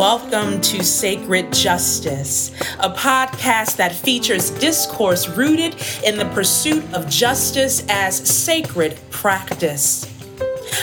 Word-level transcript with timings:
welcome 0.00 0.58
to 0.62 0.82
Sacred 0.82 1.52
Justice, 1.52 2.52
a 2.78 2.88
podcast 2.88 3.76
that 3.76 3.92
features 3.94 4.50
discourse 4.52 5.28
rooted 5.28 5.76
in 6.02 6.16
the 6.16 6.24
pursuit 6.32 6.82
of 6.94 7.06
justice 7.06 7.84
as 7.90 8.16
sacred 8.16 8.98
practice. 9.10 10.10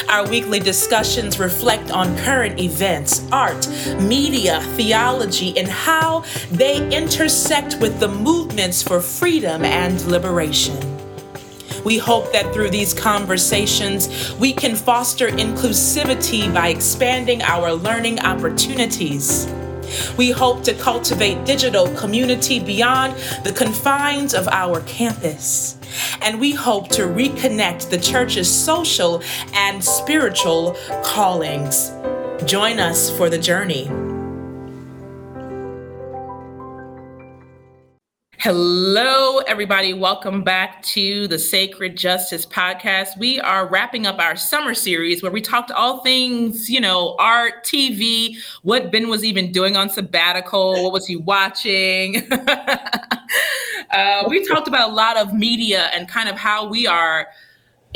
Our 0.07 0.29
weekly 0.29 0.59
discussions 0.59 1.39
reflect 1.39 1.89
on 1.89 2.15
current 2.17 2.59
events, 2.59 3.27
art, 3.31 3.67
media, 3.99 4.61
theology, 4.75 5.57
and 5.57 5.67
how 5.67 6.23
they 6.51 6.87
intersect 6.95 7.77
with 7.81 7.99
the 7.99 8.09
movements 8.09 8.83
for 8.83 9.01
freedom 9.01 9.65
and 9.65 9.99
liberation. 10.05 10.96
We 11.87 11.97
hope 11.97 12.33
that 12.33 12.53
through 12.53 12.71
these 12.71 12.93
conversations, 12.93 14.35
we 14.37 14.51
can 14.51 14.75
foster 14.75 15.29
inclusivity 15.29 16.53
by 16.53 16.67
expanding 16.67 17.41
our 17.41 17.71
learning 17.71 18.19
opportunities. 18.19 19.47
We 20.17 20.31
hope 20.31 20.63
to 20.65 20.73
cultivate 20.73 21.45
digital 21.45 21.87
community 21.95 22.59
beyond 22.59 23.13
the 23.45 23.53
confines 23.53 24.33
of 24.33 24.49
our 24.49 24.81
campus. 24.81 25.77
And 26.21 26.41
we 26.41 26.51
hope 26.51 26.89
to 26.89 27.03
reconnect 27.03 27.89
the 27.89 27.97
church's 27.97 28.53
social 28.53 29.23
and 29.53 29.81
spiritual 29.81 30.75
callings. 31.05 31.93
Join 32.43 32.79
us 32.79 33.09
for 33.15 33.29
the 33.29 33.39
journey. 33.39 33.89
Hello, 38.39 39.39
everybody. 39.39 39.95
Welcome 39.95 40.43
back 40.43 40.83
to 40.83 41.27
the 41.27 41.39
Sacred 41.39 41.97
Justice 41.97 42.45
Podcast. 42.45 43.17
We 43.17 43.39
are 43.39 43.67
wrapping 43.67 44.05
up 44.05 44.19
our 44.19 44.35
summer 44.35 44.75
series 44.75 45.23
where 45.23 45.31
we 45.31 45.41
talked 45.41 45.71
all 45.71 46.03
things, 46.03 46.69
you 46.69 46.79
know, 46.79 47.15
art, 47.17 47.65
TV, 47.65 48.37
what 48.61 48.91
Ben 48.91 49.09
was 49.09 49.25
even 49.25 49.51
doing 49.51 49.75
on 49.75 49.89
sabbatical, 49.89 50.83
what 50.83 50.93
was 50.93 51.07
he 51.07 51.15
watching. 51.15 52.31
uh, 53.91 54.23
we 54.29 54.47
talked 54.47 54.67
about 54.67 54.91
a 54.91 54.93
lot 54.93 55.17
of 55.17 55.33
media 55.33 55.89
and 55.95 56.07
kind 56.07 56.29
of 56.29 56.35
how 56.35 56.67
we 56.67 56.85
are 56.85 57.29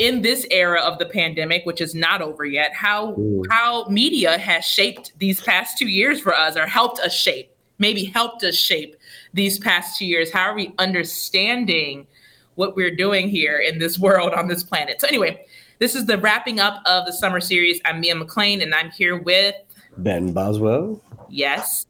in 0.00 0.22
this 0.22 0.44
era 0.50 0.80
of 0.80 0.98
the 0.98 1.06
pandemic, 1.06 1.64
which 1.66 1.80
is 1.80 1.94
not 1.94 2.20
over 2.20 2.44
yet, 2.44 2.74
how 2.74 3.16
how 3.48 3.84
media 3.84 4.38
has 4.38 4.64
shaped 4.64 5.12
these 5.20 5.40
past 5.40 5.78
two 5.78 5.86
years 5.86 6.20
for 6.20 6.34
us 6.34 6.56
or 6.56 6.66
helped 6.66 6.98
us 6.98 7.14
shape, 7.14 7.54
maybe 7.78 8.06
helped 8.06 8.42
us 8.42 8.56
shape 8.56 8.96
these 9.34 9.58
past 9.58 9.98
two 9.98 10.06
years? 10.06 10.30
How 10.30 10.42
are 10.42 10.54
we 10.54 10.74
understanding 10.78 12.06
what 12.54 12.76
we're 12.76 12.94
doing 12.94 13.28
here 13.28 13.58
in 13.58 13.78
this 13.78 13.98
world 13.98 14.32
on 14.34 14.48
this 14.48 14.62
planet? 14.62 15.00
So, 15.00 15.06
anyway, 15.06 15.44
this 15.78 15.94
is 15.94 16.06
the 16.06 16.18
wrapping 16.18 16.60
up 16.60 16.82
of 16.86 17.06
the 17.06 17.12
summer 17.12 17.40
series. 17.40 17.80
I'm 17.84 18.00
Mia 18.00 18.14
McLean, 18.14 18.60
and 18.60 18.74
I'm 18.74 18.90
here 18.90 19.16
with 19.16 19.54
Ben 19.98 20.32
Boswell. 20.32 21.02
Yes. 21.28 21.86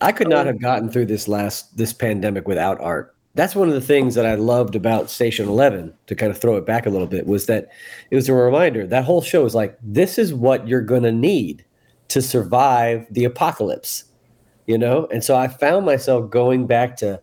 I 0.00 0.12
could 0.12 0.28
not 0.28 0.46
have 0.46 0.60
gotten 0.60 0.90
through 0.90 1.06
this 1.06 1.26
last 1.26 1.76
this 1.76 1.92
pandemic 1.92 2.46
without 2.46 2.80
art. 2.80 3.14
That's 3.34 3.54
one 3.54 3.68
of 3.68 3.74
the 3.74 3.80
things 3.80 4.14
that 4.14 4.26
I 4.26 4.34
loved 4.34 4.74
about 4.74 5.10
Station 5.10 5.48
Eleven. 5.48 5.92
To 6.06 6.14
kind 6.14 6.30
of 6.30 6.38
throw 6.38 6.56
it 6.56 6.66
back 6.66 6.86
a 6.86 6.90
little 6.90 7.06
bit, 7.06 7.26
was 7.26 7.46
that 7.46 7.68
it 8.10 8.16
was 8.16 8.28
a 8.28 8.34
reminder. 8.34 8.86
That 8.86 9.04
whole 9.04 9.22
show 9.22 9.44
is 9.44 9.54
like, 9.54 9.76
this 9.82 10.18
is 10.18 10.32
what 10.32 10.66
you're 10.68 10.80
going 10.80 11.02
to 11.02 11.12
need 11.12 11.64
to 12.08 12.22
survive 12.22 13.06
the 13.10 13.24
apocalypse 13.24 14.04
you 14.68 14.78
know? 14.78 15.08
And 15.10 15.24
so 15.24 15.34
I 15.34 15.48
found 15.48 15.86
myself 15.86 16.30
going 16.30 16.66
back 16.66 16.96
to 16.98 17.20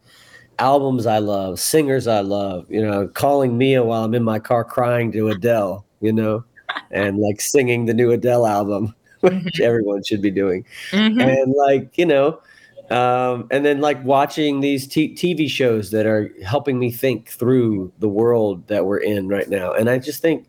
albums 0.60 1.06
I 1.06 1.20
love, 1.20 1.60
singers 1.60 2.08
I 2.08 2.20
love, 2.22 2.66
you 2.70 2.82
know, 2.82 3.08
calling 3.08 3.58
Mia 3.58 3.84
while 3.84 4.04
I'm 4.04 4.16
in 4.16 4.24
my 4.24 4.40
car 4.40 4.66
crying 4.66 5.12
to 5.14 5.30
Adele, 5.30 5.86
you 6.02 6.12
know, 6.12 6.44
and 6.92 7.20
like 7.20 7.40
singing 7.40 7.86
the 7.86 7.94
new 7.94 8.12
Adele 8.12 8.48
album, 8.48 8.96
which 9.22 9.34
mm-hmm. 9.34 9.64
everyone 9.64 10.04
should 10.04 10.22
be 10.22 10.32
doing. 10.32 10.66
Mm-hmm. 10.90 11.22
And 11.22 11.54
like, 11.54 11.98
you 11.98 12.08
know, 12.08 12.42
um, 12.90 13.48
and 13.52 13.64
then 13.64 13.80
like 13.80 14.04
watching 14.04 14.62
these 14.62 14.88
t- 14.88 15.14
TV 15.14 15.48
shows 15.48 15.92
that 15.92 16.08
are 16.08 16.32
helping 16.44 16.80
me 16.80 16.92
think 16.92 17.30
through 17.30 17.94
the 18.00 18.10
world 18.10 18.68
that 18.68 18.86
we're 18.86 19.00
in 19.00 19.28
right 19.28 19.50
now. 19.50 19.72
And 19.72 19.88
I 19.90 20.00
just 20.00 20.20
think 20.20 20.48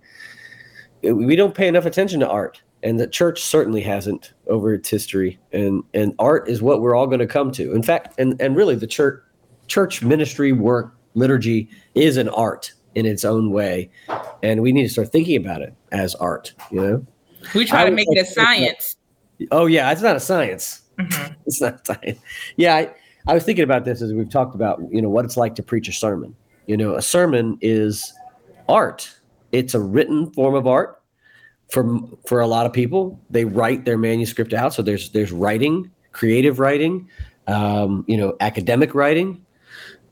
we 1.02 1.36
don't 1.36 1.54
pay 1.54 1.68
enough 1.68 1.84
attention 1.84 2.20
to 2.20 2.28
art 2.28 2.62
and 2.82 3.00
the 3.00 3.06
church 3.06 3.42
certainly 3.42 3.80
hasn't 3.80 4.32
over 4.48 4.74
its 4.74 4.88
history 4.88 5.38
and 5.52 5.82
and 5.94 6.14
art 6.18 6.48
is 6.48 6.62
what 6.62 6.80
we're 6.80 6.94
all 6.94 7.06
going 7.06 7.20
to 7.20 7.26
come 7.26 7.50
to. 7.52 7.72
In 7.72 7.82
fact 7.82 8.14
and 8.18 8.40
and 8.40 8.56
really 8.56 8.74
the 8.74 8.86
church 8.86 9.22
church 9.66 10.02
ministry 10.02 10.52
work 10.52 10.94
liturgy 11.14 11.68
is 11.94 12.16
an 12.16 12.28
art 12.28 12.72
in 12.94 13.06
its 13.06 13.24
own 13.24 13.50
way 13.50 13.90
and 14.42 14.62
we 14.62 14.72
need 14.72 14.84
to 14.84 14.88
start 14.88 15.10
thinking 15.10 15.36
about 15.36 15.62
it 15.62 15.74
as 15.92 16.14
art 16.16 16.54
you 16.70 16.80
know? 16.80 17.06
We 17.54 17.64
try 17.64 17.82
I 17.82 17.84
to 17.86 17.90
make 17.90 18.06
it 18.10 18.20
a 18.20 18.24
science. 18.24 18.96
Oh 19.50 19.66
yeah 19.66 19.90
it's 19.90 20.02
not 20.02 20.16
a 20.16 20.20
science. 20.20 20.82
Mm-hmm. 20.98 21.34
it's 21.46 21.60
not 21.60 21.86
science. 21.86 22.20
Yeah 22.56 22.76
I, 22.76 22.94
I 23.26 23.34
was 23.34 23.44
thinking 23.44 23.64
about 23.64 23.84
this 23.84 24.02
as 24.02 24.12
we've 24.12 24.30
talked 24.30 24.54
about 24.54 24.80
you 24.90 25.02
know 25.02 25.08
what 25.08 25.24
it's 25.24 25.36
like 25.36 25.54
to 25.56 25.62
preach 25.62 25.88
a 25.88 25.92
sermon. 25.92 26.36
You 26.66 26.76
know 26.76 26.94
a 26.94 27.02
sermon 27.02 27.58
is 27.60 28.12
art. 28.68 29.12
It's 29.52 29.74
a 29.74 29.80
written 29.80 30.30
form 30.32 30.54
of 30.54 30.66
art 30.66 31.00
for 31.68 31.98
for 32.26 32.40
a 32.40 32.46
lot 32.46 32.66
of 32.66 32.72
people 32.72 33.20
they 33.30 33.44
write 33.44 33.84
their 33.84 33.98
manuscript 33.98 34.52
out. 34.52 34.74
So 34.74 34.82
there's 34.82 35.10
there's 35.10 35.32
writing 35.32 35.90
creative 36.12 36.58
writing 36.58 37.08
um, 37.46 38.04
you 38.06 38.16
know 38.16 38.36
academic 38.40 38.94
writing. 38.94 39.44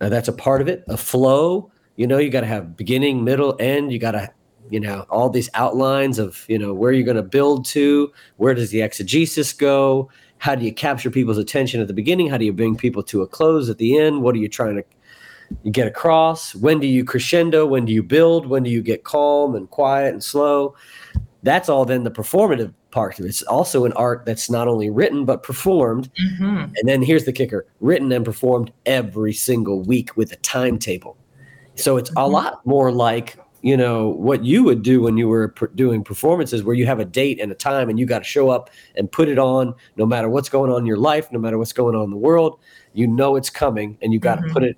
Uh, 0.01 0.09
that's 0.09 0.29
a 0.29 0.33
part 0.33 0.61
of 0.61 0.69
it. 0.69 0.85
A 0.89 0.97
flow 0.97 1.71
you 1.97 2.07
know 2.07 2.19
you 2.19 2.31
got 2.31 2.41
to 2.41 2.47
have 2.47 2.77
beginning 2.77 3.25
middle 3.25 3.57
end. 3.61 3.93
You 3.93 3.99
got 3.99 4.13
to 4.13 4.31
you 4.71 4.81
know 4.81 5.07
all 5.11 5.31
these 5.31 5.51
outlines 5.55 6.19
of 6.19 6.45
you 6.49 6.59
know 6.59 6.75
where 6.75 6.93
you're 6.93 7.05
going 7.05 7.17
to 7.17 7.23
build 7.23 7.65
to 7.67 8.13
where 8.37 8.55
does 8.55 8.71
the 8.71 8.83
exegesis 8.83 9.53
go? 9.53 10.11
How 10.39 10.55
do 10.55 10.65
you 10.65 10.75
capture 10.75 11.11
people's 11.11 11.39
attention 11.39 11.81
at 11.81 11.87
the 11.87 11.95
beginning? 11.95 12.29
How 12.29 12.37
do 12.37 12.45
you 12.45 12.53
bring 12.53 12.77
people 12.77 13.03
to 13.05 13.23
a 13.23 13.27
close 13.27 13.71
at 13.71 13.79
the 13.79 13.97
end? 13.99 14.23
What 14.23 14.35
are 14.35 14.39
you 14.39 14.49
trying 14.49 14.77
to 14.77 15.71
get 15.71 15.87
across? 15.87 16.55
When 16.55 16.81
do 16.81 16.87
you 16.87 17.05
crescendo? 17.05 17.67
When 17.67 17.85
do 17.85 17.93
you 17.93 18.03
build? 18.03 18.47
When 18.47 18.63
do 18.63 18.71
you 18.71 18.83
get 18.83 19.05
calm 19.05 19.55
and 19.55 19.71
quiet 19.71 20.13
and 20.13 20.23
slow 20.23 20.75
that's 21.45 21.69
all 21.69 21.85
then 21.85 22.03
the 22.03 22.11
performative 22.11 22.73
part 22.91 23.19
of 23.19 23.27
it. 23.27 23.29
It's 23.29 23.43
also 23.43 23.85
an 23.85 23.93
art 23.93 24.25
that's 24.25 24.51
not 24.51 24.67
only 24.67 24.91
written 24.91 25.25
but 25.25 25.43
performed. 25.43 26.11
Mm-hmm. 26.15 26.73
And 26.77 26.89
then 26.89 27.03
here's 27.03 27.25
the 27.25 27.33
kicker: 27.33 27.67
written 27.81 28.11
and 28.11 28.25
performed 28.25 28.73
every 28.87 29.33
single 29.33 29.81
week 29.83 30.17
with 30.17 30.33
a 30.33 30.37
timetable. 30.37 31.17
So 31.77 31.97
it's 31.97 32.11
mm-hmm. 32.11 32.19
a 32.19 32.27
lot 32.27 32.67
more 32.67 32.91
like 32.91 33.39
you 33.61 33.77
know 33.79 34.09
what 34.09 34.45
you 34.45 34.63
would 34.63 34.83
do 34.83 35.01
when 35.01 35.17
you 35.17 35.29
were 35.29 35.49
per- 35.49 35.69
doing 35.69 36.05
performances 36.05 36.63
where 36.63 36.75
you 36.75 36.87
have 36.87 37.01
a 37.01 37.05
date 37.05 37.41
and 37.41 37.51
a 37.51 37.55
time 37.55 37.89
and 37.89 37.99
you 37.99 38.05
got 38.05 38.19
to 38.19 38.25
show 38.25 38.51
up 38.51 38.69
and 38.95 39.11
put 39.11 39.29
it 39.29 39.39
on 39.39 39.75
no 39.97 40.05
matter 40.05 40.29
what's 40.29 40.51
going 40.51 40.71
on 40.71 40.81
in 40.81 40.87
your 40.87 40.99
life 40.99 41.33
no 41.33 41.39
matter 41.39 41.57
what's 41.57 41.73
going 41.73 41.95
on 41.95 42.05
in 42.05 42.11
the 42.11 42.17
world 42.17 42.59
you 42.93 43.07
know 43.07 43.37
it's 43.37 43.49
coming 43.49 43.97
and 44.03 44.13
you 44.13 44.21
got 44.21 44.35
to 44.35 44.43
mm-hmm. 44.43 44.53
put 44.53 44.63
it 44.65 44.77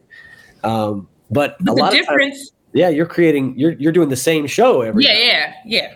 um, 0.62 1.08
but, 1.32 1.56
but 1.60 1.72
a 1.72 1.74
lot 1.74 1.90
difference 1.90 2.36
of 2.36 2.42
times, 2.42 2.52
yeah 2.74 2.88
you're 2.88 3.06
creating 3.06 3.58
you're 3.58 3.72
you're 3.72 3.90
doing 3.90 4.08
the 4.08 4.14
same 4.14 4.46
show 4.46 4.82
every 4.82 5.02
yeah 5.02 5.18
yeah 5.18 5.52
yeah 5.64 5.94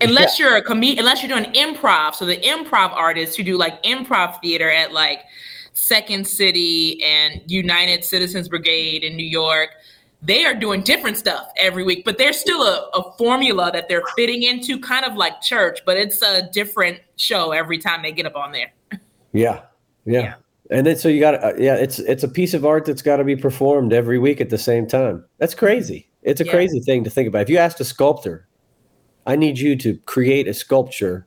unless 0.00 0.38
yeah. 0.38 0.46
you're 0.46 0.56
a 0.56 0.62
comedian, 0.62 1.00
unless 1.00 1.22
you're 1.22 1.36
doing 1.36 1.52
improv. 1.52 2.14
So 2.14 2.26
the 2.26 2.38
improv 2.38 2.92
artists 2.92 3.36
who 3.36 3.42
do 3.42 3.56
like 3.56 3.82
improv 3.82 4.40
theater 4.40 4.70
at 4.70 4.92
like 4.92 5.20
Second 5.72 6.26
City 6.26 7.02
and 7.02 7.42
United 7.46 8.04
Citizens 8.04 8.48
Brigade 8.48 9.04
in 9.04 9.16
New 9.16 9.26
York, 9.26 9.70
they 10.22 10.44
are 10.44 10.54
doing 10.54 10.80
different 10.82 11.16
stuff 11.16 11.48
every 11.58 11.84
week, 11.84 12.04
but 12.04 12.18
there's 12.18 12.38
still 12.38 12.62
a, 12.62 12.88
a 12.94 13.12
formula 13.18 13.70
that 13.72 13.88
they're 13.88 14.02
fitting 14.16 14.42
into, 14.42 14.78
kind 14.78 15.04
of 15.04 15.14
like 15.14 15.40
church, 15.42 15.80
but 15.84 15.96
it's 15.96 16.22
a 16.22 16.48
different 16.50 16.98
show 17.16 17.52
every 17.52 17.78
time 17.78 18.02
they 18.02 18.12
get 18.12 18.26
up 18.26 18.36
on 18.36 18.52
there. 18.52 18.72
Yeah, 19.32 19.62
yeah. 20.06 20.20
yeah. 20.20 20.34
And 20.70 20.86
then 20.86 20.96
so 20.96 21.08
you 21.08 21.20
got 21.20 21.34
uh, 21.44 21.52
yeah, 21.58 21.76
it's 21.76 21.98
it's 22.00 22.24
a 22.24 22.28
piece 22.28 22.54
of 22.54 22.64
art 22.64 22.86
that's 22.86 23.02
got 23.02 23.18
to 23.18 23.24
be 23.24 23.36
performed 23.36 23.92
every 23.92 24.18
week 24.18 24.40
at 24.40 24.50
the 24.50 24.58
same 24.58 24.86
time. 24.86 25.24
That's 25.38 25.54
crazy. 25.54 26.08
It's 26.22 26.40
a 26.40 26.44
yeah. 26.44 26.50
crazy 26.50 26.80
thing 26.80 27.04
to 27.04 27.10
think 27.10 27.28
about. 27.28 27.42
If 27.42 27.50
you 27.50 27.58
asked 27.58 27.78
a 27.80 27.84
sculptor 27.84 28.45
I 29.26 29.36
need 29.36 29.58
you 29.58 29.76
to 29.76 29.96
create 30.06 30.46
a 30.46 30.54
sculpture 30.54 31.26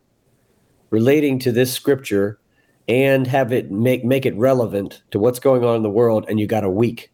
relating 0.90 1.38
to 1.40 1.52
this 1.52 1.72
scripture 1.74 2.40
and 2.88 3.28
have 3.28 3.52
it 3.52 3.70
make 3.70 4.04
make 4.04 4.26
it 4.26 4.36
relevant 4.36 5.04
to 5.12 5.20
what's 5.20 5.40
going 5.40 5.64
on 5.64 5.76
in 5.76 5.84
the 5.84 5.90
world 5.90 6.26
and 6.28 6.40
you 6.40 6.48
got 6.48 6.64
a 6.64 6.70
week. 6.70 7.12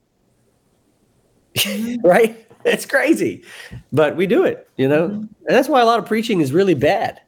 Mm-hmm. 1.55 2.07
right? 2.07 2.41
It's 2.63 2.85
crazy. 2.85 3.43
But 3.91 4.15
we 4.15 4.27
do 4.27 4.43
it 4.43 4.69
you 4.77 4.87
know? 4.87 5.09
Mm-hmm. 5.09 5.21
and 5.21 5.29
that's 5.47 5.67
why 5.67 5.81
a 5.81 5.85
lot 5.85 5.99
of 5.99 6.05
preaching 6.05 6.39
is 6.39 6.53
really 6.53 6.75
bad. 6.75 7.21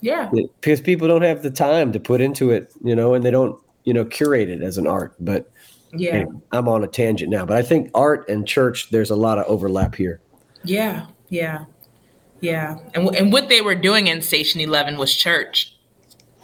Yeah. 0.00 0.30
Because 0.60 0.80
people 0.80 1.08
don't 1.08 1.22
have 1.22 1.42
the 1.42 1.50
time 1.50 1.92
to 1.92 2.00
put 2.00 2.20
into 2.20 2.50
it 2.50 2.72
you 2.82 2.94
know 2.94 3.14
and 3.14 3.24
they 3.24 3.30
don't 3.30 3.58
you 3.84 3.94
know 3.94 4.04
curate 4.04 4.50
it 4.50 4.62
as 4.62 4.78
an 4.78 4.86
art. 4.86 5.14
But 5.20 5.50
yeah. 5.92 6.10
anyway, 6.10 6.32
i'm 6.52 6.68
on 6.68 6.82
a 6.82 6.88
tangent 6.88 7.30
now. 7.30 7.46
But 7.46 7.56
i 7.56 7.62
think 7.62 7.90
art 7.94 8.28
and 8.28 8.46
church 8.46 8.90
there's 8.90 9.10
a 9.10 9.16
lot 9.16 9.38
of 9.38 9.46
overlap 9.46 9.94
here. 9.94 10.20
Yeah. 10.64 11.06
Yeah 11.28 11.64
yeah, 12.40 12.78
and 12.94 13.14
and 13.16 13.32
what 13.32 13.48
they 13.48 13.60
were 13.60 13.74
doing 13.74 14.06
in 14.08 14.22
Station 14.22 14.60
Eleven 14.60 14.98
was 14.98 15.14
church. 15.14 15.74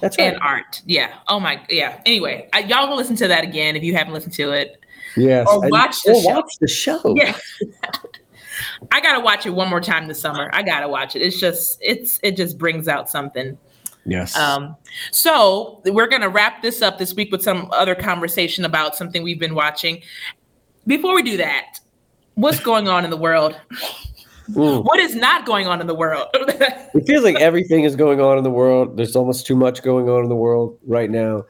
That's 0.00 0.18
right. 0.18 0.32
And 0.32 0.42
art. 0.42 0.82
Yeah. 0.84 1.14
Oh 1.28 1.38
my. 1.38 1.64
Yeah. 1.68 2.00
Anyway, 2.04 2.48
I, 2.52 2.60
y'all 2.60 2.88
will 2.88 2.96
listen 2.96 3.16
to 3.16 3.28
that 3.28 3.44
again 3.44 3.76
if 3.76 3.84
you 3.84 3.94
haven't 3.94 4.12
listened 4.12 4.34
to 4.34 4.50
it. 4.50 4.82
Yes. 5.16 5.46
Or 5.48 5.68
watch 5.68 6.02
the 6.02 6.14
show. 6.14 6.34
Watch 6.34 6.58
the 6.60 6.68
show. 6.68 7.14
Yeah. 7.16 7.38
I 8.92 9.00
gotta 9.00 9.20
watch 9.20 9.46
it 9.46 9.50
one 9.50 9.70
more 9.70 9.80
time 9.80 10.08
this 10.08 10.20
summer. 10.20 10.50
I 10.52 10.62
gotta 10.62 10.88
watch 10.88 11.14
it. 11.14 11.22
It's 11.22 11.38
just 11.38 11.78
it's 11.80 12.18
it 12.22 12.36
just 12.36 12.58
brings 12.58 12.88
out 12.88 13.08
something. 13.08 13.56
Yes. 14.04 14.36
Um, 14.36 14.76
so 15.10 15.80
we're 15.84 16.08
going 16.08 16.22
to 16.22 16.28
wrap 16.28 16.62
this 16.62 16.82
up 16.82 16.98
this 16.98 17.14
week 17.14 17.30
with 17.30 17.42
some 17.42 17.68
other 17.72 17.94
conversation 17.94 18.64
about 18.64 18.96
something 18.96 19.22
we've 19.22 19.38
been 19.38 19.54
watching. 19.54 20.02
Before 20.86 21.14
we 21.14 21.22
do 21.22 21.36
that, 21.36 21.78
what's 22.34 22.60
going 22.60 22.88
on 22.88 23.04
in 23.04 23.10
the 23.10 23.16
world? 23.16 23.56
Mm. 24.50 24.84
What 24.84 24.98
is 24.98 25.14
not 25.14 25.46
going 25.46 25.66
on 25.66 25.80
in 25.80 25.86
the 25.86 25.94
world? 25.94 26.28
it 26.34 27.06
feels 27.06 27.24
like 27.24 27.36
everything 27.36 27.84
is 27.84 27.96
going 27.96 28.20
on 28.20 28.38
in 28.38 28.44
the 28.44 28.50
world. 28.50 28.96
There's 28.96 29.16
almost 29.16 29.46
too 29.46 29.56
much 29.56 29.82
going 29.82 30.08
on 30.08 30.22
in 30.22 30.28
the 30.28 30.36
world 30.36 30.78
right 30.86 31.10
now. 31.10 31.44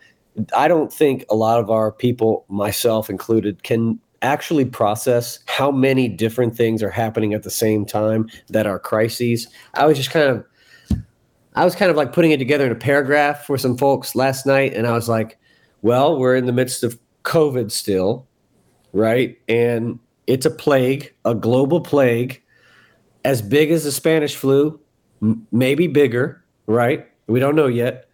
I 0.56 0.68
don't 0.68 0.92
think 0.92 1.24
a 1.30 1.34
lot 1.34 1.60
of 1.60 1.70
our 1.70 1.92
people, 1.92 2.44
myself 2.48 3.10
included, 3.10 3.62
can 3.62 3.98
actually 4.22 4.64
process 4.64 5.40
how 5.46 5.70
many 5.70 6.08
different 6.08 6.56
things 6.56 6.82
are 6.82 6.90
happening 6.90 7.34
at 7.34 7.42
the 7.42 7.50
same 7.50 7.84
time 7.84 8.28
that 8.48 8.66
are 8.66 8.78
crises. 8.78 9.48
I 9.74 9.86
was 9.86 9.96
just 9.96 10.10
kind 10.10 10.28
of 10.28 10.46
I 11.54 11.64
was 11.66 11.74
kind 11.74 11.90
of 11.90 11.96
like 11.98 12.14
putting 12.14 12.30
it 12.30 12.38
together 12.38 12.64
in 12.64 12.72
a 12.72 12.76
paragraph 12.76 13.44
for 13.44 13.58
some 13.58 13.76
folks 13.76 14.14
last 14.14 14.46
night 14.46 14.72
and 14.72 14.86
I 14.86 14.92
was 14.92 15.06
like, 15.08 15.38
well, 15.82 16.18
we're 16.18 16.36
in 16.36 16.46
the 16.46 16.52
midst 16.52 16.82
of 16.82 16.98
COVID 17.24 17.70
still, 17.70 18.26
right? 18.94 19.38
And 19.48 19.98
it's 20.26 20.46
a 20.46 20.50
plague, 20.50 21.12
a 21.26 21.34
global 21.34 21.80
plague 21.80 22.41
as 23.24 23.42
big 23.42 23.70
as 23.70 23.84
the 23.84 23.92
Spanish 23.92 24.36
flu, 24.36 24.78
m- 25.20 25.46
maybe 25.52 25.86
bigger, 25.86 26.42
right? 26.66 27.06
We 27.26 27.40
don't 27.40 27.56
know 27.56 27.66
yet. 27.66 28.08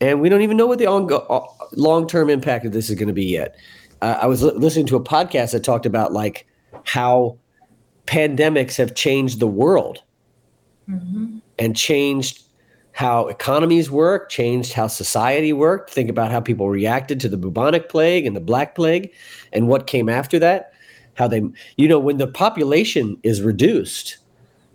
And 0.00 0.20
we 0.20 0.28
don't 0.28 0.42
even 0.42 0.56
know 0.56 0.66
what 0.66 0.78
the 0.78 0.86
ongo- 0.86 1.26
uh, 1.30 1.46
long-term 1.72 2.28
impact 2.28 2.66
of 2.66 2.72
this 2.72 2.90
is 2.90 2.96
going 2.96 3.08
to 3.08 3.14
be 3.14 3.26
yet 3.26 3.56
uh, 4.02 4.18
I 4.20 4.26
was 4.26 4.42
l- 4.42 4.56
listening 4.56 4.86
to 4.86 4.96
a 4.96 5.02
podcast 5.02 5.52
that 5.52 5.64
talked 5.64 5.86
about 5.86 6.12
like 6.12 6.46
how 6.84 7.38
pandemics 8.06 8.76
have 8.76 8.94
changed 8.94 9.40
the 9.40 9.46
world 9.46 10.02
mm-hmm. 10.88 11.38
and 11.58 11.76
changed 11.76 12.42
how 12.92 13.28
economies 13.28 13.90
work, 13.90 14.28
changed 14.28 14.72
how 14.72 14.86
society 14.86 15.52
worked. 15.52 15.90
Think 15.90 16.10
about 16.10 16.30
how 16.30 16.40
people 16.40 16.68
reacted 16.68 17.20
to 17.20 17.28
the 17.28 17.36
bubonic 17.36 17.88
plague 17.88 18.26
and 18.26 18.34
the 18.34 18.40
black 18.40 18.74
plague 18.74 19.12
and 19.52 19.68
what 19.68 19.86
came 19.86 20.08
after 20.08 20.38
that. 20.38 20.69
How 21.20 21.28
they, 21.28 21.42
you 21.76 21.86
know, 21.86 21.98
when 21.98 22.16
the 22.16 22.26
population 22.26 23.18
is 23.22 23.42
reduced, 23.42 24.16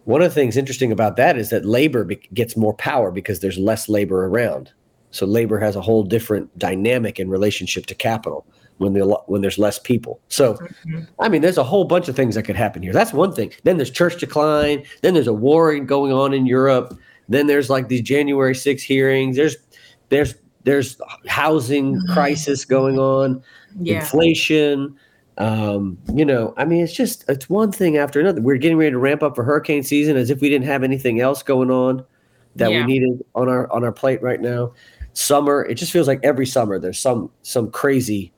one 0.04 0.22
of 0.22 0.30
the 0.30 0.36
things 0.36 0.56
interesting 0.56 0.92
about 0.92 1.16
that 1.18 1.40
is 1.40 1.50
that 1.50 1.66
labor 1.66 2.04
be- 2.04 2.22
gets 2.36 2.56
more 2.56 2.76
power 2.76 3.10
because 3.10 3.40
there's 3.40 3.58
less 3.58 3.90
labor 3.90 4.28
around. 4.28 4.72
So 5.10 5.26
labor 5.26 5.60
has 5.60 5.76
a 5.76 5.82
whole 5.82 6.04
different 6.04 6.56
dynamic 6.60 7.20
in 7.20 7.32
relationship 7.32 7.88
to 7.88 7.96
capital 7.96 8.46
when 8.78 8.94
the 8.94 9.06
when 9.26 9.42
there's 9.42 9.58
less 9.58 9.80
people. 9.80 10.20
So, 10.28 10.54
mm-hmm. 10.54 11.00
I 11.18 11.30
mean, 11.30 11.42
there's 11.42 11.58
a 11.58 11.64
whole 11.64 11.86
bunch 11.86 12.10
of 12.10 12.16
things 12.16 12.36
that 12.36 12.44
could 12.44 12.56
happen 12.56 12.84
here. 12.84 12.94
That's 12.94 13.12
one 13.12 13.34
thing. 13.34 13.52
Then 13.64 13.78
there's 13.78 13.90
church 13.90 14.20
decline. 14.20 14.84
Then 15.02 15.16
there's 15.16 15.26
a 15.26 15.34
war 15.34 15.80
going 15.80 16.14
on 16.14 16.32
in 16.32 16.46
Europe. 16.46 16.96
Then 17.28 17.48
there's 17.48 17.72
like 17.72 17.88
these 17.88 18.02
January 18.02 18.54
6 18.54 18.84
hearings. 18.84 19.36
There's 19.36 19.58
there's 20.10 20.36
there's 20.64 21.02
housing 21.28 21.96
mm-hmm. 21.96 22.14
crisis 22.14 22.66
going 22.66 23.00
on, 23.00 23.42
yeah. 23.80 24.02
inflation. 24.02 24.96
Um, 25.38 25.98
you 26.14 26.24
know, 26.24 26.54
I 26.58 26.66
mean, 26.66 26.84
it's 26.84 26.94
just 26.94 27.26
it's 27.28 27.50
one 27.50 27.72
thing 27.72 27.98
after 27.98 28.20
another. 28.20 28.42
We're 28.42 28.58
getting 28.58 28.78
ready 28.78 28.92
to 28.92 28.98
ramp 28.98 29.22
up 29.22 29.36
for 29.36 29.44
hurricane 29.44 29.84
season 29.84 30.16
as 30.16 30.30
if 30.30 30.40
we 30.42 30.50
didn't 30.50 30.68
have 30.68 30.84
anything 30.84 31.20
else 31.20 31.44
going 31.44 31.72
on 31.72 32.06
that 32.56 32.72
yeah. 32.72 32.86
we 32.86 32.86
needed 32.86 33.24
on 33.36 33.50
our 33.50 33.72
on 33.72 33.84
our 33.84 33.92
plate 33.92 34.22
right 34.22 34.40
now. 34.40 34.74
Summer, 35.14 35.64
it 35.64 35.76
just 35.76 35.92
feels 35.92 36.08
like 36.08 36.20
every 36.24 36.46
summer 36.46 36.80
there's 36.80 37.00
some 37.00 37.30
some 37.42 37.70
crazy 37.70 38.34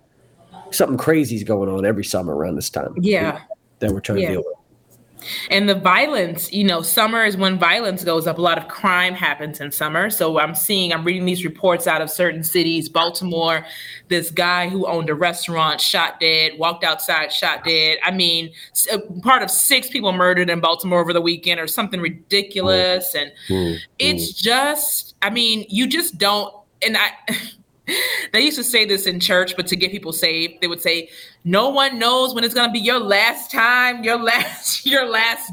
something 0.72 0.98
crazy 0.98 1.36
is 1.36 1.44
going 1.44 1.70
on 1.70 1.86
every 1.86 2.04
summer 2.04 2.36
around 2.36 2.56
this 2.56 2.70
time. 2.70 2.94
Yeah. 3.00 3.42
That 3.80 3.92
we're 3.92 4.00
trying 4.00 4.20
yeah. 4.20 4.30
to 4.30 4.34
deal 4.34 4.44
with. 4.46 4.57
And 5.50 5.68
the 5.68 5.76
violence, 5.76 6.52
you 6.52 6.64
know, 6.64 6.82
summer 6.82 7.26
is 7.26 7.38
when 7.38 7.58
violence 7.58 8.04
goes 8.04 8.28
up. 8.28 8.38
A 8.38 8.42
lot 8.42 8.58
of 8.58 8.68
crime 8.68 9.14
happens 9.14 9.60
in 9.60 9.72
summer. 9.72 10.10
So 10.10 10.40
I'm 10.40 10.56
seeing, 10.56 10.94
I'm 10.94 11.04
reading 11.04 11.26
these 11.26 11.44
reports 11.44 11.88
out 11.88 12.02
of 12.02 12.10
certain 12.10 12.44
cities. 12.44 12.90
Baltimore, 12.90 13.66
this 14.08 14.32
guy 14.32 14.70
who 14.70 14.86
owned 14.86 15.10
a 15.10 15.16
restaurant 15.16 15.82
shot 15.82 16.20
dead, 16.20 16.54
walked 16.58 16.84
outside, 16.84 17.32
shot 17.32 17.64
dead. 17.64 17.98
I 18.04 18.12
mean, 18.12 18.52
uh, 18.92 19.00
part 19.22 19.44
of 19.44 19.52
six 19.52 19.90
people 19.90 20.12
murdered 20.12 20.50
in 20.50 20.60
Baltimore 20.60 21.00
over 21.00 21.14
the 21.14 21.22
weekend 21.22 21.60
or 21.60 21.68
something 21.68 22.00
ridiculous. 22.00 23.16
And 23.16 23.32
mm-hmm. 23.50 23.78
it's 24.00 24.34
just, 24.34 25.16
I 25.22 25.30
mean, 25.30 25.66
you 25.70 25.88
just 25.88 26.18
don't, 26.18 26.54
and 26.82 26.98
I, 26.98 27.10
they 28.34 28.42
used 28.42 28.58
to 28.58 28.64
say 28.64 28.86
this 28.86 29.06
in 29.06 29.20
church, 29.20 29.56
but 29.56 29.68
to 29.68 29.76
get 29.76 29.92
people 29.92 30.14
saved, 30.14 30.56
they 30.62 30.68
would 30.68 30.82
say, 30.82 31.10
"No 31.44 31.70
one 31.70 32.00
knows 32.00 32.34
when 32.34 32.44
it's 32.44 32.54
going 32.54 32.68
to 32.68 32.74
be 32.74 32.80
your 32.80 33.00
last 33.00 33.52
time, 33.52 34.04
your 34.04 34.18
last, 34.24 34.86
your 34.86 35.08
last 35.08 35.52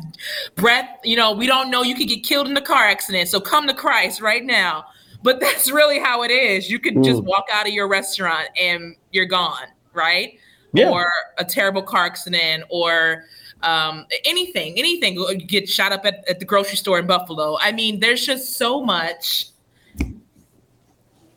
breath. 0.57 0.89
You 1.05 1.17
know, 1.17 1.33
we 1.33 1.47
don't 1.47 1.71
know. 1.71 1.83
You 1.83 1.95
could 1.95 2.09
get 2.09 2.25
killed 2.25 2.49
in 2.49 2.57
a 2.57 2.63
car 2.63 2.85
accident, 2.85 3.29
so 3.29 3.41
come 3.41 3.67
to 3.67 3.75
Christ 3.75 4.21
right 4.21 4.45
now." 4.45 4.87
But 5.23 5.41
that's 5.41 5.71
really 5.71 5.99
how 5.99 6.23
it 6.23 6.31
is. 6.31 6.71
You 6.71 6.79
could 6.79 7.03
just 7.03 7.23
walk 7.25 7.47
out 7.53 7.67
of 7.67 7.73
your 7.73 7.89
restaurant 7.89 8.49
and 8.61 8.95
you're 9.11 9.27
gone, 9.27 9.67
right? 9.93 10.39
Yeah. 10.73 10.91
Or 10.91 11.11
a 11.39 11.45
terrible 11.45 11.83
car 11.83 12.05
accident, 12.05 12.65
or 12.69 13.25
um, 13.63 14.07
anything, 14.25 14.75
anything. 14.77 15.39
Get 15.47 15.69
shot 15.69 15.93
up 15.93 16.05
at, 16.05 16.29
at 16.29 16.41
the 16.41 16.45
grocery 16.45 16.77
store 16.77 16.99
in 16.99 17.07
Buffalo. 17.07 17.57
I 17.61 17.71
mean, 17.71 18.01
there's 18.01 18.27
just 18.27 18.57
so 18.57 18.83
much 18.83 19.47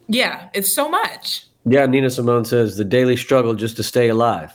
yeah, 0.08 0.50
it's 0.54 0.72
so 0.72 0.90
much. 0.90 1.46
Yeah, 1.66 1.86
Nina 1.86 2.10
Simone 2.10 2.46
says 2.46 2.78
the 2.78 2.86
daily 2.86 3.18
struggle 3.18 3.54
just 3.54 3.76
to 3.78 3.84
stay 3.84 4.10
alive. 4.10 4.52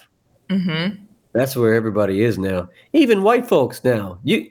Mm-hmm. 0.48 1.02
That's 1.32 1.56
where 1.56 1.74
everybody 1.74 2.22
is 2.22 2.38
now. 2.38 2.68
Even 2.92 3.22
white 3.22 3.46
folks 3.46 3.84
now. 3.84 4.18
You 4.22 4.50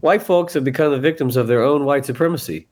white 0.00 0.22
folks 0.22 0.54
have 0.54 0.64
become 0.64 0.92
the 0.92 0.98
victims 0.98 1.36
of 1.36 1.46
their 1.46 1.62
own 1.62 1.84
white 1.84 2.04
supremacy. 2.04 2.66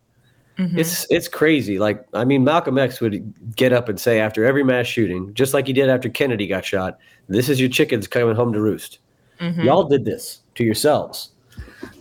Mm-hmm. 0.58 0.78
It's 0.78 1.06
it's 1.10 1.28
crazy. 1.28 1.78
Like 1.78 2.04
I 2.14 2.24
mean, 2.24 2.44
Malcolm 2.44 2.78
X 2.78 3.00
would 3.00 3.56
get 3.56 3.72
up 3.72 3.88
and 3.88 4.00
say 4.00 4.20
after 4.20 4.44
every 4.44 4.64
mass 4.64 4.86
shooting, 4.86 5.32
just 5.34 5.52
like 5.52 5.66
he 5.66 5.72
did 5.72 5.90
after 5.90 6.08
Kennedy 6.08 6.46
got 6.46 6.64
shot, 6.64 6.98
"This 7.28 7.48
is 7.48 7.60
your 7.60 7.68
chickens 7.68 8.06
coming 8.06 8.34
home 8.34 8.52
to 8.54 8.60
roost." 8.60 8.98
Mm-hmm. 9.40 9.62
Y'all 9.62 9.84
did 9.84 10.06
this 10.06 10.40
to 10.54 10.64
yourselves. 10.64 11.30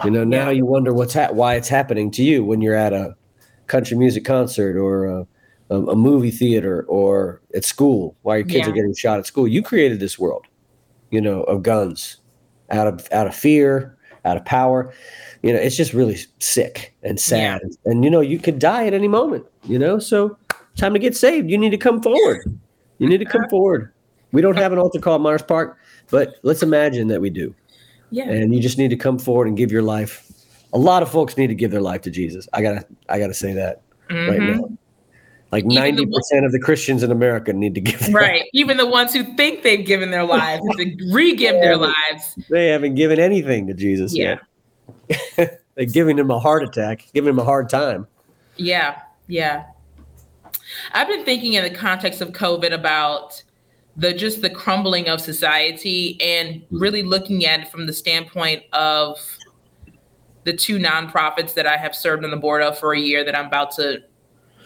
You 0.06 0.12
know, 0.12 0.24
now 0.24 0.46
yeah. 0.46 0.52
you 0.52 0.66
wonder 0.66 0.94
what's 0.94 1.14
ha- 1.14 1.32
why 1.32 1.56
it's 1.56 1.68
happening 1.68 2.12
to 2.12 2.24
you 2.24 2.46
when 2.46 2.62
you're 2.62 2.76
at 2.76 2.94
a 2.94 3.16
country 3.68 3.98
music 3.98 4.24
concert 4.24 4.78
or 4.78 5.06
a 5.06 5.28
a, 5.70 5.76
a 5.76 5.96
movie 5.96 6.32
theater 6.32 6.86
or 6.88 7.42
at 7.56 7.64
school 7.64 8.16
while 8.22 8.38
your 8.38 8.46
kids 8.46 8.66
yeah. 8.66 8.72
are 8.72 8.76
getting 8.76 8.94
shot 8.94 9.20
at 9.20 9.26
school. 9.26 9.48
You 9.48 9.62
created 9.62 10.00
this 10.00 10.20
world, 10.20 10.46
you 11.12 11.22
know, 11.22 11.44
of 11.44 11.64
guns 11.64 12.18
out 12.70 12.88
of 12.88 13.08
out 13.12 13.28
of 13.28 13.36
fear, 13.36 13.98
out 14.26 14.38
of 14.38 14.46
power. 14.46 14.94
You 15.42 15.54
know, 15.54 15.60
it's 15.60 15.78
just 15.78 15.94
really 15.94 16.18
sick 16.40 16.96
and 17.04 17.20
sad. 17.20 17.62
Yeah. 17.64 17.92
And 17.92 18.04
you 18.04 18.10
know, 18.10 18.22
you 18.22 18.40
could 18.40 18.60
die 18.60 18.88
at 18.88 18.94
any 18.94 19.08
moment. 19.08 19.46
You 19.64 19.80
know, 19.80 20.00
so 20.00 20.38
time 20.76 20.94
to 20.94 21.00
get 21.00 21.16
saved. 21.16 21.50
You 21.50 21.58
need 21.58 21.72
to 21.72 21.78
come 21.78 22.02
forward. 22.02 22.60
You 22.98 23.10
need 23.10 23.20
to 23.20 23.26
come 23.26 23.48
forward. 23.50 23.92
We 24.32 24.42
don't 24.42 24.58
have 24.58 24.72
an 24.72 24.80
altar 24.80 25.00
call 25.00 25.16
at 25.16 25.22
Myers 25.22 25.42
Park, 25.42 25.78
but 26.10 26.36
let's 26.44 26.62
imagine 26.64 27.08
that 27.08 27.22
we 27.22 27.30
do. 27.30 27.56
Yeah. 28.12 28.30
And 28.30 28.54
you 28.54 28.62
just 28.62 28.78
need 28.78 28.90
to 28.90 28.98
come 28.98 29.18
forward 29.18 29.48
and 29.48 29.58
give 29.58 29.72
your 29.72 29.82
life. 29.82 30.30
A 30.74 30.78
lot 30.78 31.04
of 31.04 31.10
folks 31.10 31.38
need 31.38 31.48
to 31.48 31.56
give 31.56 31.72
their 31.72 31.82
life 31.82 32.02
to 32.02 32.12
Jesus. 32.12 32.48
I 32.54 32.62
gotta, 32.62 32.86
I 33.10 33.20
gotta 33.20 33.34
say 33.34 33.54
that 33.54 33.82
mm-hmm. 34.10 34.30
right 34.30 34.42
now. 34.42 34.78
Like 35.52 35.66
ninety 35.66 36.06
percent 36.06 36.46
of 36.46 36.52
the 36.52 36.60
Christians 36.60 37.04
in 37.04 37.12
America 37.12 37.54
need 37.54 37.76
to 37.76 37.82
give. 37.82 38.14
Right, 38.14 38.42
life. 38.42 38.50
even 38.54 38.78
the 38.78 38.86
ones 38.86 39.14
who 39.14 39.24
think 39.36 39.64
they've 39.64 39.86
given 39.86 40.12
their 40.12 40.24
lives 40.24 40.62
to 40.78 40.98
re-give 41.12 41.54
their 41.56 41.78
lives. 41.78 42.36
They 42.50 42.68
haven't 42.68 42.96
given 42.96 43.20
anything 43.20 43.68
to 43.68 43.74
Jesus 43.74 44.16
yeah. 44.16 44.40
yet. 45.38 45.62
They're 45.76 45.86
giving 45.86 46.18
him 46.18 46.32
a 46.32 46.40
heart 46.40 46.64
attack, 46.64 47.08
giving 47.14 47.30
him 47.30 47.40
a 47.40 47.44
hard 47.44 47.70
time. 47.70 48.08
Yeah, 48.56 49.02
yeah. 49.28 49.66
I've 50.94 51.08
been 51.08 51.26
thinking 51.26 51.54
in 51.54 51.64
the 51.64 51.70
context 51.70 52.22
of 52.22 52.30
COVID 52.30 52.74
about 52.74 53.42
the 53.98 54.14
just 54.14 54.42
the 54.42 54.50
crumbling 54.50 55.08
of 55.08 55.22
society 55.22 56.20
and 56.22 56.64
really 56.72 57.04
looking 57.04 57.46
at 57.46 57.62
it 57.62 57.68
from 57.70 57.86
the 57.86 57.94
standpoint 57.94 58.64
of 58.74 59.20
the 60.44 60.54
two 60.54 60.78
nonprofits 60.78 61.54
that 61.54 61.66
I 61.66 61.78
have 61.78 61.96
served 61.96 62.24
on 62.24 62.32
the 62.32 62.38
board 62.38 62.62
of 62.62 62.78
for 62.78 62.94
a 62.94 63.00
year 63.00 63.24
that 63.24 63.36
I'm 63.36 63.46
about 63.46 63.72
to 63.72 64.04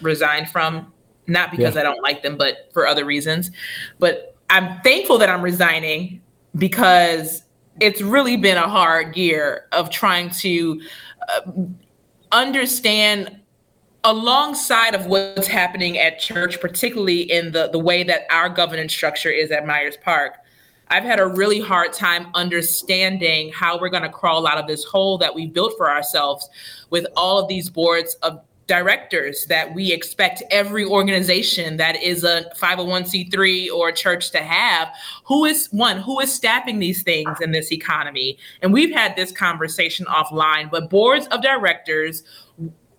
resigned 0.02 0.50
from, 0.50 0.92
not 1.28 1.52
because 1.52 1.76
yeah. 1.76 1.82
I 1.82 1.84
don't 1.84 2.02
like 2.02 2.24
them, 2.24 2.38
but 2.38 2.70
for 2.74 2.88
other 2.88 3.06
reasons. 3.06 3.52
But 4.00 4.36
I'm 4.50 4.80
thankful 4.82 5.18
that 5.20 5.30
I'm 5.30 5.42
resigning 5.42 6.22
because 6.58 7.44
it's 7.80 8.02
really 8.02 8.38
been 8.38 8.58
a 8.58 8.68
hard 8.68 9.16
year 9.16 9.66
of 9.72 9.90
trying 9.90 10.30
to 10.32 10.82
uh, 11.30 11.52
understand 12.32 13.40
alongside 14.04 14.96
of 14.96 15.06
what's 15.08 15.48
happening 15.48 15.98
at 15.98 16.20
church 16.20 16.62
particularly 16.62 17.22
in 17.30 17.52
the 17.52 17.68
the 17.70 17.78
way 17.78 18.02
that 18.02 18.22
our 18.32 18.48
governance 18.48 18.94
structure 18.94 19.30
is 19.30 19.52
at 19.52 19.68
Myers 19.68 19.98
Park 20.02 20.36
I've 20.92 21.04
had 21.04 21.20
a 21.20 21.28
really 21.28 21.60
hard 21.60 21.94
time 21.94 22.28
understanding 22.34 23.52
how 23.52 23.80
we're 23.80 23.90
going 23.90 24.04
to 24.04 24.10
crawl 24.10 24.48
out 24.48 24.58
of 24.58 24.68
this 24.68 24.84
hole 24.84 25.20
that 25.20 25.36
we 25.36 25.46
built 25.46 25.74
for 25.78 25.90
ourselves 25.90 26.50
with 26.90 27.06
all 27.16 27.38
of 27.38 27.48
these 27.48 27.70
boards 27.70 28.16
of 28.24 28.42
directors 28.70 29.46
that 29.48 29.74
we 29.74 29.92
expect 29.92 30.42
every 30.52 30.86
organization 30.86 31.76
that 31.76 32.02
is 32.02 32.24
a 32.24 32.46
501c3 32.56 33.70
or 33.72 33.90
a 33.90 33.94
church 33.94 34.30
to 34.32 34.38
have 34.38 34.88
who 35.26 35.44
is 35.44 35.68
one 35.72 35.98
who 35.98 36.20
is 36.20 36.32
staffing 36.32 36.80
these 36.80 37.04
things 37.04 37.36
in 37.42 37.52
this 37.52 37.72
economy 37.72 38.38
and 38.62 38.72
we've 38.72 38.94
had 38.94 39.16
this 39.16 39.32
conversation 39.32 40.06
offline 40.06 40.70
but 40.70 40.90
boards 40.90 41.28
of 41.28 41.42
directors 41.42 42.24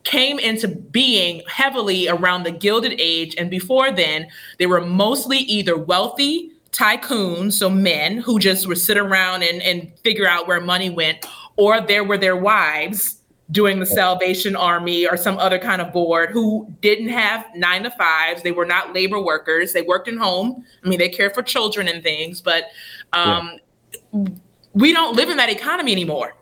came 0.02 0.38
into 0.38 0.66
being 0.66 1.42
heavily 1.46 2.08
around 2.08 2.42
the 2.42 2.50
Gilded 2.50 2.98
Age. 2.98 3.34
And 3.36 3.50
before 3.50 3.92
then, 3.92 4.28
they 4.58 4.64
were 4.66 4.80
mostly 4.80 5.38
either 5.38 5.76
wealthy 5.76 6.52
tycoons, 6.72 7.52
so 7.52 7.68
men 7.68 8.16
who 8.16 8.38
just 8.38 8.66
would 8.66 8.78
sit 8.78 8.96
around 8.96 9.42
and, 9.42 9.60
and 9.60 9.92
figure 10.02 10.26
out 10.26 10.48
where 10.48 10.60
money 10.60 10.88
went, 10.88 11.26
or 11.56 11.80
there 11.82 12.02
were 12.02 12.16
their 12.16 12.36
wives 12.36 13.19
doing 13.50 13.80
the 13.80 13.86
Salvation 13.86 14.54
Army 14.54 15.06
or 15.06 15.16
some 15.16 15.38
other 15.38 15.58
kind 15.58 15.82
of 15.82 15.92
board 15.92 16.30
who 16.30 16.72
didn't 16.80 17.08
have 17.08 17.46
nine 17.54 17.82
to 17.82 17.90
fives. 17.90 18.42
They 18.42 18.52
were 18.52 18.64
not 18.64 18.94
labor 18.94 19.20
workers. 19.20 19.72
They 19.72 19.82
worked 19.82 20.08
in 20.08 20.16
home. 20.16 20.64
I 20.84 20.88
mean, 20.88 20.98
they 20.98 21.08
cared 21.08 21.34
for 21.34 21.42
children 21.42 21.88
and 21.88 22.02
things, 22.02 22.40
but 22.40 22.64
um, 23.12 23.58
yeah. 24.12 24.28
we 24.72 24.92
don't 24.92 25.16
live 25.16 25.30
in 25.30 25.36
that 25.38 25.50
economy 25.50 25.92
anymore. 25.92 26.36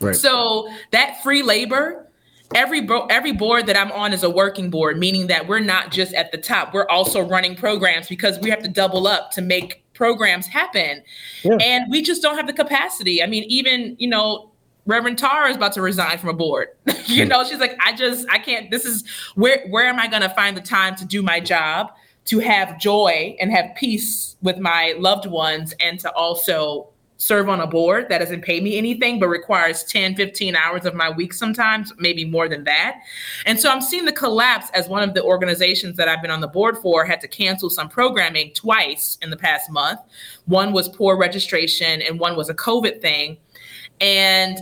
Right. 0.00 0.16
So 0.16 0.68
that 0.90 1.22
free 1.22 1.42
labor, 1.42 2.08
every 2.54 2.80
bo- 2.80 3.06
every 3.06 3.32
board 3.32 3.66
that 3.66 3.76
I'm 3.76 3.92
on 3.92 4.12
is 4.12 4.22
a 4.22 4.30
working 4.30 4.68
board, 4.68 4.98
meaning 4.98 5.28
that 5.28 5.46
we're 5.46 5.60
not 5.60 5.92
just 5.92 6.12
at 6.14 6.32
the 6.32 6.38
top. 6.38 6.74
We're 6.74 6.88
also 6.88 7.20
running 7.22 7.54
programs 7.54 8.08
because 8.08 8.38
we 8.40 8.50
have 8.50 8.62
to 8.64 8.68
double 8.68 9.06
up 9.06 9.30
to 9.32 9.40
make 9.40 9.84
programs 9.94 10.46
happen. 10.46 11.02
Yeah. 11.44 11.56
And 11.60 11.90
we 11.90 12.02
just 12.02 12.20
don't 12.20 12.36
have 12.36 12.46
the 12.46 12.52
capacity. 12.52 13.22
I 13.22 13.26
mean, 13.26 13.44
even, 13.44 13.96
you 13.98 14.08
know, 14.08 14.51
Reverend 14.86 15.18
Tara 15.18 15.50
is 15.50 15.56
about 15.56 15.72
to 15.72 15.82
resign 15.82 16.18
from 16.18 16.30
a 16.30 16.34
board. 16.34 16.68
you 17.06 17.24
know, 17.24 17.44
she's 17.44 17.58
like, 17.58 17.76
I 17.80 17.92
just, 17.92 18.26
I 18.28 18.38
can't, 18.38 18.70
this 18.70 18.84
is 18.84 19.04
where, 19.34 19.66
where 19.68 19.86
am 19.86 19.98
I 19.98 20.08
going 20.08 20.22
to 20.22 20.30
find 20.30 20.56
the 20.56 20.62
time 20.62 20.96
to 20.96 21.04
do 21.04 21.22
my 21.22 21.40
job, 21.40 21.92
to 22.26 22.38
have 22.40 22.78
joy 22.78 23.36
and 23.40 23.50
have 23.50 23.74
peace 23.76 24.36
with 24.42 24.58
my 24.58 24.94
loved 24.98 25.26
ones, 25.26 25.74
and 25.80 25.98
to 26.00 26.12
also 26.12 26.88
serve 27.22 27.48
on 27.48 27.60
a 27.60 27.66
board 27.68 28.08
that 28.08 28.18
doesn't 28.18 28.42
pay 28.42 28.60
me 28.60 28.76
anything, 28.76 29.20
but 29.20 29.28
requires 29.28 29.84
10, 29.84 30.16
15 30.16 30.56
hours 30.56 30.84
of 30.84 30.92
my 30.92 31.08
week 31.08 31.32
sometimes, 31.32 31.92
maybe 31.98 32.24
more 32.24 32.48
than 32.48 32.64
that. 32.64 33.00
And 33.46 33.60
so 33.60 33.70
I'm 33.70 33.80
seeing 33.80 34.06
the 34.06 34.12
collapse 34.12 34.70
as 34.74 34.88
one 34.88 35.08
of 35.08 35.14
the 35.14 35.22
organizations 35.22 35.96
that 35.98 36.08
I've 36.08 36.20
been 36.20 36.32
on 36.32 36.40
the 36.40 36.48
board 36.48 36.78
for 36.78 37.04
had 37.04 37.20
to 37.20 37.28
cancel 37.28 37.70
some 37.70 37.88
programming 37.88 38.52
twice 38.54 39.18
in 39.22 39.30
the 39.30 39.36
past 39.36 39.70
month. 39.70 40.00
One 40.46 40.72
was 40.72 40.88
poor 40.88 41.16
registration, 41.16 42.02
and 42.02 42.18
one 42.18 42.34
was 42.34 42.48
a 42.48 42.54
COVID 42.54 43.00
thing. 43.00 43.36
And 44.00 44.58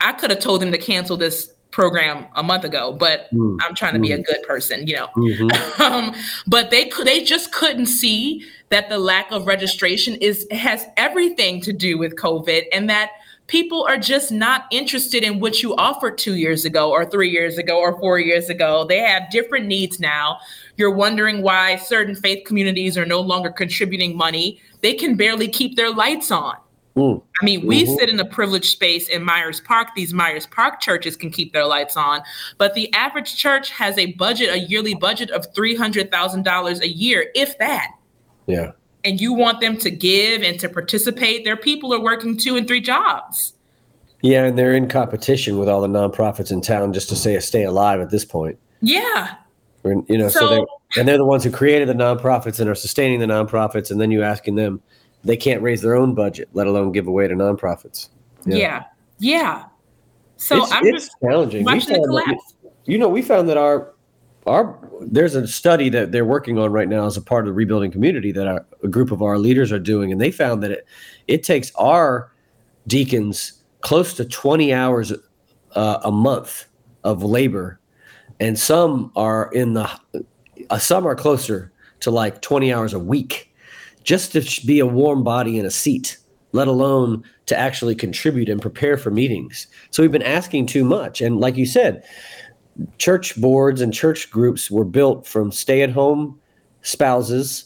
I 0.00 0.12
could 0.12 0.30
have 0.30 0.40
told 0.40 0.62
them 0.62 0.72
to 0.72 0.78
cancel 0.78 1.16
this 1.16 1.52
program 1.70 2.26
a 2.34 2.42
month 2.42 2.64
ago, 2.64 2.92
but 2.92 3.28
mm. 3.32 3.58
I'm 3.62 3.74
trying 3.74 3.92
to 3.94 4.00
be 4.00 4.12
a 4.12 4.18
mm. 4.18 4.26
good 4.26 4.42
person, 4.44 4.86
you 4.86 4.96
know. 4.96 5.08
Mm-hmm. 5.16 5.82
um, 5.82 6.14
but 6.46 6.70
they 6.70 6.86
could 6.86 7.06
they 7.06 7.22
just 7.22 7.52
couldn't 7.52 7.86
see 7.86 8.44
that 8.70 8.88
the 8.88 8.98
lack 8.98 9.30
of 9.30 9.46
registration 9.46 10.14
is 10.14 10.46
has 10.50 10.86
everything 10.96 11.60
to 11.62 11.72
do 11.72 11.98
with 11.98 12.16
COVID 12.16 12.64
and 12.72 12.88
that 12.88 13.10
people 13.46 13.84
are 13.84 13.98
just 13.98 14.32
not 14.32 14.64
interested 14.70 15.22
in 15.22 15.38
what 15.38 15.62
you 15.62 15.74
offered 15.76 16.18
two 16.18 16.34
years 16.34 16.64
ago 16.64 16.90
or 16.90 17.04
three 17.04 17.30
years 17.30 17.58
ago 17.58 17.78
or 17.78 17.98
four 17.98 18.18
years 18.18 18.48
ago. 18.48 18.84
They 18.84 19.00
have 19.00 19.30
different 19.30 19.66
needs 19.66 20.00
now. 20.00 20.38
You're 20.76 20.94
wondering 20.94 21.42
why 21.42 21.76
certain 21.76 22.14
faith 22.14 22.44
communities 22.46 22.98
are 22.98 23.06
no 23.06 23.20
longer 23.20 23.50
contributing 23.50 24.16
money. 24.16 24.60
They 24.80 24.94
can 24.94 25.14
barely 25.14 25.48
keep 25.48 25.76
their 25.76 25.90
lights 25.90 26.30
on. 26.30 26.56
Mm. 26.96 27.22
I 27.40 27.44
mean, 27.44 27.66
we 27.66 27.84
mm-hmm. 27.84 27.94
sit 27.96 28.08
in 28.08 28.18
a 28.18 28.24
privileged 28.24 28.70
space 28.70 29.08
in 29.08 29.22
Myers 29.22 29.60
Park. 29.60 29.88
These 29.94 30.14
Myers 30.14 30.46
Park 30.46 30.80
churches 30.80 31.14
can 31.14 31.30
keep 31.30 31.52
their 31.52 31.66
lights 31.66 31.96
on, 31.96 32.22
but 32.56 32.74
the 32.74 32.92
average 32.94 33.36
church 33.36 33.70
has 33.70 33.98
a 33.98 34.12
budget, 34.12 34.48
a 34.48 34.60
yearly 34.60 34.94
budget 34.94 35.30
of 35.30 35.52
$300,000 35.52 36.80
a 36.80 36.88
year, 36.88 37.30
if 37.34 37.58
that. 37.58 37.88
Yeah. 38.46 38.72
And 39.04 39.20
you 39.20 39.34
want 39.34 39.60
them 39.60 39.76
to 39.78 39.90
give 39.90 40.42
and 40.42 40.58
to 40.58 40.68
participate. 40.70 41.44
Their 41.44 41.56
people 41.56 41.92
are 41.92 42.00
working 42.00 42.36
two 42.36 42.56
and 42.56 42.66
three 42.66 42.80
jobs. 42.80 43.52
Yeah, 44.22 44.44
and 44.44 44.58
they're 44.58 44.74
in 44.74 44.88
competition 44.88 45.58
with 45.58 45.68
all 45.68 45.82
the 45.82 45.88
nonprofits 45.88 46.50
in 46.50 46.62
town 46.62 46.94
just 46.94 47.10
to 47.10 47.16
say 47.16 47.38
stay 47.40 47.64
alive 47.64 48.00
at 48.00 48.08
this 48.08 48.24
point. 48.24 48.58
Yeah. 48.80 49.34
We're, 49.82 50.02
you 50.08 50.16
know, 50.16 50.28
so, 50.28 50.40
so 50.40 50.48
they're, 50.48 50.66
and 50.96 51.06
they're 51.06 51.18
the 51.18 51.26
ones 51.26 51.44
who 51.44 51.50
created 51.50 51.88
the 51.88 51.94
nonprofits 51.94 52.58
and 52.58 52.70
are 52.70 52.74
sustaining 52.74 53.20
the 53.20 53.26
nonprofits, 53.26 53.90
and 53.90 54.00
then 54.00 54.10
you 54.10 54.22
asking 54.22 54.54
them– 54.54 54.80
they 55.26 55.36
can't 55.36 55.62
raise 55.62 55.82
their 55.82 55.94
own 55.94 56.14
budget, 56.14 56.48
let 56.52 56.66
alone 56.66 56.92
give 56.92 57.06
away 57.06 57.28
to 57.28 57.34
nonprofits. 57.34 58.08
Yeah, 58.44 58.56
yeah. 58.56 58.84
yeah. 59.18 59.64
So 60.36 60.62
it's, 60.62 60.72
I'm 60.72 60.86
it's 60.86 61.06
just 61.06 61.16
challenging. 61.22 61.64
Watching 61.64 62.00
the 62.00 62.06
collapse. 62.06 62.54
That, 62.62 62.72
you 62.84 62.98
know, 62.98 63.08
we 63.08 63.22
found 63.22 63.48
that 63.48 63.56
our 63.56 63.92
our 64.46 64.78
there's 65.00 65.34
a 65.34 65.46
study 65.46 65.88
that 65.90 66.12
they're 66.12 66.24
working 66.24 66.58
on 66.58 66.72
right 66.72 66.88
now 66.88 67.06
as 67.06 67.16
a 67.16 67.22
part 67.22 67.44
of 67.44 67.46
the 67.46 67.52
rebuilding 67.52 67.90
community 67.90 68.32
that 68.32 68.46
our, 68.46 68.64
a 68.82 68.88
group 68.88 69.10
of 69.10 69.22
our 69.22 69.38
leaders 69.38 69.72
are 69.72 69.78
doing, 69.78 70.12
and 70.12 70.20
they 70.20 70.30
found 70.30 70.62
that 70.62 70.70
it 70.70 70.86
it 71.26 71.42
takes 71.42 71.72
our 71.76 72.32
deacons 72.86 73.64
close 73.80 74.14
to 74.14 74.24
20 74.24 74.72
hours 74.72 75.12
uh, 75.74 75.98
a 76.04 76.12
month 76.12 76.66
of 77.02 77.22
labor, 77.22 77.80
and 78.38 78.58
some 78.58 79.10
are 79.16 79.50
in 79.52 79.72
the 79.72 79.90
uh, 80.70 80.78
some 80.78 81.06
are 81.06 81.16
closer 81.16 81.72
to 82.00 82.10
like 82.10 82.42
20 82.42 82.72
hours 82.72 82.92
a 82.92 82.98
week 82.98 83.52
just 84.06 84.32
to 84.32 84.66
be 84.66 84.78
a 84.78 84.86
warm 84.86 85.22
body 85.22 85.58
in 85.58 85.66
a 85.66 85.70
seat, 85.70 86.16
let 86.52 86.68
alone 86.68 87.22
to 87.46 87.58
actually 87.58 87.94
contribute 87.94 88.48
and 88.48 88.62
prepare 88.62 88.96
for 88.96 89.10
meetings. 89.10 89.66
So 89.90 90.02
we've 90.02 90.12
been 90.12 90.22
asking 90.22 90.66
too 90.66 90.84
much. 90.84 91.20
And 91.20 91.38
like 91.40 91.56
you 91.56 91.66
said, 91.66 92.04
church 92.98 93.38
boards 93.38 93.80
and 93.80 93.92
church 93.92 94.30
groups 94.30 94.70
were 94.70 94.84
built 94.84 95.26
from 95.26 95.50
stay 95.52 95.82
at 95.82 95.90
home 95.90 96.38
spouses 96.82 97.64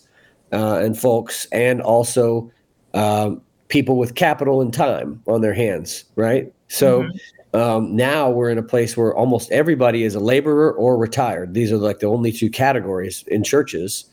uh, 0.52 0.80
and 0.82 0.99
folks, 0.99 1.47
and 1.52 1.80
also 1.80 2.50
uh, 2.94 3.32
people 3.68 3.97
with 3.97 4.14
capital 4.14 4.61
and 4.61 4.73
time 4.73 5.23
on 5.28 5.42
their 5.42 5.54
hands, 5.54 6.04
right? 6.16 6.52
So 6.68 7.02
mm-hmm. 7.02 7.61
um, 7.61 7.94
now 7.94 8.30
we're 8.30 8.50
in 8.50 8.59
a 8.59 8.62
place 8.62 8.97
where 8.97 9.14
almost 9.14 9.52
everybody 9.52 10.04
is 10.04 10.14
a 10.14 10.20
laborer 10.20 10.73
or 10.73 10.97
retired. 10.97 11.54
These 11.54 11.70
are 11.70 11.76
like 11.76 12.00
the 12.00 12.06
only 12.06 12.32
two 12.32 12.50
categories 12.50 13.25
in 13.28 13.44
churches, 13.44 14.06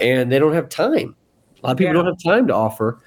and 0.00 0.32
they 0.32 0.38
don't 0.38 0.54
have 0.54 0.68
time 0.68 1.14
a 1.66 1.70
lot 1.70 1.72
of 1.72 1.78
people 1.78 1.94
yeah. 1.94 2.02
don't 2.02 2.06
have 2.06 2.22
time 2.22 2.46
to 2.46 2.54
offer. 2.54 3.00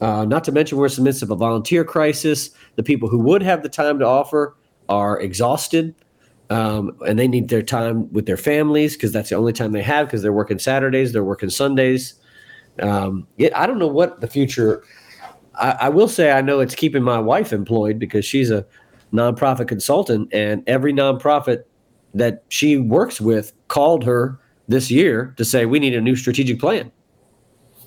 Uh, 0.00 0.24
not 0.24 0.42
to 0.42 0.50
mention, 0.50 0.76
we're 0.76 0.88
in 0.88 0.94
the 0.96 1.02
midst 1.02 1.22
of 1.22 1.30
a 1.30 1.36
volunteer 1.36 1.84
crisis. 1.84 2.50
The 2.74 2.82
people 2.82 3.08
who 3.08 3.20
would 3.20 3.40
have 3.42 3.62
the 3.62 3.68
time 3.68 4.00
to 4.00 4.06
offer 4.06 4.56
are 4.88 5.20
exhausted, 5.20 5.94
um, 6.48 6.90
and 7.06 7.20
they 7.20 7.28
need 7.28 7.50
their 7.50 7.62
time 7.62 8.12
with 8.12 8.26
their 8.26 8.36
families 8.36 8.94
because 8.94 9.12
that's 9.12 9.28
the 9.28 9.36
only 9.36 9.52
time 9.52 9.70
they 9.70 9.82
have 9.82 10.08
because 10.08 10.22
they're 10.22 10.32
working 10.32 10.58
Saturdays, 10.58 11.12
they're 11.12 11.22
working 11.22 11.50
Sundays. 11.50 12.14
Um, 12.80 13.28
it, 13.38 13.54
I 13.54 13.66
don't 13.66 13.78
know 13.78 13.86
what 13.86 14.20
the 14.20 14.26
future. 14.26 14.82
I, 15.54 15.76
I 15.82 15.88
will 15.88 16.08
say 16.08 16.32
I 16.32 16.40
know 16.40 16.58
it's 16.58 16.74
keeping 16.74 17.04
my 17.04 17.20
wife 17.20 17.52
employed 17.52 18.00
because 18.00 18.24
she's 18.24 18.50
a 18.50 18.66
nonprofit 19.12 19.68
consultant, 19.68 20.34
and 20.34 20.64
every 20.66 20.92
nonprofit 20.92 21.62
that 22.14 22.42
she 22.48 22.76
works 22.76 23.20
with 23.20 23.52
called 23.68 24.02
her 24.02 24.40
this 24.66 24.90
year 24.90 25.32
to 25.36 25.44
say 25.44 25.64
we 25.64 25.78
need 25.78 25.94
a 25.94 26.00
new 26.00 26.16
strategic 26.16 26.58
plan 26.58 26.90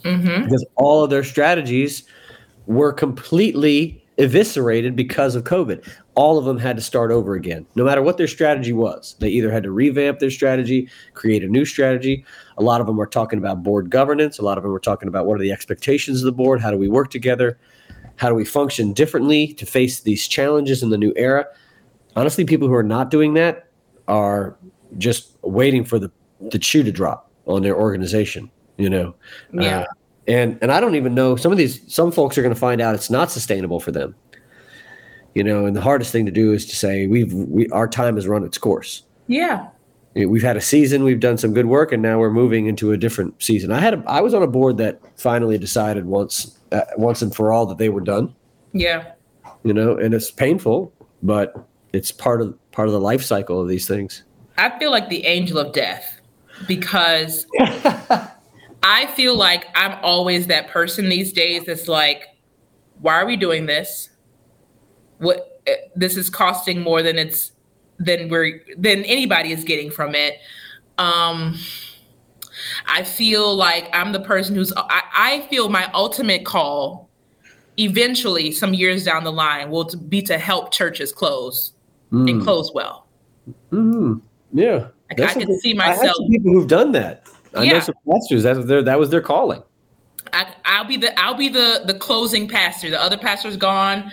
mm-hmm. 0.03 0.43
because 0.43 0.65
all 0.75 1.03
of 1.03 1.09
their 1.09 1.23
strategies 1.23 2.03
were 2.65 2.93
completely 2.93 4.03
eviscerated 4.17 4.95
because 4.95 5.35
of 5.35 5.43
COVID. 5.43 5.87
All 6.15 6.37
of 6.37 6.45
them 6.45 6.59
had 6.59 6.75
to 6.75 6.81
start 6.81 7.11
over 7.11 7.33
again, 7.33 7.65
no 7.75 7.83
matter 7.83 8.01
what 8.01 8.17
their 8.17 8.27
strategy 8.27 8.73
was. 8.73 9.15
They 9.19 9.29
either 9.29 9.51
had 9.51 9.63
to 9.63 9.71
revamp 9.71 10.19
their 10.19 10.29
strategy, 10.29 10.87
create 11.13 11.43
a 11.43 11.47
new 11.47 11.65
strategy. 11.65 12.23
A 12.57 12.63
lot 12.63 12.79
of 12.79 12.87
them 12.87 12.97
were 12.97 13.07
talking 13.07 13.39
about 13.39 13.63
board 13.63 13.89
governance. 13.89 14.37
A 14.37 14.43
lot 14.43 14.57
of 14.57 14.63
them 14.63 14.71
were 14.71 14.79
talking 14.79 15.07
about 15.07 15.25
what 15.25 15.35
are 15.35 15.43
the 15.43 15.51
expectations 15.51 16.21
of 16.21 16.25
the 16.25 16.31
board? 16.31 16.61
How 16.61 16.69
do 16.69 16.77
we 16.77 16.87
work 16.87 17.09
together? 17.09 17.57
How 18.17 18.29
do 18.29 18.35
we 18.35 18.45
function 18.45 18.93
differently 18.93 19.53
to 19.53 19.65
face 19.65 20.01
these 20.01 20.27
challenges 20.27 20.83
in 20.83 20.91
the 20.91 20.97
new 20.97 21.13
era? 21.15 21.47
Honestly, 22.15 22.45
people 22.45 22.67
who 22.67 22.75
are 22.75 22.83
not 22.83 23.09
doing 23.09 23.33
that 23.33 23.69
are 24.07 24.55
just 24.99 25.35
waiting 25.41 25.83
for 25.83 25.97
the, 25.97 26.11
the 26.51 26.61
shoe 26.61 26.83
to 26.83 26.91
drop 26.91 27.31
on 27.47 27.63
their 27.63 27.75
organization 27.75 28.51
you 28.83 28.89
know? 28.89 29.15
Yeah. 29.53 29.79
uh, 29.79 29.85
and 30.27 30.57
and 30.61 30.71
i 30.71 30.79
don't 30.79 30.95
even 30.95 31.13
know 31.13 31.35
some 31.35 31.51
of 31.51 31.57
these 31.57 31.81
some 31.93 32.11
folks 32.11 32.37
are 32.37 32.41
going 32.41 32.53
to 32.53 32.59
find 32.59 32.79
out 32.79 32.95
it's 32.95 33.09
not 33.09 33.31
sustainable 33.31 33.79
for 33.79 33.91
them. 33.91 34.15
You 35.35 35.43
know 35.43 35.65
and 35.65 35.75
the 35.75 35.81
hardest 35.81 36.11
thing 36.11 36.25
to 36.25 36.31
do 36.31 36.53
is 36.53 36.65
to 36.67 36.75
say 36.75 37.07
we've 37.07 37.33
we 37.33 37.67
our 37.69 37.87
time 37.87 38.15
has 38.15 38.27
run 38.27 38.43
its 38.43 38.57
course. 38.57 39.03
Yeah. 39.27 39.67
We've 40.15 40.43
had 40.43 40.57
a 40.57 40.61
season 40.61 41.03
we've 41.03 41.19
done 41.19 41.37
some 41.37 41.53
good 41.53 41.65
work 41.65 41.91
and 41.91 42.03
now 42.03 42.19
we're 42.19 42.31
moving 42.31 42.67
into 42.67 42.91
a 42.91 42.97
different 42.97 43.41
season. 43.41 43.71
I 43.71 43.79
had 43.79 43.95
a, 43.95 44.03
i 44.05 44.21
was 44.21 44.33
on 44.33 44.43
a 44.43 44.47
board 44.47 44.77
that 44.77 45.01
finally 45.17 45.57
decided 45.57 46.05
once 46.05 46.59
uh, 46.71 46.81
once 46.97 47.21
and 47.21 47.33
for 47.35 47.51
all 47.51 47.65
that 47.65 47.77
they 47.79 47.89
were 47.89 48.01
done. 48.01 48.33
Yeah. 48.73 49.13
You 49.63 49.73
know 49.73 49.97
and 49.97 50.13
it's 50.13 50.29
painful 50.29 50.93
but 51.23 51.67
it's 51.93 52.11
part 52.11 52.41
of 52.41 52.55
part 52.71 52.87
of 52.87 52.93
the 52.93 52.99
life 52.99 53.23
cycle 53.23 53.59
of 53.59 53.67
these 53.67 53.87
things. 53.87 54.23
I 54.57 54.77
feel 54.77 54.91
like 54.91 55.09
the 55.09 55.25
angel 55.25 55.57
of 55.57 55.73
death 55.73 56.21
because 56.67 57.47
I 58.83 59.07
feel 59.07 59.35
like 59.35 59.65
I'm 59.75 59.97
always 60.03 60.47
that 60.47 60.67
person 60.67 61.09
these 61.09 61.31
days 61.31 61.65
that's 61.65 61.87
like, 61.87 62.27
why 62.99 63.15
are 63.15 63.25
we 63.25 63.37
doing 63.37 63.65
this? 63.65 64.09
What 65.19 65.61
eh, 65.65 65.75
this 65.95 66.17
is 66.17 66.29
costing 66.29 66.81
more 66.81 67.01
than 67.01 67.17
it's 67.17 67.53
than 67.97 68.29
we're 68.29 68.61
than 68.77 69.03
anybody 69.05 69.51
is 69.51 69.63
getting 69.63 69.89
from 69.89 70.15
it. 70.15 70.39
Um 70.97 71.57
I 72.87 73.03
feel 73.03 73.55
like 73.55 73.89
I'm 73.93 74.11
the 74.11 74.19
person 74.19 74.55
who's 74.55 74.73
I, 74.75 75.03
I 75.15 75.41
feel 75.49 75.69
my 75.69 75.89
ultimate 75.93 76.45
call 76.45 77.09
eventually 77.79 78.51
some 78.51 78.73
years 78.73 79.03
down 79.03 79.23
the 79.23 79.31
line 79.31 79.69
will 79.69 79.89
be 80.07 80.21
to 80.23 80.37
help 80.37 80.71
churches 80.71 81.11
close 81.11 81.73
mm. 82.11 82.29
and 82.29 82.43
close 82.43 82.71
well. 82.73 83.07
Mm-hmm. 83.71 84.15
Yeah. 84.51 84.87
Like 85.09 85.21
I 85.21 85.33
can 85.33 85.59
see 85.59 85.73
myself. 85.73 86.15
people 86.29 86.51
who've 86.53 86.67
done 86.67 86.91
that. 86.93 87.27
I 87.53 87.63
yeah. 87.63 87.73
know 87.73 87.79
some 87.79 87.95
pastors. 88.09 88.43
That 88.43 88.57
was 88.57 88.65
their 88.65 88.81
that 88.81 88.99
was 88.99 89.09
their 89.09 89.21
calling. 89.21 89.63
I, 90.31 90.81
will 90.81 90.87
be 90.87 90.97
the 90.97 91.19
I'll 91.19 91.35
be 91.35 91.49
the 91.49 91.83
the 91.85 91.93
closing 91.93 92.47
pastor. 92.47 92.89
The 92.89 93.01
other 93.01 93.17
pastor's 93.17 93.57
gone. 93.57 94.11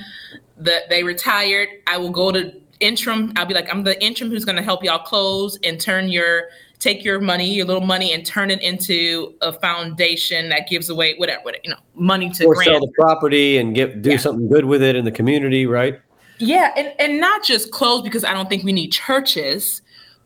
The, 0.59 0.81
they 0.91 1.03
retired. 1.03 1.69
I 1.87 1.97
will 1.97 2.11
go 2.11 2.31
to 2.33 2.53
interim. 2.81 3.33
I'll 3.37 3.47
be 3.47 3.55
like 3.55 3.73
I'm 3.73 3.85
the 3.85 4.03
interim 4.05 4.31
who's 4.31 4.45
going 4.45 4.57
to 4.57 4.63
help 4.63 4.85
y'all 4.85 4.99
close 4.99 5.59
and 5.65 5.81
turn 5.81 6.09
your 6.09 6.49
take 6.81 7.05
your 7.05 7.21
money, 7.21 7.53
your 7.53 7.67
little 7.67 7.87
money, 7.87 8.13
and 8.13 8.25
turn 8.25 8.51
it 8.51 8.61
into 8.63 9.35
a 9.43 9.53
foundation 9.53 10.49
that 10.49 10.67
gives 10.69 10.89
away 10.89 11.15
whatever, 11.17 11.43
whatever 11.43 11.61
you 11.63 11.71
know, 11.71 11.79
money 11.95 12.31
to 12.31 12.47
or 12.47 12.55
grant. 12.55 12.71
sell 12.71 12.81
the 12.81 12.93
property 12.93 13.59
and 13.59 13.75
get 13.75 14.03
do 14.03 14.13
yeah. 14.13 14.17
something 14.17 14.49
good 14.49 14.65
with 14.65 14.83
it 14.83 14.97
in 14.97 15.05
the 15.05 15.13
community, 15.13 15.67
right? 15.67 16.01
Yeah, 16.39 16.73
and 16.77 16.93
and 16.99 17.21
not 17.21 17.45
just 17.45 17.71
close 17.71 18.03
because 18.03 18.25
I 18.25 18.33
don't 18.33 18.49
think 18.49 18.65
we 18.65 18.73
need 18.73 18.89
churches, 18.89 19.83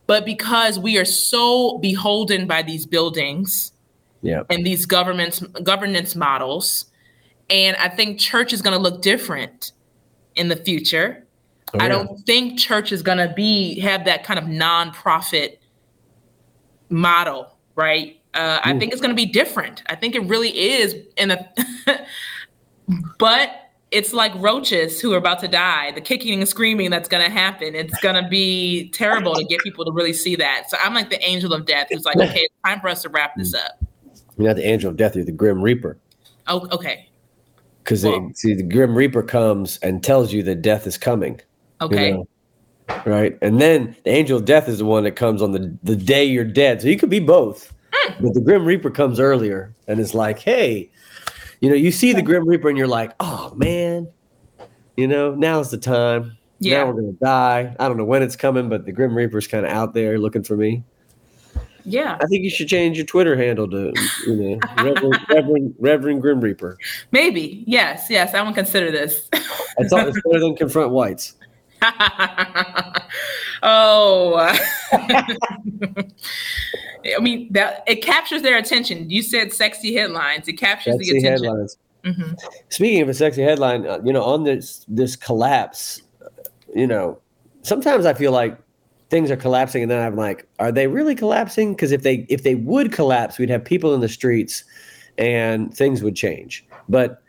but 0.07 0.25
because 0.25 0.79
we 0.79 0.99
are 0.99 1.05
so 1.05 1.79
beholden 1.79 2.47
by 2.47 2.63
these 2.63 2.87
buildings 2.87 3.73
yeah. 4.23 4.43
and 4.51 4.67
these 4.67 4.87
governments 4.87 5.41
governance 5.63 6.15
models. 6.15 6.87
And 7.51 7.77
I 7.77 7.89
think 7.89 8.19
church 8.19 8.53
is 8.53 8.63
going 8.63 8.77
to 8.77 8.83
look 8.83 9.03
different 9.03 9.73
in 10.35 10.49
the 10.49 10.57
future. 10.57 11.25
Oh, 11.73 11.79
yeah. 11.79 11.85
I 11.85 11.89
don't 11.89 12.19
think 12.21 12.59
church 12.59 12.91
is 12.91 13.03
going 13.03 13.19
to 13.19 13.33
be 13.35 13.79
have 13.81 14.05
that 14.07 14.25
kind 14.25 14.39
of 14.39 14.47
nonprofit 14.47 15.59
model, 16.89 17.57
right? 17.77 18.21
Uh, 18.33 18.61
I 18.65 18.77
think 18.79 18.93
it's 18.93 19.01
going 19.01 19.15
to 19.15 19.17
be 19.17 19.27
different. 19.27 19.83
I 19.87 19.95
think 19.95 20.15
it 20.15 20.23
really 20.25 20.51
is 20.51 20.97
in 21.17 21.31
a, 21.31 21.49
but 23.19 23.63
it's 23.95 24.13
like 24.13 24.35
roaches 24.35 25.01
who 25.01 25.15
are 25.15 25.17
about 25.17 25.39
to 25.39 25.49
die. 25.49 25.93
The 25.93 26.01
kicking 26.01 26.41
and 26.41 26.49
screaming 26.49 26.91
that's 26.91 27.09
going 27.09 27.25
to 27.25 27.31
happen. 27.31 27.77
It's 27.77 27.99
going 28.01 28.21
to 28.21 28.29
be 28.29 28.89
terrible 28.91 29.35
to 29.35 29.45
get 29.45 29.61
people 29.61 29.85
to 29.85 29.93
really 29.93 30.13
see 30.13 30.35
that. 30.37 30.69
So 30.69 30.77
I'm 30.83 30.93
like 30.95 31.11
the 31.11 31.23
angel 31.23 31.53
of 31.53 31.65
death 31.65 31.87
who's 31.91 32.05
like, 32.05 32.17
okay, 32.17 32.41
it's 32.41 32.55
time 32.67 32.81
for 32.81 32.89
us 32.89 33.03
to 33.03 33.09
wrap 33.09 33.37
this 33.37 33.55
up. 33.55 33.83
You're 34.37 34.49
not 34.49 34.57
the 34.57 34.67
angel 34.67 34.91
of 34.91 34.97
death. 34.97 35.15
You're 35.15 35.25
the 35.25 35.33
grim 35.33 35.63
reaper. 35.63 35.97
Oh, 36.49 36.69
okay. 36.73 37.09
Because 37.85 38.05
well, 38.05 38.31
see, 38.35 38.55
the 38.55 38.65
grim 38.65 38.97
reaper 38.97 39.23
comes 39.23 39.79
and 39.79 40.03
tells 40.03 40.33
you 40.33 40.43
that 40.43 40.61
death 40.61 40.87
is 40.89 40.99
coming. 40.99 41.41
Okay. 41.81 42.09
You 42.09 42.15
know? 42.15 42.29
Right, 43.07 43.39
and 43.41 43.61
then 43.63 43.97
the 44.05 44.11
angel 44.11 44.37
of 44.37 44.45
death 44.45 44.69
is 44.69 44.79
the 44.79 44.85
one 44.85 45.05
that 45.05 45.13
comes 45.13 45.41
on 45.41 45.53
the 45.53 45.75
the 45.85 45.97
day 45.97 46.23
you're 46.23 46.45
dead. 46.45 46.83
So 46.83 46.89
you 46.89 46.99
could 46.99 47.09
be 47.09 47.19
both, 47.19 47.73
mm. 47.93 48.21
but 48.21 48.35
the 48.35 48.43
grim 48.43 48.67
reaper 48.67 48.91
comes 48.91 49.19
earlier 49.19 49.75
and 49.89 49.99
is 49.99 50.15
like, 50.15 50.39
"Hey, 50.39 50.91
you 51.64 51.71
know, 51.71 51.76
you 51.76 51.90
see 51.90 52.12
the 52.12 52.21
grim 52.21 52.47
reaper 52.47 52.68
and 52.68 52.76
you're 52.76 52.87
like, 52.87 53.12
oh 53.21 53.54
man, 53.56 54.06
you 54.99 55.09
know, 55.09 55.35
now's 55.35 55.71
the 55.71 55.78
time. 55.78 56.37
Yeah. 56.59 56.85
Now 56.85 56.87
we're 56.88 57.00
gonna 57.00 57.12
die. 57.12 57.75
I 57.80 57.88
don't 57.88 57.97
know 57.97 58.04
when 58.04 58.23
it's 58.23 58.37
coming, 58.37 58.68
but 58.68 58.85
the 58.85 58.92
grim 58.92 59.16
reaper's 59.16 59.47
kind 59.47 59.64
of 59.64 59.73
out 59.73 59.94
there 59.94 60.18
looking 60.18 60.42
for 60.42 60.59
me. 60.59 60.85
Yeah. 61.87 62.18
I 62.21 62.26
think 62.26 62.44
you 62.44 62.50
should 62.50 62.68
change 62.68 62.99
your 62.99 63.06
Twitter 63.06 63.35
handle 63.35 63.66
to, 63.71 63.94
you 64.26 64.37
know, 64.37 64.59
Reverend, 64.76 65.18
Reverend, 65.30 65.75
Reverend 65.78 66.21
Grim 66.21 66.42
Reaper. 66.42 66.76
Maybe. 67.12 67.64
Yes. 67.66 68.09
Yes. 68.11 68.35
I 68.35 68.42
won't 68.42 68.56
consider 68.56 68.90
this. 68.90 69.30
it's, 69.33 69.90
all, 69.90 70.06
it's 70.06 70.21
better 70.26 70.40
than 70.40 70.56
confront 70.56 70.90
whites. 70.90 71.35
oh. 73.64 74.56
I 77.16 77.21
mean, 77.21 77.52
that 77.52 77.83
it 77.87 77.97
captures 77.97 78.42
their 78.42 78.56
attention. 78.56 79.11
You 79.11 79.23
said 79.23 79.52
sexy 79.52 79.94
headlines. 79.94 80.49
It 80.49 80.54
captures 80.54 80.94
sexy 80.94 81.12
the 81.12 81.18
attention. 81.18 81.44
Headlines. 81.44 81.76
Mm-hmm. 82.04 82.33
Speaking 82.68 83.02
of 83.02 83.09
a 83.09 83.14
sexy 83.14 83.42
headline, 83.42 83.87
uh, 83.87 83.99
you 84.04 84.12
know, 84.12 84.23
on 84.23 84.44
this 84.44 84.85
this 84.88 85.16
collapse, 85.16 86.02
you 86.75 86.87
know, 86.87 87.18
sometimes 87.62 88.06
I 88.06 88.14
feel 88.14 88.33
like 88.33 88.59
things 89.11 89.30
are 89.30 89.37
collapsing 89.37 89.83
and 89.83 89.90
then 89.90 90.00
i'm 90.00 90.16
like 90.16 90.49
are 90.59 90.73
they 90.73 90.87
really 90.87 91.14
collapsing 91.14 91.73
because 91.75 91.92
if 91.92 92.02
they 92.02 92.26
if 92.28 92.42
they 92.42 92.54
would 92.54 92.90
collapse 92.90 93.38
we'd 93.38 93.50
have 93.50 93.64
people 93.64 93.94
in 93.94 94.00
the 94.00 94.09
streets 94.09 94.64
and 95.18 95.72
things 95.77 96.03
would 96.03 96.16
change 96.16 96.66
but 96.88 97.22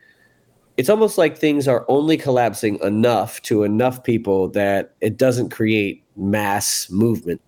it's 0.77 0.89
almost 0.89 1.17
like 1.17 1.37
things 1.37 1.67
are 1.67 1.85
only 1.87 2.17
collapsing 2.17 2.79
enough 2.81 3.41
to 3.41 3.63
enough 3.63 4.03
people 4.03 4.47
that 4.49 4.95
it 5.01 5.17
doesn't 5.17 5.49
create 5.49 6.04
mass 6.15 6.89
movement 6.89 7.41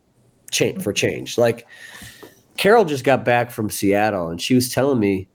change 0.51 0.82
for 0.82 0.93
change 0.93 1.38
like 1.38 1.67
carol 2.58 2.86
just 2.86 3.03
got 3.03 3.25
back 3.25 3.51
from 3.51 3.69
seattle 3.69 4.30
and 4.30 4.41
she 4.41 4.56
was 4.56 4.69
telling 4.69 4.99
me 4.99 5.27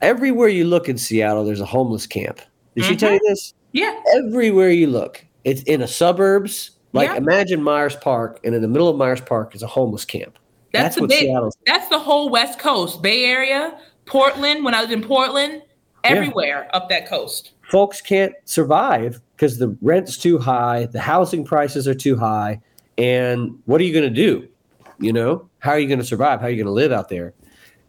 everywhere 0.00 0.48
you 0.48 0.64
look 0.64 0.88
in 0.88 0.96
seattle 0.96 1.44
there's 1.44 1.60
a 1.60 1.66
homeless 1.66 2.06
camp 2.06 2.40
did 2.74 2.82
mm-hmm. 2.82 2.90
she 2.90 2.96
tell 2.96 3.12
you 3.12 3.20
this 3.26 3.54
yeah 3.72 3.98
everywhere 4.16 4.70
you 4.70 4.86
look 4.86 5.24
it's 5.44 5.62
in 5.62 5.80
the 5.80 5.88
suburbs 5.88 6.74
like 6.94 7.10
yeah. 7.10 7.16
imagine 7.16 7.60
Myers 7.60 7.96
Park, 7.96 8.40
and 8.44 8.54
in 8.54 8.62
the 8.62 8.68
middle 8.68 8.88
of 8.88 8.96
Myers 8.96 9.20
Park 9.20 9.54
is 9.56 9.64
a 9.64 9.66
homeless 9.66 10.04
camp. 10.04 10.38
That's, 10.72 10.94
that's 10.94 11.00
what 11.00 11.10
Bay, 11.10 11.20
Seattle's. 11.22 11.56
That's 11.66 11.88
the 11.88 11.98
whole 11.98 12.30
West 12.30 12.60
Coast, 12.60 13.02
Bay 13.02 13.24
Area, 13.24 13.78
Portland. 14.06 14.64
When 14.64 14.74
I 14.74 14.80
was 14.80 14.92
in 14.92 15.02
Portland, 15.02 15.62
everywhere 16.04 16.68
yeah. 16.70 16.76
up 16.76 16.88
that 16.90 17.08
coast. 17.08 17.50
Folks 17.68 18.00
can't 18.00 18.32
survive 18.44 19.20
because 19.44 19.58
the 19.58 19.76
rent's 19.82 20.16
too 20.16 20.38
high, 20.38 20.86
the 20.86 21.00
housing 21.00 21.44
prices 21.44 21.86
are 21.86 21.94
too 21.94 22.16
high, 22.16 22.62
and 22.96 23.58
what 23.66 23.78
are 23.78 23.84
you 23.84 23.92
going 23.92 24.08
to 24.08 24.14
do? 24.14 24.48
You 24.98 25.12
know, 25.12 25.50
how 25.58 25.72
are 25.72 25.78
you 25.78 25.86
going 25.86 25.98
to 25.98 26.04
survive? 26.04 26.40
How 26.40 26.46
are 26.46 26.50
you 26.50 26.56
going 26.56 26.66
to 26.66 26.72
live 26.72 26.92
out 26.92 27.10
there? 27.10 27.34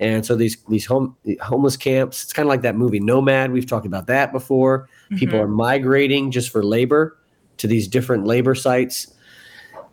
And 0.01 0.25
so 0.25 0.35
these 0.35 0.57
these 0.67 0.85
home 0.85 1.15
homeless 1.41 1.77
camps, 1.77 2.23
it's 2.23 2.33
kind 2.33 2.45
of 2.45 2.49
like 2.49 2.61
that 2.63 2.75
movie 2.75 2.99
Nomad. 2.99 3.53
We've 3.53 3.65
talked 3.65 3.85
about 3.85 4.07
that 4.07 4.33
before. 4.33 4.89
Mm-hmm. 5.05 5.15
People 5.15 5.39
are 5.39 5.47
migrating 5.47 6.29
just 6.29 6.49
for 6.49 6.61
labor 6.61 7.17
to 7.57 7.67
these 7.67 7.87
different 7.87 8.25
labor 8.25 8.53
sites. 8.53 9.13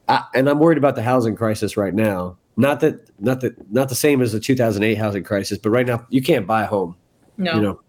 I, 0.09 0.25
and 0.35 0.49
I'm 0.49 0.59
worried 0.59 0.79
about 0.79 0.97
the 0.97 1.03
housing 1.05 1.37
crisis 1.37 1.77
right 1.77 1.95
now. 1.95 2.37
Not 2.57 2.81
that, 2.81 3.09
not 3.21 3.41
that, 3.43 3.71
not 3.73 3.89
the 3.89 3.95
same 3.95 4.21
as 4.21 4.33
the 4.33 4.41
2008 4.41 4.97
housing 4.97 5.23
crisis, 5.23 5.59
but 5.59 5.71
right 5.71 5.87
now 5.87 6.05
you 6.11 6.23
can't 6.23 6.45
buy 6.45 6.65
a 6.65 6.67
home. 6.67 6.97
No, 7.39 7.55
you 7.55 7.61
know, 7.61 7.81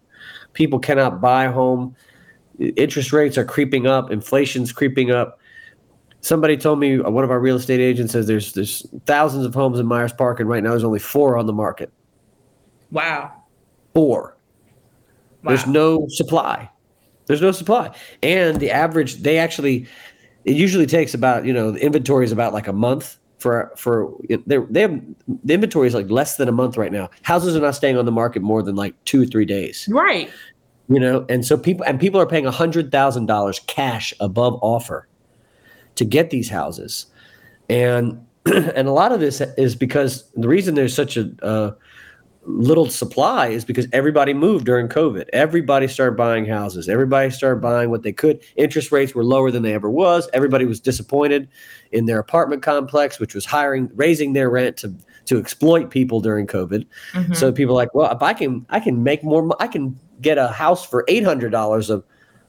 people 0.52 0.78
cannot 0.78 1.20
buy 1.20 1.46
a 1.46 1.52
home. 1.52 1.96
Interest 2.58 3.12
rates 3.12 3.36
are 3.36 3.44
creeping 3.44 3.86
up. 3.86 4.10
Inflation's 4.10 4.72
creeping 4.72 5.10
up. 5.10 5.38
Somebody 6.20 6.56
told 6.56 6.78
me 6.78 7.00
uh, 7.00 7.10
one 7.10 7.24
of 7.24 7.30
our 7.30 7.40
real 7.40 7.56
estate 7.56 7.80
agents 7.80 8.12
says 8.12 8.26
there's 8.26 8.52
there's 8.52 8.86
thousands 9.04 9.44
of 9.44 9.54
homes 9.54 9.78
in 9.78 9.86
Myers 9.86 10.12
Park, 10.12 10.40
and 10.40 10.48
right 10.48 10.62
now 10.62 10.70
there's 10.70 10.84
only 10.84 10.98
four 10.98 11.36
on 11.36 11.46
the 11.46 11.52
market. 11.52 11.92
Wow. 12.90 13.32
Four. 13.92 14.36
Wow. 15.42 15.50
There's 15.50 15.66
no 15.66 16.06
supply. 16.08 16.70
There's 17.26 17.42
no 17.42 17.52
supply. 17.52 17.94
And 18.22 18.60
the 18.60 18.70
average, 18.70 19.16
they 19.16 19.38
actually, 19.38 19.86
it 20.44 20.56
usually 20.56 20.86
takes 20.86 21.14
about, 21.14 21.44
you 21.44 21.52
know, 21.52 21.70
the 21.70 21.80
inventory 21.80 22.24
is 22.24 22.32
about 22.32 22.52
like 22.52 22.68
a 22.68 22.72
month 22.72 23.18
for, 23.38 23.72
for, 23.76 24.14
they 24.46 24.58
they 24.70 24.80
have, 24.82 25.00
the 25.44 25.54
inventory 25.54 25.86
is 25.86 25.94
like 25.94 26.10
less 26.10 26.36
than 26.36 26.48
a 26.48 26.52
month 26.52 26.76
right 26.76 26.92
now. 26.92 27.10
Houses 27.22 27.56
are 27.56 27.60
not 27.60 27.74
staying 27.74 27.96
on 27.98 28.04
the 28.04 28.12
market 28.12 28.42
more 28.42 28.62
than 28.62 28.76
like 28.76 28.94
two 29.04 29.22
or 29.22 29.26
three 29.26 29.44
days. 29.44 29.88
Right. 29.90 30.30
You 30.88 31.00
know, 31.00 31.24
and 31.28 31.46
so 31.46 31.56
people, 31.56 31.84
and 31.86 31.98
people 31.98 32.20
are 32.20 32.26
paying 32.26 32.46
a 32.46 32.50
hundred 32.50 32.92
thousand 32.92 33.26
dollars 33.26 33.60
cash 33.66 34.12
above 34.20 34.58
offer 34.62 35.08
to 35.94 36.04
get 36.04 36.30
these 36.30 36.50
houses. 36.50 37.06
And, 37.68 38.26
and 38.46 38.86
a 38.86 38.92
lot 38.92 39.12
of 39.12 39.20
this 39.20 39.40
is 39.56 39.74
because 39.76 40.30
the 40.34 40.48
reason 40.48 40.74
there's 40.74 40.94
such 40.94 41.16
a, 41.16 41.30
uh, 41.42 41.72
little 42.46 42.88
supply 42.90 43.48
is 43.48 43.64
because 43.64 43.86
everybody 43.92 44.34
moved 44.34 44.66
during 44.66 44.88
COVID. 44.88 45.28
Everybody 45.32 45.88
started 45.88 46.16
buying 46.16 46.44
houses. 46.44 46.88
Everybody 46.88 47.30
started 47.30 47.60
buying 47.60 47.90
what 47.90 48.02
they 48.02 48.12
could. 48.12 48.40
Interest 48.56 48.92
rates 48.92 49.14
were 49.14 49.24
lower 49.24 49.50
than 49.50 49.62
they 49.62 49.74
ever 49.74 49.90
was. 49.90 50.28
Everybody 50.32 50.66
was 50.66 50.80
disappointed 50.80 51.48
in 51.92 52.06
their 52.06 52.18
apartment 52.18 52.62
complex, 52.62 53.18
which 53.18 53.34
was 53.34 53.44
hiring, 53.44 53.90
raising 53.94 54.32
their 54.32 54.50
rent 54.50 54.76
to 54.78 54.94
to 55.26 55.38
exploit 55.38 55.88
people 55.88 56.20
during 56.20 56.46
COVID. 56.46 56.86
Mm-hmm. 57.12 57.32
So 57.32 57.50
people 57.50 57.74
like, 57.74 57.94
well, 57.94 58.14
if 58.14 58.22
I 58.22 58.34
can, 58.34 58.66
I 58.68 58.78
can 58.78 59.02
make 59.02 59.24
more. 59.24 59.56
I 59.58 59.66
can 59.66 59.98
get 60.20 60.38
a 60.38 60.48
house 60.48 60.84
for 60.84 61.04
eight 61.08 61.24
hundred 61.24 61.50
dollars 61.50 61.90
a 61.90 62.02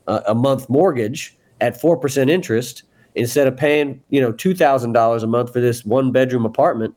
a 0.08 0.36
month 0.36 0.69
mortgage 0.69 1.38
at 1.62 1.80
four 1.80 1.97
percent 1.97 2.30
interest 2.30 2.84
instead 3.15 3.47
of 3.47 3.58
paying 3.58 4.01
you 4.10 4.21
know 4.21 4.32
two 4.32 4.54
thousand 4.54 4.93
dollars 4.93 5.23
a 5.23 5.28
month 5.28 5.51
for 5.51 5.60
this 5.60 5.84
one 5.86 6.12
bedroom 6.12 6.45
apartment 6.45 6.95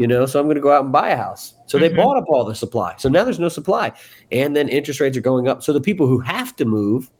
you 0.00 0.06
know, 0.06 0.24
so 0.24 0.40
I'm 0.40 0.46
going 0.46 0.54
to 0.54 0.62
go 0.62 0.72
out 0.72 0.84
and 0.84 0.92
buy 0.92 1.10
a 1.10 1.16
house. 1.16 1.52
So 1.66 1.76
mm-hmm. 1.76 1.94
they 1.94 2.02
bought 2.02 2.16
up 2.16 2.24
all 2.30 2.42
the 2.46 2.54
supply. 2.54 2.94
So 2.96 3.10
now 3.10 3.22
there's 3.22 3.38
no 3.38 3.50
supply. 3.50 3.92
And 4.32 4.56
then 4.56 4.66
interest 4.70 4.98
rates 4.98 5.14
are 5.14 5.20
going 5.20 5.46
up. 5.46 5.62
So 5.62 5.74
the 5.74 5.80
people 5.80 6.06
who 6.06 6.20
have 6.20 6.56
to 6.56 6.64
move 6.64 7.10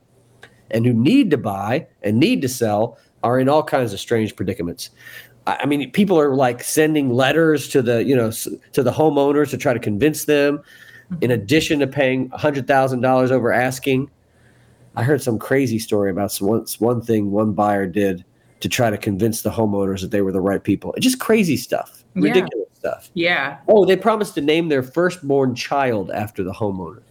and 0.71 0.87
who 0.87 0.95
need 0.95 1.31
to 1.33 1.37
buy 1.37 1.87
and 2.03 2.19
need 2.19 2.41
to 2.41 2.49
sell 2.49 2.97
are 3.23 3.39
in 3.39 3.51
all 3.51 3.63
kinds 3.63 3.93
of 3.93 4.01
strange 4.01 4.35
predicaments. 4.35 4.89
I 5.47 5.67
mean, 5.67 5.91
people 5.91 6.19
are 6.19 6.35
like 6.35 6.65
sending 6.65 7.11
letters 7.11 7.69
to 7.69 7.83
the, 7.83 8.03
you 8.03 8.17
know, 8.17 8.31
to 8.31 8.83
the 8.83 8.93
homeowners 8.93 9.51
to 9.51 9.59
try 9.59 9.75
to 9.75 9.79
convince 9.79 10.25
them. 10.25 10.63
In 11.11 11.17
mm-hmm. 11.17 11.31
addition 11.31 11.81
to 11.81 11.87
paying 11.87 12.31
hundred 12.31 12.67
thousand 12.67 13.01
dollars 13.01 13.31
over 13.31 13.53
asking. 13.53 14.11
I 14.97 15.03
heard 15.05 15.23
some 15.23 15.39
crazy 15.39 15.79
story 15.79 16.11
about 16.11 16.37
once 16.41 16.81
one, 16.81 17.01
thing 17.01 17.31
one 17.31 17.53
buyer 17.53 17.87
did 17.87 18.25
to 18.61 18.69
try 18.69 18.91
to 18.91 18.99
convince 18.99 19.43
the 19.43 19.51
homeowners 19.51 20.01
that 20.01 20.11
they 20.11 20.21
were 20.21 20.33
the 20.33 20.41
right 20.41 20.63
people. 20.63 20.93
It's 20.95 21.05
just 21.05 21.21
crazy 21.21 21.57
stuff, 21.57 22.05
ridiculous 22.15 22.69
stuff. 22.75 23.11
Yeah. 23.15 23.59
Oh, 23.69 23.85
they 23.85 23.97
promised 23.97 24.35
to 24.35 24.41
name 24.41 24.69
their 24.69 24.83
firstborn 24.83 25.55
child 25.55 26.11
after 26.11 26.43
the 26.43 26.53
homeowner. 26.53 27.03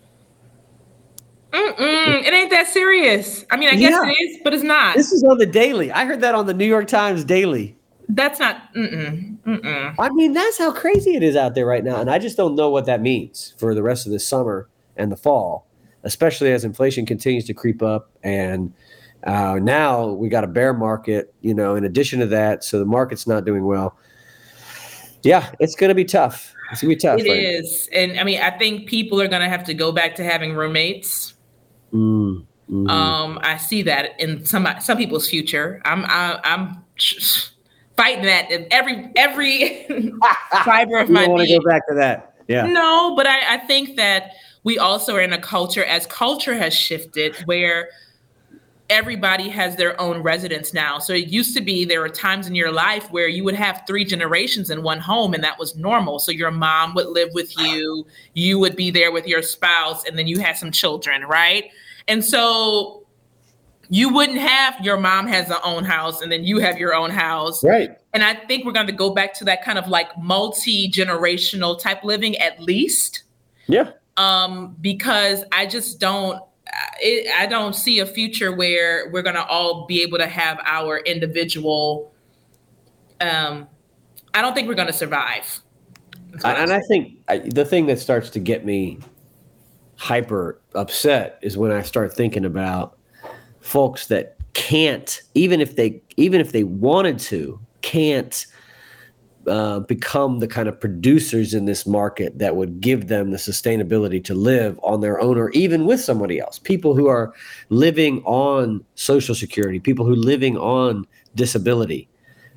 Mm-mm, 1.51 2.23
it 2.23 2.33
ain't 2.33 2.51
that 2.51 2.67
serious. 2.67 3.45
I 3.49 3.57
mean, 3.57 3.69
I 3.69 3.75
guess 3.75 3.91
yeah. 3.91 4.07
it 4.07 4.13
is, 4.13 4.37
but 4.43 4.53
it's 4.53 4.63
not. 4.63 4.95
This 4.95 5.11
is 5.11 5.23
on 5.23 5.39
the 5.39 5.47
daily. 5.47 5.91
I 5.91 6.05
heard 6.05 6.21
that 6.21 6.35
on 6.35 6.45
the 6.45 6.53
New 6.53 6.65
York 6.65 6.87
Times 6.87 7.23
Daily. 7.23 7.78
That's 8.09 8.39
not. 8.39 8.73
Mm-mm, 8.73 9.37
mm-mm. 9.43 9.95
I 9.99 10.09
mean, 10.09 10.33
that's 10.33 10.57
how 10.57 10.71
crazy 10.71 11.15
it 11.15 11.21
is 11.21 11.35
out 11.35 11.53
there 11.53 11.67
right 11.67 11.83
now, 11.83 12.01
and 12.01 12.09
I 12.09 12.17
just 12.17 12.37
don't 12.37 12.55
know 12.55 12.69
what 12.69 12.85
that 12.87 13.01
means 13.01 13.53
for 13.57 13.75
the 13.75 13.83
rest 13.83 14.07
of 14.07 14.11
the 14.11 14.19
summer 14.19 14.67
and 14.97 15.11
the 15.11 15.15
fall, 15.15 15.67
especially 16.03 16.51
as 16.51 16.65
inflation 16.65 17.05
continues 17.05 17.45
to 17.45 17.53
creep 17.53 17.83
up. 17.83 18.09
And 18.23 18.73
uh, 19.23 19.59
now 19.61 20.07
we 20.07 20.27
got 20.27 20.43
a 20.43 20.47
bear 20.47 20.73
market, 20.73 21.33
you 21.41 21.53
know. 21.53 21.75
In 21.75 21.83
addition 21.83 22.19
to 22.19 22.25
that, 22.27 22.63
so 22.63 22.79
the 22.79 22.85
market's 22.85 23.27
not 23.27 23.45
doing 23.45 23.63
well. 23.65 23.95
Yeah, 25.21 25.51
it's 25.59 25.75
going 25.75 25.89
to 25.89 25.95
be 25.95 26.05
tough. 26.05 26.55
It's 26.71 26.81
going 26.81 26.89
to 26.89 26.95
be 26.95 26.99
tough. 26.99 27.19
It 27.19 27.29
right? 27.29 27.43
is, 27.43 27.89
and 27.93 28.19
I 28.19 28.23
mean, 28.23 28.41
I 28.41 28.49
think 28.57 28.87
people 28.87 29.21
are 29.21 29.27
going 29.27 29.41
to 29.43 29.49
have 29.49 29.65
to 29.65 29.75
go 29.75 29.91
back 29.91 30.15
to 30.15 30.23
having 30.23 30.53
roommates. 30.53 31.35
Mm, 31.93 32.45
mm-hmm. 32.69 32.89
Um, 32.89 33.39
I 33.43 33.57
see 33.57 33.83
that 33.83 34.19
in 34.19 34.45
some 34.45 34.67
some 34.79 34.97
people's 34.97 35.29
future. 35.29 35.79
I'm 35.85 36.05
I, 36.05 36.39
I'm 36.43 36.83
fighting 37.99 38.23
that 38.23 38.49
every 38.71 39.11
every 39.15 39.85
fiber 40.63 40.99
of 40.99 41.09
you 41.09 41.13
my. 41.13 41.27
want 41.27 41.45
to 41.47 41.59
go 41.59 41.63
back 41.65 41.85
to 41.89 41.95
that? 41.95 42.33
Yeah. 42.47 42.65
No, 42.65 43.13
but 43.15 43.27
I, 43.27 43.55
I 43.55 43.57
think 43.57 43.97
that 43.97 44.31
we 44.63 44.79
also 44.79 45.15
are 45.15 45.21
in 45.21 45.33
a 45.33 45.41
culture 45.41 45.83
as 45.83 46.05
culture 46.05 46.55
has 46.55 46.73
shifted 46.73 47.35
where 47.45 47.89
everybody 48.89 49.49
has 49.49 49.75
their 49.75 49.99
own 50.01 50.23
residence 50.23 50.73
now. 50.73 50.97
So 50.97 51.13
it 51.13 51.27
used 51.27 51.55
to 51.55 51.61
be 51.61 51.85
there 51.85 51.99
were 51.99 52.09
times 52.09 52.47
in 52.47 52.55
your 52.55 52.71
life 52.71 53.11
where 53.11 53.27
you 53.27 53.43
would 53.43 53.53
have 53.53 53.83
three 53.85 54.03
generations 54.03 54.71
in 54.71 54.81
one 54.81 54.99
home 54.99 55.35
and 55.35 55.43
that 55.43 55.59
was 55.59 55.75
normal. 55.75 56.17
So 56.17 56.31
your 56.31 56.49
mom 56.49 56.95
would 56.95 57.07
live 57.07 57.29
with 57.33 57.55
you, 57.59 58.07
you 58.33 58.57
would 58.57 58.75
be 58.75 58.89
there 58.89 59.11
with 59.11 59.27
your 59.27 59.43
spouse, 59.43 60.05
and 60.05 60.17
then 60.17 60.25
you 60.25 60.39
had 60.39 60.57
some 60.57 60.71
children, 60.71 61.23
right? 61.25 61.69
And 62.07 62.25
so 62.25 62.98
you 63.89 64.13
wouldn't 64.13 64.37
have 64.37 64.79
your 64.81 64.97
mom 64.97 65.27
has 65.27 65.47
her 65.47 65.59
own 65.63 65.83
house 65.83 66.21
and 66.21 66.31
then 66.31 66.43
you 66.43 66.59
have 66.59 66.77
your 66.77 66.93
own 66.93 67.09
house. 67.09 67.63
Right. 67.63 67.97
And 68.13 68.23
I 68.23 68.35
think 68.35 68.65
we're 68.65 68.71
going 68.71 68.87
to 68.87 68.93
go 68.93 69.09
back 69.09 69.33
to 69.35 69.45
that 69.45 69.63
kind 69.63 69.79
of 69.79 69.87
like 69.87 70.15
multi 70.17 70.89
generational 70.91 71.79
type 71.79 72.03
living 72.03 72.37
at 72.37 72.59
least. 72.59 73.23
Yeah. 73.67 73.91
Um, 74.17 74.75
because 74.79 75.43
I 75.51 75.65
just 75.65 75.99
don't 75.99 76.41
it, 76.99 77.33
I 77.35 77.47
don't 77.47 77.75
see 77.75 77.99
a 77.99 78.05
future 78.05 78.55
where 78.55 79.09
we're 79.09 79.23
going 79.23 79.35
to 79.35 79.45
all 79.45 79.87
be 79.87 80.03
able 80.03 80.19
to 80.19 80.27
have 80.27 80.59
our 80.65 80.99
individual. 80.99 82.13
Um, 83.21 83.67
I 84.35 84.43
don't 84.43 84.53
think 84.53 84.67
we're 84.67 84.75
going 84.75 84.87
to 84.87 84.93
survive. 84.93 85.61
And 86.43 86.71
I 86.71 86.79
think 86.81 87.17
I, 87.27 87.39
the 87.39 87.65
thing 87.65 87.87
that 87.87 87.97
starts 87.97 88.29
to 88.31 88.39
get 88.39 88.63
me 88.63 88.99
hyper 89.95 90.61
upset 90.75 91.39
is 91.41 91.57
when 91.57 91.71
I 91.71 91.81
start 91.81 92.13
thinking 92.13 92.45
about 92.45 92.98
folks 93.61 94.07
that 94.07 94.35
can't, 94.53 95.21
even 95.35 95.61
if 95.61 95.75
they, 95.75 96.01
even 96.17 96.41
if 96.41 96.51
they 96.51 96.63
wanted 96.63 97.19
to, 97.19 97.59
can't 97.81 98.45
uh, 99.47 99.79
become 99.79 100.39
the 100.39 100.47
kind 100.47 100.67
of 100.67 100.79
producers 100.79 101.53
in 101.53 101.65
this 101.65 101.87
market 101.87 102.37
that 102.37 102.55
would 102.55 102.81
give 102.81 103.07
them 103.07 103.31
the 103.31 103.37
sustainability 103.37 104.23
to 104.23 104.35
live 104.35 104.79
on 104.83 105.01
their 105.01 105.19
own 105.19 105.37
or 105.37 105.49
even 105.51 105.85
with 105.85 105.99
somebody 105.99 106.39
else. 106.39 106.59
People 106.59 106.95
who 106.95 107.07
are 107.07 107.33
living 107.69 108.21
on 108.25 108.83
Social 108.95 109.33
Security, 109.33 109.79
people 109.79 110.05
who 110.05 110.13
are 110.13 110.17
living 110.17 110.57
on 110.57 111.07
disability. 111.35 112.07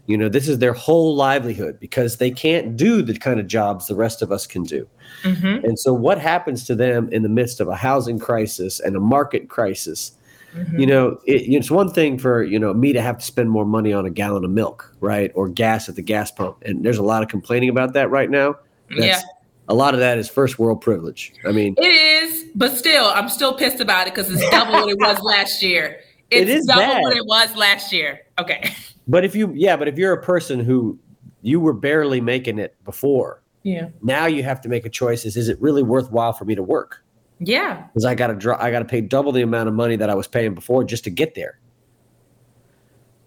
You 0.06 0.18
know, 0.18 0.28
this 0.28 0.48
is 0.48 0.58
their 0.58 0.72
whole 0.72 1.14
livelihood 1.14 1.78
because 1.78 2.16
they 2.16 2.30
can't 2.32 2.76
do 2.76 3.00
the 3.02 3.16
kind 3.16 3.38
of 3.38 3.46
jobs 3.46 3.86
the 3.86 3.94
rest 3.94 4.20
of 4.20 4.32
us 4.32 4.46
can 4.46 4.64
do. 4.64 4.86
Mm-hmm. 5.22 5.64
And 5.64 5.78
so, 5.78 5.94
what 5.94 6.18
happens 6.18 6.66
to 6.66 6.74
them 6.74 7.08
in 7.12 7.22
the 7.22 7.28
midst 7.28 7.60
of 7.60 7.68
a 7.68 7.76
housing 7.76 8.18
crisis 8.18 8.80
and 8.80 8.96
a 8.96 9.00
market 9.00 9.48
crisis? 9.48 10.12
Mm-hmm. 10.54 10.80
You 10.80 10.86
know, 10.86 11.18
it, 11.26 11.42
it's 11.42 11.70
one 11.70 11.90
thing 11.90 12.18
for 12.18 12.42
you 12.42 12.58
know 12.58 12.74
me 12.74 12.92
to 12.92 13.00
have 13.00 13.18
to 13.18 13.24
spend 13.24 13.50
more 13.50 13.64
money 13.64 13.92
on 13.92 14.04
a 14.04 14.10
gallon 14.10 14.44
of 14.44 14.50
milk, 14.50 14.94
right, 15.00 15.30
or 15.34 15.48
gas 15.48 15.88
at 15.88 15.96
the 15.96 16.02
gas 16.02 16.30
pump, 16.30 16.62
and 16.62 16.84
there's 16.84 16.98
a 16.98 17.02
lot 17.02 17.22
of 17.22 17.28
complaining 17.28 17.70
about 17.70 17.94
that 17.94 18.10
right 18.10 18.30
now. 18.30 18.56
That's, 18.90 19.04
yeah, 19.04 19.22
a 19.68 19.74
lot 19.74 19.94
of 19.94 20.00
that 20.00 20.18
is 20.18 20.28
first 20.28 20.58
world 20.58 20.80
privilege. 20.80 21.32
I 21.46 21.52
mean, 21.52 21.74
it 21.78 21.84
is, 21.84 22.44
but 22.54 22.76
still, 22.76 23.06
I'm 23.06 23.28
still 23.28 23.54
pissed 23.54 23.80
about 23.80 24.06
it 24.06 24.14
because 24.14 24.30
it's 24.30 24.48
double 24.50 24.72
what 24.72 24.90
it 24.90 24.98
was 24.98 25.20
last 25.22 25.62
year. 25.62 26.00
It's 26.30 26.50
it 26.50 26.54
is 26.54 26.66
double 26.66 26.82
bad. 26.82 27.02
what 27.02 27.16
it 27.16 27.24
was 27.24 27.56
last 27.56 27.92
year. 27.92 28.20
Okay, 28.38 28.74
but 29.08 29.24
if 29.24 29.34
you, 29.34 29.52
yeah, 29.54 29.76
but 29.76 29.88
if 29.88 29.96
you're 29.96 30.12
a 30.12 30.22
person 30.22 30.60
who 30.60 30.98
you 31.40 31.60
were 31.60 31.72
barely 31.72 32.20
making 32.20 32.58
it 32.58 32.76
before, 32.84 33.42
yeah, 33.62 33.88
now 34.02 34.26
you 34.26 34.42
have 34.42 34.60
to 34.62 34.68
make 34.68 34.84
a 34.84 34.90
choice: 34.90 35.24
is 35.24 35.36
is 35.36 35.48
it 35.48 35.60
really 35.62 35.82
worthwhile 35.82 36.34
for 36.34 36.44
me 36.44 36.54
to 36.54 36.62
work? 36.62 37.01
Yeah. 37.44 37.86
Because 37.88 38.04
I 38.04 38.14
got 38.14 38.28
to 38.28 38.34
draw, 38.34 38.56
I 38.60 38.70
got 38.70 38.80
to 38.80 38.84
pay 38.84 39.00
double 39.00 39.32
the 39.32 39.42
amount 39.42 39.68
of 39.68 39.74
money 39.74 39.96
that 39.96 40.08
I 40.08 40.14
was 40.14 40.26
paying 40.26 40.54
before 40.54 40.84
just 40.84 41.04
to 41.04 41.10
get 41.10 41.34
there. 41.34 41.58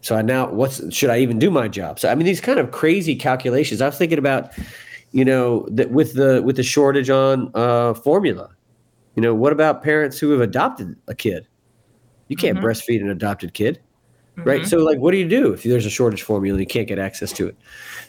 So 0.01 0.15
I 0.15 0.21
now, 0.21 0.51
what's 0.51 0.93
should 0.93 1.10
I 1.10 1.19
even 1.19 1.39
do 1.39 1.49
my 1.49 1.67
job? 1.67 1.99
So 1.99 2.10
I 2.10 2.15
mean, 2.15 2.25
these 2.25 2.39
kind 2.39 2.60
of 2.60 2.71
crazy 2.71 3.15
calculations. 3.15 3.82
I 3.82 3.88
was 3.88 3.97
thinking 3.97 4.19
about, 4.19 4.51
you 5.12 5.25
know, 5.25 5.67
that 5.71 5.89
with 5.89 6.13
the 6.13 6.43
with 6.43 6.58
the 6.58 6.63
shortage 6.63 7.10
on 7.10 7.51
uh, 7.56 7.95
formula. 7.95 8.51
You 9.15 9.21
know, 9.21 9.34
what 9.34 9.51
about 9.54 9.82
parents 9.82 10.19
who 10.19 10.30
have 10.32 10.41
adopted 10.41 10.95
a 11.08 11.15
kid? 11.15 11.47
You 12.28 12.36
can't 12.36 12.58
mm-hmm. 12.58 12.67
breastfeed 12.67 13.01
an 13.01 13.10
adopted 13.10 13.54
kid, 13.54 13.80
mm-hmm. 14.38 14.47
right? 14.47 14.67
So 14.67 14.78
like, 14.78 14.99
what 14.99 15.12
do 15.12 15.17
you 15.17 15.28
do 15.28 15.54
if 15.54 15.63
there's 15.63 15.86
a 15.86 15.89
shortage 15.89 16.21
formula 16.21 16.56
and 16.56 16.62
you 16.62 16.67
can't 16.67 16.88
get 16.88 16.99
access 16.99 17.32
to 17.34 17.47
it? 17.47 17.58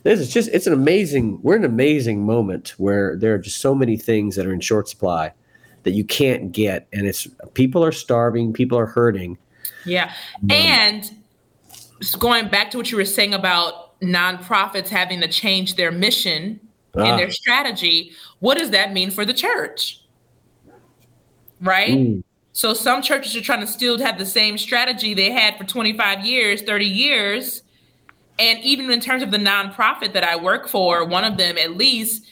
This 0.03 0.21
is 0.21 0.31
just 0.31 0.51
it's 0.53 0.67
an 0.67 0.75
amazing. 0.75 1.41
We're 1.43 1.57
in 1.57 1.65
an 1.65 1.71
amazing 1.71 2.27
moment 2.27 2.75
where 2.77 3.17
there 3.17 3.33
are 3.35 3.39
just 3.39 3.61
so 3.63 3.75
many 3.75 3.97
things 3.97 4.37
that 4.37 4.47
are 4.47 4.53
in 4.53 4.61
short 4.61 4.89
supply 4.89 5.33
that 5.87 5.93
you 5.93 6.05
can't 6.05 6.51
get 6.51 6.89
and 6.93 7.07
it's 7.07 7.29
people 7.55 7.83
are 7.85 7.93
starving 7.93 8.53
people 8.53 8.77
are 8.77 8.87
hurting 8.87 9.39
yeah 9.85 10.13
um, 10.43 10.51
and 10.51 11.11
going 12.19 12.49
back 12.49 12.73
to 12.73 12.77
what 12.77 12.91
you 12.91 12.97
were 12.97 13.05
saying 13.05 13.33
about 13.33 13.99
nonprofits 14.01 14.89
having 14.89 15.21
to 15.21 15.29
change 15.29 15.77
their 15.77 15.93
mission 15.93 16.59
ah. 16.97 17.05
and 17.05 17.19
their 17.21 17.31
strategy 17.31 18.11
what 18.41 18.59
does 18.59 18.71
that 18.71 18.93
mean 18.93 19.13
for 19.13 19.25
the 19.25 19.33
church 19.33 20.03
right 21.61 21.93
mm. 21.93 22.25
so 22.51 22.75
some 22.75 23.01
churches 23.01 23.37
are 23.37 23.41
trying 23.41 23.61
to 23.61 23.67
still 23.69 23.97
have 23.97 24.19
the 24.19 24.27
same 24.27 24.59
strategy 24.59 25.15
they 25.15 25.31
had 25.31 25.57
for 25.57 25.63
25 25.63 26.27
years 26.27 26.63
30 26.63 26.85
years 26.85 27.63
and 28.41 28.59
even 28.65 28.91
in 28.91 28.99
terms 28.99 29.23
of 29.23 29.31
the 29.31 29.39
nonprofit 29.39 30.13
that 30.15 30.25
i 30.25 30.35
work 30.35 30.67
for 30.67 31.05
one 31.05 31.23
of 31.23 31.37
them 31.37 31.57
at 31.57 31.77
least 31.77 32.27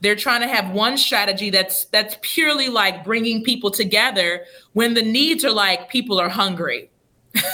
they're 0.00 0.16
trying 0.16 0.42
to 0.42 0.48
have 0.48 0.70
one 0.70 0.98
strategy 0.98 1.50
that's 1.50 1.86
that's 1.86 2.16
purely 2.20 2.68
like 2.68 3.04
bringing 3.04 3.42
people 3.42 3.70
together 3.70 4.44
when 4.72 4.94
the 4.94 5.02
needs 5.02 5.44
are 5.44 5.52
like 5.52 5.88
people 5.88 6.20
are 6.20 6.28
hungry. 6.28 6.90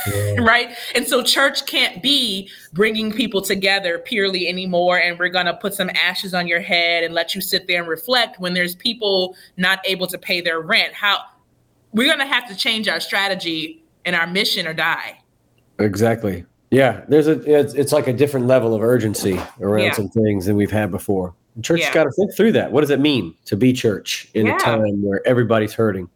Yeah. 0.07 0.35
right? 0.39 0.77
And 0.95 1.07
so 1.07 1.23
church 1.23 1.67
can't 1.67 2.03
be 2.03 2.49
bringing 2.73 3.13
people 3.13 3.43
together 3.43 3.99
purely 3.99 4.49
anymore 4.49 4.99
and 4.99 5.19
we're 5.19 5.29
going 5.29 5.47
to 5.47 5.55
put 5.55 5.75
some 5.75 5.91
ashes 5.91 6.35
on 6.35 6.47
your 6.47 6.61
head 6.61 7.03
and 7.03 7.15
let 7.15 7.35
you 7.35 7.41
sit 7.41 7.67
there 7.67 7.81
and 7.81 7.89
reflect 7.89 8.39
when 8.39 8.55
there's 8.55 8.77
people 8.77 9.37
not 9.57 9.81
able 9.85 10.07
to 10.07 10.19
pay 10.19 10.41
their 10.41 10.61
rent. 10.61 10.95
How 10.95 11.19
we're 11.93 12.07
going 12.07 12.27
to 12.27 12.33
have 12.33 12.49
to 12.49 12.57
change 12.57 12.89
our 12.89 13.01
strategy 13.01 13.83
and 14.05 14.15
our 14.17 14.27
mission 14.27 14.67
or 14.67 14.75
die. 14.75 15.19
Exactly. 15.79 16.45
Yeah 16.71 17.05
there's 17.09 17.27
a 17.27 17.41
it's, 17.43 17.75
it's 17.75 17.93
like 17.93 18.07
a 18.07 18.13
different 18.13 18.47
level 18.47 18.75
of 18.75 18.83
urgency 18.83 19.39
around 19.61 19.85
yeah. 19.85 19.93
some 19.93 20.09
things 20.09 20.47
than 20.47 20.57
we've 20.57 20.71
had 20.71 20.91
before 20.91 21.35
church 21.61 21.81
yeah. 21.81 21.93
got 21.93 22.05
to 22.05 22.11
think 22.13 22.35
through 22.35 22.53
that. 22.53 22.73
What 22.73 22.81
does 22.81 22.91
it 22.91 23.01
mean 23.01 23.35
to 23.47 23.57
be 23.57 23.73
church 23.73 24.29
in 24.35 24.47
yeah. 24.47 24.57
a 24.57 24.59
time 24.59 25.03
where 25.03 25.27
everybody's 25.27 25.75
hurting? 25.75 26.09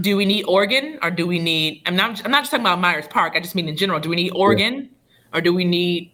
Do 0.00 0.16
we 0.16 0.24
need 0.24 0.44
organ 0.44 0.98
or 1.02 1.10
do 1.10 1.26
we 1.26 1.38
need? 1.38 1.82
I'm 1.86 1.96
not. 1.96 2.24
I'm 2.24 2.30
not 2.30 2.42
just 2.42 2.52
talking 2.52 2.64
about 2.64 2.78
Myers 2.78 3.08
Park. 3.08 3.32
I 3.34 3.40
just 3.40 3.54
mean 3.54 3.68
in 3.68 3.76
general. 3.76 3.98
Do 3.98 4.08
we 4.08 4.16
need 4.16 4.30
organ 4.30 4.74
yeah. 4.82 5.38
or 5.38 5.40
do 5.40 5.52
we 5.52 5.64
need 5.64 6.12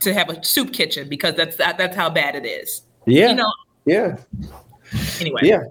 to 0.00 0.14
have 0.14 0.28
a 0.28 0.42
soup 0.44 0.72
kitchen 0.72 1.08
because 1.08 1.34
that's 1.34 1.56
that, 1.56 1.76
that's 1.78 1.96
how 1.96 2.08
bad 2.08 2.36
it 2.36 2.46
is. 2.46 2.82
Yeah. 3.06 3.30
You 3.30 3.34
know. 3.34 3.52
Yeah. 3.86 4.16
Anyway. 5.20 5.40
Yeah. 5.42 5.64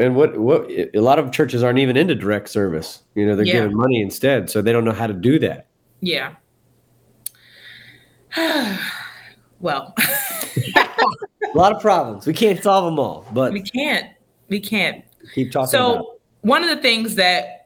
And 0.00 0.16
what 0.16 0.38
what 0.38 0.70
a 0.70 1.00
lot 1.00 1.18
of 1.18 1.30
churches 1.32 1.62
aren't 1.62 1.78
even 1.78 1.96
into 1.96 2.14
direct 2.14 2.48
service. 2.48 3.02
You 3.14 3.26
know, 3.26 3.36
they're 3.36 3.44
yeah. 3.44 3.54
giving 3.54 3.76
money 3.76 4.00
instead, 4.00 4.48
so 4.48 4.62
they 4.62 4.72
don't 4.72 4.84
know 4.84 4.92
how 4.92 5.06
to 5.06 5.12
do 5.12 5.38
that. 5.40 5.66
Yeah. 6.00 6.36
well. 9.60 9.94
a 10.76 10.88
lot 11.54 11.72
of 11.72 11.80
problems. 11.80 12.26
We 12.26 12.32
can't 12.32 12.62
solve 12.62 12.84
them 12.84 12.98
all, 12.98 13.26
but 13.32 13.52
we 13.52 13.62
can't. 13.62 14.10
We 14.48 14.60
can't. 14.60 15.04
Keep 15.34 15.52
talking. 15.52 15.70
So 15.70 16.18
one 16.42 16.62
of 16.62 16.70
the 16.70 16.82
things 16.82 17.14
that 17.14 17.64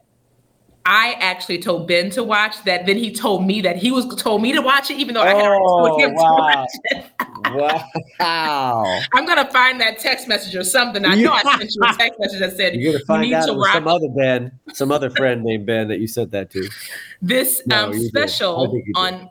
I 0.90 1.16
actually 1.20 1.59
told 1.59 1.87
Ben 1.87 2.09
to 2.11 2.24
watch 2.24 2.64
that 2.64 2.87
then 2.87 2.96
he 2.96 3.12
told 3.12 3.46
me 3.46 3.61
that 3.61 3.77
he 3.77 3.90
was 3.90 4.07
told 4.16 4.40
me 4.40 4.53
to 4.53 4.62
watch 4.62 4.90
it, 4.90 4.96
even 4.96 5.12
though 5.12 5.22
I 5.22 5.35
had 5.35 5.46
oh, 5.46 5.87
told 5.87 6.01
him 6.01 6.14
wow. 6.14 6.22
to 6.22 6.42
watch 6.42 6.68
it. 6.85 7.05
wow. 8.18 9.01
I'm 9.12 9.27
gonna 9.27 9.51
find 9.51 9.79
that 9.83 9.98
text 9.98 10.29
message 10.29 10.57
or 10.57 10.64
something. 10.64 11.05
I 11.05 11.14
know 11.14 11.33
I 11.33 11.42
sent 11.42 11.74
you 11.74 11.83
a 11.83 11.92
text 11.92 12.18
message 12.18 12.40
that 12.40 12.57
said 12.57 12.74
You're 12.81 12.94
gonna 12.94 13.05
find 13.05 13.24
you 13.24 13.33
need 13.33 13.37
out 13.37 13.46
to 13.48 13.55
watch 13.55 13.74
some 13.74 13.87
other 13.87 14.09
Ben, 14.09 14.51
some 14.72 14.90
other 14.90 15.11
friend 15.11 15.44
named 15.44 15.66
Ben 15.66 15.88
that 15.88 16.01
you 16.01 16.07
sent 16.07 16.31
that 16.31 16.51
to. 16.53 16.66
This 17.20 17.61
no, 17.66 17.88
um, 17.88 18.01
special 18.05 18.81
on 18.94 19.29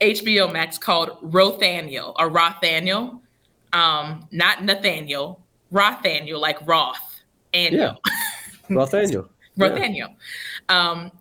HBO 0.00 0.52
Max 0.52 0.78
called 0.78 1.20
Rothaniel 1.22 2.14
or 2.18 2.30
Rothaniel 2.30 3.20
um, 3.76 4.26
not 4.32 4.64
Nathaniel, 4.64 5.44
Rothaniel, 5.72 6.40
like 6.40 6.66
Roth. 6.66 7.20
Annual. 7.52 8.00
Yeah. 8.06 8.12
Rothaniel. 8.70 9.28
Rothaniel. 9.58 10.14
Um, 10.68 11.12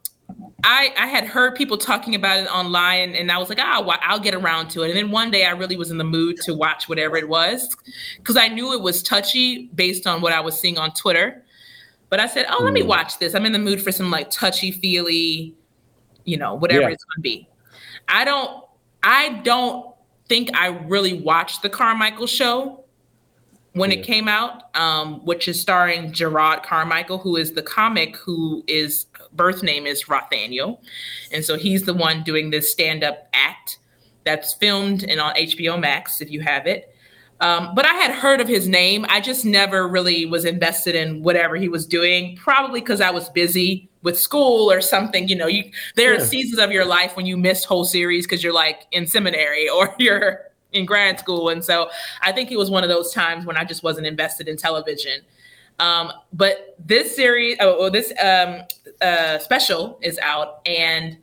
I, 0.63 0.93
I 0.97 1.07
had 1.07 1.25
heard 1.25 1.55
people 1.55 1.77
talking 1.77 2.15
about 2.15 2.39
it 2.39 2.47
online 2.47 3.13
and 3.13 3.31
I 3.31 3.37
was 3.37 3.47
like, 3.47 3.59
oh, 3.61 3.83
well, 3.83 3.97
I'll 4.01 4.19
get 4.19 4.33
around 4.33 4.69
to 4.69 4.81
it. 4.83 4.89
And 4.89 4.97
then 4.97 5.11
one 5.11 5.31
day 5.31 5.45
I 5.45 5.51
really 5.51 5.77
was 5.77 5.91
in 5.91 5.97
the 5.97 6.03
mood 6.03 6.37
to 6.43 6.53
watch 6.53 6.89
whatever 6.89 7.15
it 7.15 7.29
was 7.29 7.75
because 8.17 8.35
I 8.35 8.47
knew 8.47 8.73
it 8.73 8.81
was 8.81 9.03
touchy 9.03 9.67
based 9.75 10.07
on 10.07 10.21
what 10.21 10.33
I 10.33 10.39
was 10.39 10.59
seeing 10.59 10.77
on 10.77 10.91
Twitter. 10.91 11.43
But 12.09 12.19
I 12.19 12.27
said, 12.27 12.47
oh, 12.49 12.63
let 12.63 12.73
me 12.73 12.81
mm. 12.81 12.87
watch 12.87 13.19
this. 13.19 13.35
I'm 13.35 13.45
in 13.45 13.51
the 13.51 13.59
mood 13.59 13.81
for 13.81 13.91
some 13.91 14.09
like 14.09 14.29
touchy 14.31 14.71
feely, 14.71 15.53
you 16.23 16.37
know, 16.37 16.55
whatever 16.55 16.81
yeah. 16.81 16.89
it's 16.89 17.03
going 17.03 17.17
to 17.17 17.21
be. 17.21 17.47
I 18.07 18.25
don't, 18.25 18.64
I 19.05 19.39
don't 19.43 19.95
think 20.27 20.49
I 20.57 20.67
really 20.67 21.13
watched 21.21 21.61
the 21.61 21.69
Carmichael 21.69 22.27
show 22.27 22.83
when 23.73 23.91
yeah. 23.91 23.99
it 23.99 24.05
came 24.05 24.27
out, 24.27 24.75
um, 24.75 25.23
which 25.25 25.47
is 25.47 25.61
starring 25.61 26.11
Jerrod 26.11 26.63
Carmichael, 26.63 27.19
who 27.19 27.35
is 27.35 27.53
the 27.53 27.61
comic 27.61 28.17
who 28.17 28.63
is 28.67 29.05
birth 29.31 29.61
name 29.61 29.85
is 29.85 30.05
Rothaniel. 30.05 30.79
And 31.31 31.45
so 31.45 31.57
he's 31.57 31.83
the 31.83 31.93
one 31.93 32.23
doing 32.23 32.49
this 32.49 32.71
stand 32.71 33.03
up 33.03 33.27
act 33.33 33.77
that's 34.23 34.53
filmed 34.53 35.03
and 35.03 35.19
on 35.19 35.35
HBO 35.35 35.79
Max 35.79 36.19
if 36.19 36.31
you 36.31 36.41
have 36.41 36.65
it. 36.65 36.91
Um, 37.41 37.75
but 37.75 37.85
I 37.85 37.93
had 37.93 38.11
heard 38.11 38.41
of 38.41 38.47
his 38.47 38.67
name. 38.67 39.05
I 39.09 39.19
just 39.19 39.45
never 39.45 39.87
really 39.87 40.25
was 40.25 40.45
invested 40.45 40.95
in 40.95 41.21
whatever 41.21 41.57
he 41.57 41.67
was 41.67 41.85
doing, 41.85 42.37
probably 42.37 42.79
because 42.79 43.01
I 43.01 43.11
was 43.11 43.29
busy 43.29 43.89
with 44.05 44.17
school 44.17 44.71
or 44.71 44.79
something. 44.79 45.27
You 45.27 45.35
know, 45.35 45.47
you 45.47 45.69
there 45.95 46.13
yeah. 46.13 46.21
are 46.21 46.25
seasons 46.25 46.59
of 46.59 46.71
your 46.71 46.85
life 46.85 47.17
when 47.17 47.25
you 47.25 47.35
miss 47.35 47.65
whole 47.65 47.83
series 47.83 48.25
because 48.25 48.41
you're 48.41 48.53
like 48.53 48.85
in 48.93 49.05
seminary 49.07 49.67
or 49.75 49.93
you're 49.99 50.43
in 50.71 50.85
grad 50.85 51.19
school. 51.19 51.49
And 51.49 51.65
so 51.65 51.89
I 52.21 52.31
think 52.31 52.51
it 52.51 52.57
was 52.57 52.69
one 52.69 52.83
of 52.83 52.89
those 52.89 53.11
times 53.11 53.45
when 53.45 53.57
I 53.57 53.65
just 53.65 53.83
wasn't 53.83 54.07
invested 54.07 54.47
in 54.47 54.55
television. 54.55 55.21
Um, 55.79 56.13
but 56.31 56.75
this 56.79 57.13
series, 57.15 57.57
oh, 57.59 57.89
this 57.89 58.13
um, 58.23 58.61
uh, 59.01 59.39
special 59.39 59.99
is 60.01 60.17
out, 60.19 60.61
and 60.65 61.17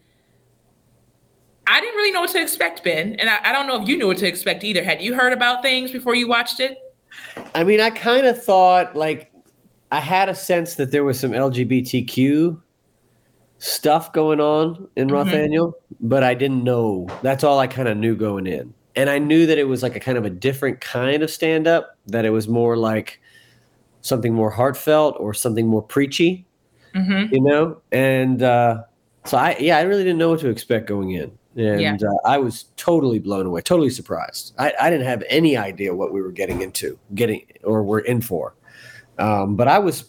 I 1.66 1.80
didn't 1.80 1.96
really 1.96 2.10
know 2.10 2.20
what 2.20 2.30
to 2.30 2.42
expect, 2.42 2.84
Ben. 2.84 3.14
And 3.14 3.30
I, 3.30 3.38
I 3.44 3.52
don't 3.52 3.66
know 3.66 3.80
if 3.80 3.88
you 3.88 3.96
knew 3.96 4.08
what 4.08 4.18
to 4.18 4.26
expect 4.26 4.62
either. 4.62 4.84
Had 4.84 5.00
you 5.00 5.14
heard 5.14 5.32
about 5.32 5.62
things 5.62 5.90
before 5.90 6.14
you 6.14 6.28
watched 6.28 6.60
it? 6.60 6.76
I 7.54 7.64
mean, 7.64 7.80
I 7.80 7.88
kind 7.88 8.26
of 8.26 8.42
thought 8.42 8.94
like 8.94 9.32
I 9.90 10.00
had 10.00 10.28
a 10.28 10.34
sense 10.34 10.74
that 10.74 10.90
there 10.90 11.04
was 11.04 11.18
some 11.18 11.30
LGBTQ 11.32 12.60
stuff 13.62 14.12
going 14.12 14.40
on 14.40 14.88
in 14.96 15.06
mm-hmm. 15.06 15.16
Rothaniel, 15.16 15.74
but 16.00 16.24
I 16.24 16.34
didn't 16.34 16.64
know. 16.64 17.06
That's 17.22 17.44
all 17.44 17.60
I 17.60 17.68
kind 17.68 17.86
of 17.86 17.96
knew 17.96 18.16
going 18.16 18.48
in. 18.48 18.74
And 18.96 19.08
I 19.08 19.20
knew 19.20 19.46
that 19.46 19.56
it 19.56 19.68
was 19.68 19.84
like 19.84 19.94
a 19.94 20.00
kind 20.00 20.18
of 20.18 20.24
a 20.24 20.30
different 20.30 20.80
kind 20.80 21.22
of 21.22 21.30
stand 21.30 21.68
up, 21.68 21.96
that 22.08 22.24
it 22.24 22.30
was 22.30 22.48
more 22.48 22.76
like 22.76 23.20
something 24.00 24.34
more 24.34 24.50
heartfelt 24.50 25.16
or 25.20 25.32
something 25.32 25.68
more 25.68 25.80
preachy, 25.80 26.44
mm-hmm. 26.92 27.32
you 27.32 27.40
know? 27.40 27.80
And 27.92 28.42
uh, 28.42 28.82
so 29.26 29.38
I, 29.38 29.56
yeah, 29.60 29.78
I 29.78 29.82
really 29.82 30.02
didn't 30.02 30.18
know 30.18 30.30
what 30.30 30.40
to 30.40 30.48
expect 30.48 30.88
going 30.88 31.12
in. 31.12 31.30
And 31.54 31.80
yeah. 31.80 31.94
uh, 31.94 32.28
I 32.28 32.38
was 32.38 32.64
totally 32.76 33.20
blown 33.20 33.46
away, 33.46 33.60
totally 33.60 33.90
surprised. 33.90 34.54
I, 34.58 34.72
I 34.80 34.90
didn't 34.90 35.06
have 35.06 35.22
any 35.28 35.56
idea 35.56 35.94
what 35.94 36.12
we 36.12 36.20
were 36.20 36.32
getting 36.32 36.62
into, 36.62 36.98
getting 37.14 37.46
or 37.62 37.84
we're 37.84 38.00
in 38.00 38.22
for. 38.22 38.54
Um, 39.18 39.54
but 39.54 39.68
I 39.68 39.78
was, 39.78 40.06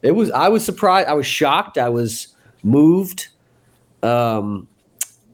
it 0.00 0.12
was, 0.12 0.30
I 0.30 0.48
was 0.48 0.64
surprised. 0.64 1.06
I 1.06 1.12
was 1.12 1.26
shocked. 1.26 1.76
I 1.76 1.90
was 1.90 2.28
moved, 2.64 3.28
um, 4.02 4.66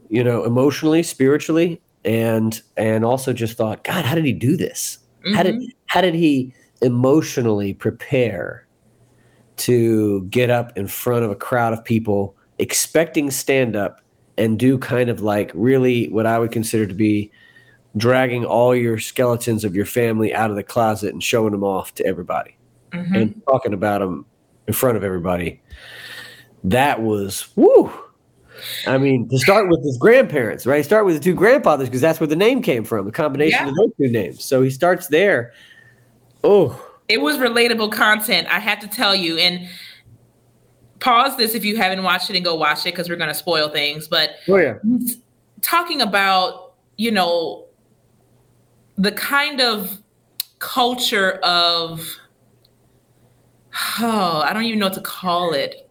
you 0.09 0.23
know, 0.23 0.45
emotionally, 0.45 1.03
spiritually, 1.03 1.81
and 2.05 2.61
and 2.77 3.05
also 3.05 3.33
just 3.33 3.57
thought, 3.57 3.85
God, 3.85 4.05
how 4.05 4.15
did 4.15 4.25
he 4.25 4.33
do 4.33 4.57
this? 4.57 4.99
Mm-hmm. 5.25 5.35
How 5.35 5.43
did 5.43 5.55
mm-hmm. 5.55 5.69
how 5.87 6.01
did 6.01 6.15
he 6.15 6.53
emotionally 6.83 7.75
prepare 7.75 8.67
to 9.57 10.23
get 10.25 10.51
up 10.51 10.77
in 10.77 10.87
front 10.87 11.25
of 11.25 11.31
a 11.31 11.37
crowd 11.37 11.73
of 11.73 11.85
people 11.85 12.35
expecting 12.59 13.31
stand 13.31 13.77
up 13.77 14.01
and 14.39 14.59
do 14.59 14.79
kind 14.79 15.11
of 15.11 15.21
like 15.21 15.51
really 15.55 16.09
what 16.09 16.25
I 16.27 16.39
would 16.39 16.51
consider 16.51 16.87
to 16.87 16.95
be 16.95 17.31
dragging 17.97 18.45
all 18.45 18.75
your 18.75 18.99
skeletons 18.99 19.65
of 19.65 19.75
your 19.75 19.85
family 19.85 20.33
out 20.33 20.51
of 20.51 20.57
the 20.57 20.63
closet 20.63 21.13
and 21.13 21.23
showing 21.23 21.53
them 21.53 21.65
off 21.65 21.95
to 21.95 22.07
everybody 22.07 22.57
mm-hmm. 22.93 23.15
and 23.15 23.43
talking 23.47 23.75
about 23.75 24.01
them 24.01 24.25
in 24.67 24.73
front 24.73 24.97
of 24.97 25.05
everybody. 25.05 25.61
That 26.65 27.03
was 27.03 27.49
woo. 27.57 27.93
I 28.87 28.99
mean, 28.99 29.29
to 29.31 29.39
start 29.39 29.69
with 29.69 29.83
his 29.83 29.97
grandparents, 29.97 30.67
right? 30.67 30.85
Start 30.85 31.07
with 31.07 31.15
the 31.15 31.21
two 31.21 31.35
grandfathers 31.35 31.89
because 31.89 32.03
that's 32.03 32.21
where 32.21 32.27
the 32.27 32.37
name 32.37 32.61
came 32.61 32.85
from, 32.85 33.07
the 33.07 33.13
combination 33.13 33.65
yeah. 33.65 33.71
of 33.71 33.75
those 33.77 33.91
two 33.97 34.09
names. 34.09 34.45
So 34.45 34.61
he 34.61 34.69
starts 34.69 35.07
there 35.09 35.53
Oh. 36.45 36.87
It 37.09 37.21
was 37.21 37.37
relatable 37.39 37.93
content, 37.93 38.49
I 38.51 38.61
have 38.61 38.79
to 38.81 38.89
tell 38.89 39.15
you. 39.15 39.37
And 39.39 39.69
pause 41.01 41.37
this 41.37 41.55
if 41.55 41.65
you 41.65 41.77
haven't 41.77 42.03
watched 42.03 42.31
it 42.31 42.37
and 42.37 42.45
go 42.45 42.55
watch 42.55 42.81
it 42.81 42.93
because 42.93 43.09
we're 43.09 43.17
going 43.17 43.29
to 43.29 43.35
spoil 43.35 43.69
things. 43.69 44.07
But 44.07 44.37
oh, 44.49 44.57
yeah. 44.57 44.75
talking 45.61 46.01
about, 46.01 46.75
you 46.97 47.11
know, 47.11 47.67
the 48.97 49.13
kind 49.13 49.61
of 49.61 49.99
culture 50.61 51.33
of, 51.43 52.07
oh, 54.01 54.45
I 54.47 54.53
don't 54.53 54.65
even 54.65 54.79
know 54.79 54.87
what 54.87 54.95
to 54.95 55.01
call 55.01 55.53
it 55.53 55.90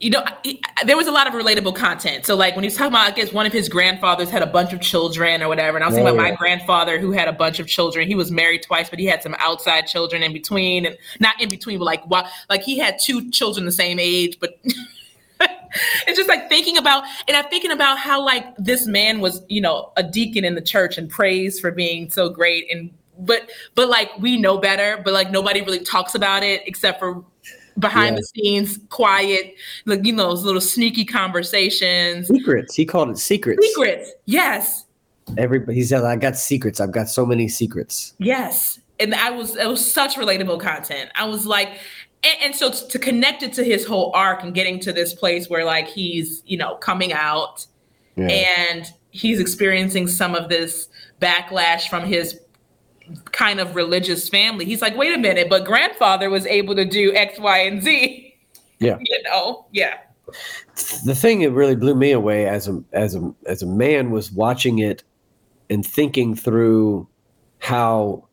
you 0.00 0.08
know, 0.08 0.24
there 0.86 0.96
was 0.96 1.06
a 1.06 1.12
lot 1.12 1.26
of 1.26 1.34
relatable 1.34 1.76
content. 1.76 2.24
So, 2.24 2.34
like 2.34 2.54
when 2.54 2.64
he's 2.64 2.74
talking 2.74 2.92
about, 2.92 3.06
I 3.06 3.10
guess 3.10 3.32
one 3.34 3.44
of 3.44 3.52
his 3.52 3.68
grandfathers 3.68 4.30
had 4.30 4.42
a 4.42 4.46
bunch 4.46 4.72
of 4.72 4.80
children 4.80 5.42
or 5.42 5.48
whatever, 5.48 5.76
and 5.76 5.84
I 5.84 5.88
was 5.88 5.94
thinking 5.94 6.10
oh, 6.10 6.14
about 6.14 6.24
yeah. 6.24 6.30
my 6.30 6.36
grandfather 6.36 6.98
who 6.98 7.12
had 7.12 7.28
a 7.28 7.32
bunch 7.32 7.60
of 7.60 7.66
children. 7.66 8.08
He 8.08 8.14
was 8.14 8.30
married 8.30 8.62
twice, 8.62 8.88
but 8.88 8.98
he 8.98 9.04
had 9.04 9.22
some 9.22 9.36
outside 9.38 9.82
children 9.82 10.22
in 10.22 10.32
between, 10.32 10.86
and 10.86 10.96
not 11.20 11.40
in 11.40 11.50
between, 11.50 11.78
but 11.78 11.84
like, 11.84 12.02
like 12.48 12.62
he 12.62 12.78
had 12.78 12.98
two 12.98 13.30
children 13.30 13.66
the 13.66 13.72
same 13.72 13.98
age, 14.00 14.38
but. 14.40 14.58
it's 16.08 16.18
just 16.18 16.28
like 16.28 16.50
thinking 16.50 16.76
about 16.76 17.04
and 17.26 17.34
i'm 17.36 17.48
thinking 17.48 17.70
about 17.70 17.96
how 17.96 18.22
like 18.22 18.44
this 18.58 18.86
man 18.86 19.20
was 19.20 19.40
you 19.48 19.60
know 19.60 19.92
a 19.96 20.02
deacon 20.02 20.44
in 20.44 20.54
the 20.54 20.60
church 20.60 20.98
and 20.98 21.08
praised 21.08 21.60
for 21.60 21.70
being 21.70 22.10
so 22.10 22.28
great 22.28 22.66
and 22.70 22.92
but 23.20 23.48
but 23.74 23.88
like 23.88 24.10
we 24.18 24.36
know 24.36 24.58
better 24.58 25.00
but 25.02 25.14
like 25.14 25.30
nobody 25.30 25.62
really 25.62 25.78
talks 25.78 26.14
about 26.14 26.42
it 26.42 26.60
except 26.66 26.98
for 26.98 27.24
behind 27.78 28.14
yeah. 28.14 28.20
the 28.20 28.24
scenes, 28.24 28.78
quiet, 28.88 29.54
like 29.86 30.04
you 30.04 30.12
know, 30.12 30.28
those 30.28 30.44
little 30.44 30.60
sneaky 30.60 31.04
conversations. 31.04 32.28
Secrets. 32.28 32.74
He 32.74 32.84
called 32.84 33.10
it 33.10 33.18
secrets. 33.18 33.66
Secrets. 33.66 34.12
Yes. 34.26 34.86
Everybody 35.38 35.74
he 35.78 35.84
said, 35.84 36.04
I 36.04 36.16
got 36.16 36.36
secrets. 36.36 36.80
I've 36.80 36.92
got 36.92 37.08
so 37.08 37.24
many 37.24 37.48
secrets. 37.48 38.14
Yes. 38.18 38.80
And 38.98 39.14
I 39.14 39.30
was 39.30 39.56
it 39.56 39.66
was 39.66 39.84
such 39.92 40.16
relatable 40.16 40.60
content. 40.60 41.10
I 41.14 41.26
was 41.26 41.46
like, 41.46 41.78
and, 42.22 42.36
and 42.42 42.56
so 42.56 42.70
to 42.70 42.98
connect 42.98 43.42
it 43.42 43.52
to 43.54 43.64
his 43.64 43.86
whole 43.86 44.12
arc 44.14 44.42
and 44.42 44.54
getting 44.54 44.80
to 44.80 44.92
this 44.92 45.14
place 45.14 45.48
where 45.48 45.64
like 45.64 45.88
he's, 45.88 46.42
you 46.46 46.58
know, 46.58 46.76
coming 46.76 47.12
out 47.12 47.66
yeah. 48.16 48.26
and 48.26 48.92
he's 49.10 49.40
experiencing 49.40 50.06
some 50.06 50.34
of 50.34 50.48
this 50.48 50.88
backlash 51.20 51.88
from 51.88 52.04
his 52.04 52.40
kind 53.32 53.60
of 53.60 53.74
religious 53.74 54.28
family. 54.28 54.64
He's 54.64 54.82
like, 54.82 54.96
wait 54.96 55.14
a 55.14 55.18
minute, 55.18 55.48
but 55.48 55.64
grandfather 55.64 56.30
was 56.30 56.46
able 56.46 56.74
to 56.76 56.84
do 56.84 57.14
X, 57.14 57.38
Y, 57.38 57.58
and 57.58 57.82
Z. 57.82 58.26
Yeah. 58.82 58.96
you 58.98 59.22
know, 59.24 59.66
yeah. 59.72 59.98
The 61.04 61.14
thing 61.14 61.40
that 61.40 61.50
really 61.50 61.76
blew 61.76 61.94
me 61.94 62.12
away 62.12 62.46
as 62.46 62.66
a 62.66 62.82
as 62.94 63.14
a 63.14 63.30
as 63.44 63.62
a 63.62 63.66
man 63.66 64.10
was 64.10 64.32
watching 64.32 64.78
it 64.78 65.04
and 65.68 65.84
thinking 65.84 66.34
through 66.34 67.06
how 67.58 68.26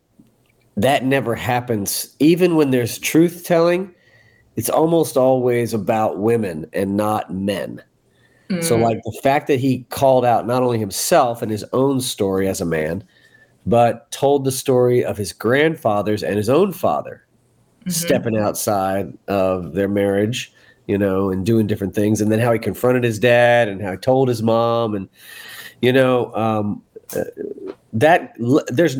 that 0.77 1.03
never 1.03 1.35
happens. 1.35 2.15
Even 2.19 2.55
when 2.55 2.71
there's 2.71 2.97
truth 2.97 3.43
telling, 3.45 3.93
it's 4.55 4.69
almost 4.69 5.17
always 5.17 5.73
about 5.73 6.19
women 6.19 6.65
and 6.71 6.95
not 6.95 7.33
men. 7.33 7.81
Mm. 8.49 8.63
So, 8.63 8.77
like 8.77 9.01
the 9.03 9.19
fact 9.21 9.47
that 9.47 9.59
he 9.59 9.83
called 9.89 10.23
out 10.23 10.47
not 10.47 10.63
only 10.63 10.79
himself 10.79 11.41
and 11.41 11.51
his 11.51 11.65
own 11.73 11.99
story 11.99 12.47
as 12.47 12.61
a 12.61 12.65
man, 12.65 13.03
but 13.67 14.09
told 14.11 14.45
the 14.45 14.51
story 14.51 15.03
of 15.03 15.17
his 15.17 15.33
grandfathers 15.33 16.23
and 16.23 16.37
his 16.37 16.49
own 16.49 16.71
father 16.71 17.25
mm-hmm. 17.81 17.89
stepping 17.89 18.37
outside 18.37 19.13
of 19.27 19.73
their 19.73 19.89
marriage, 19.89 20.53
you 20.87 20.97
know, 20.97 21.29
and 21.29 21.45
doing 21.45 21.67
different 21.67 21.93
things, 21.93 22.21
and 22.21 22.31
then 22.31 22.39
how 22.39 22.53
he 22.53 22.59
confronted 22.59 23.03
his 23.03 23.19
dad 23.19 23.67
and 23.67 23.81
how 23.81 23.91
he 23.91 23.97
told 23.97 24.29
his 24.29 24.41
mom, 24.41 24.95
and 24.95 25.09
you 25.81 25.91
know, 25.91 26.33
um, 26.33 26.81
uh, 27.15 27.23
that 27.91 28.33
there's 28.67 28.97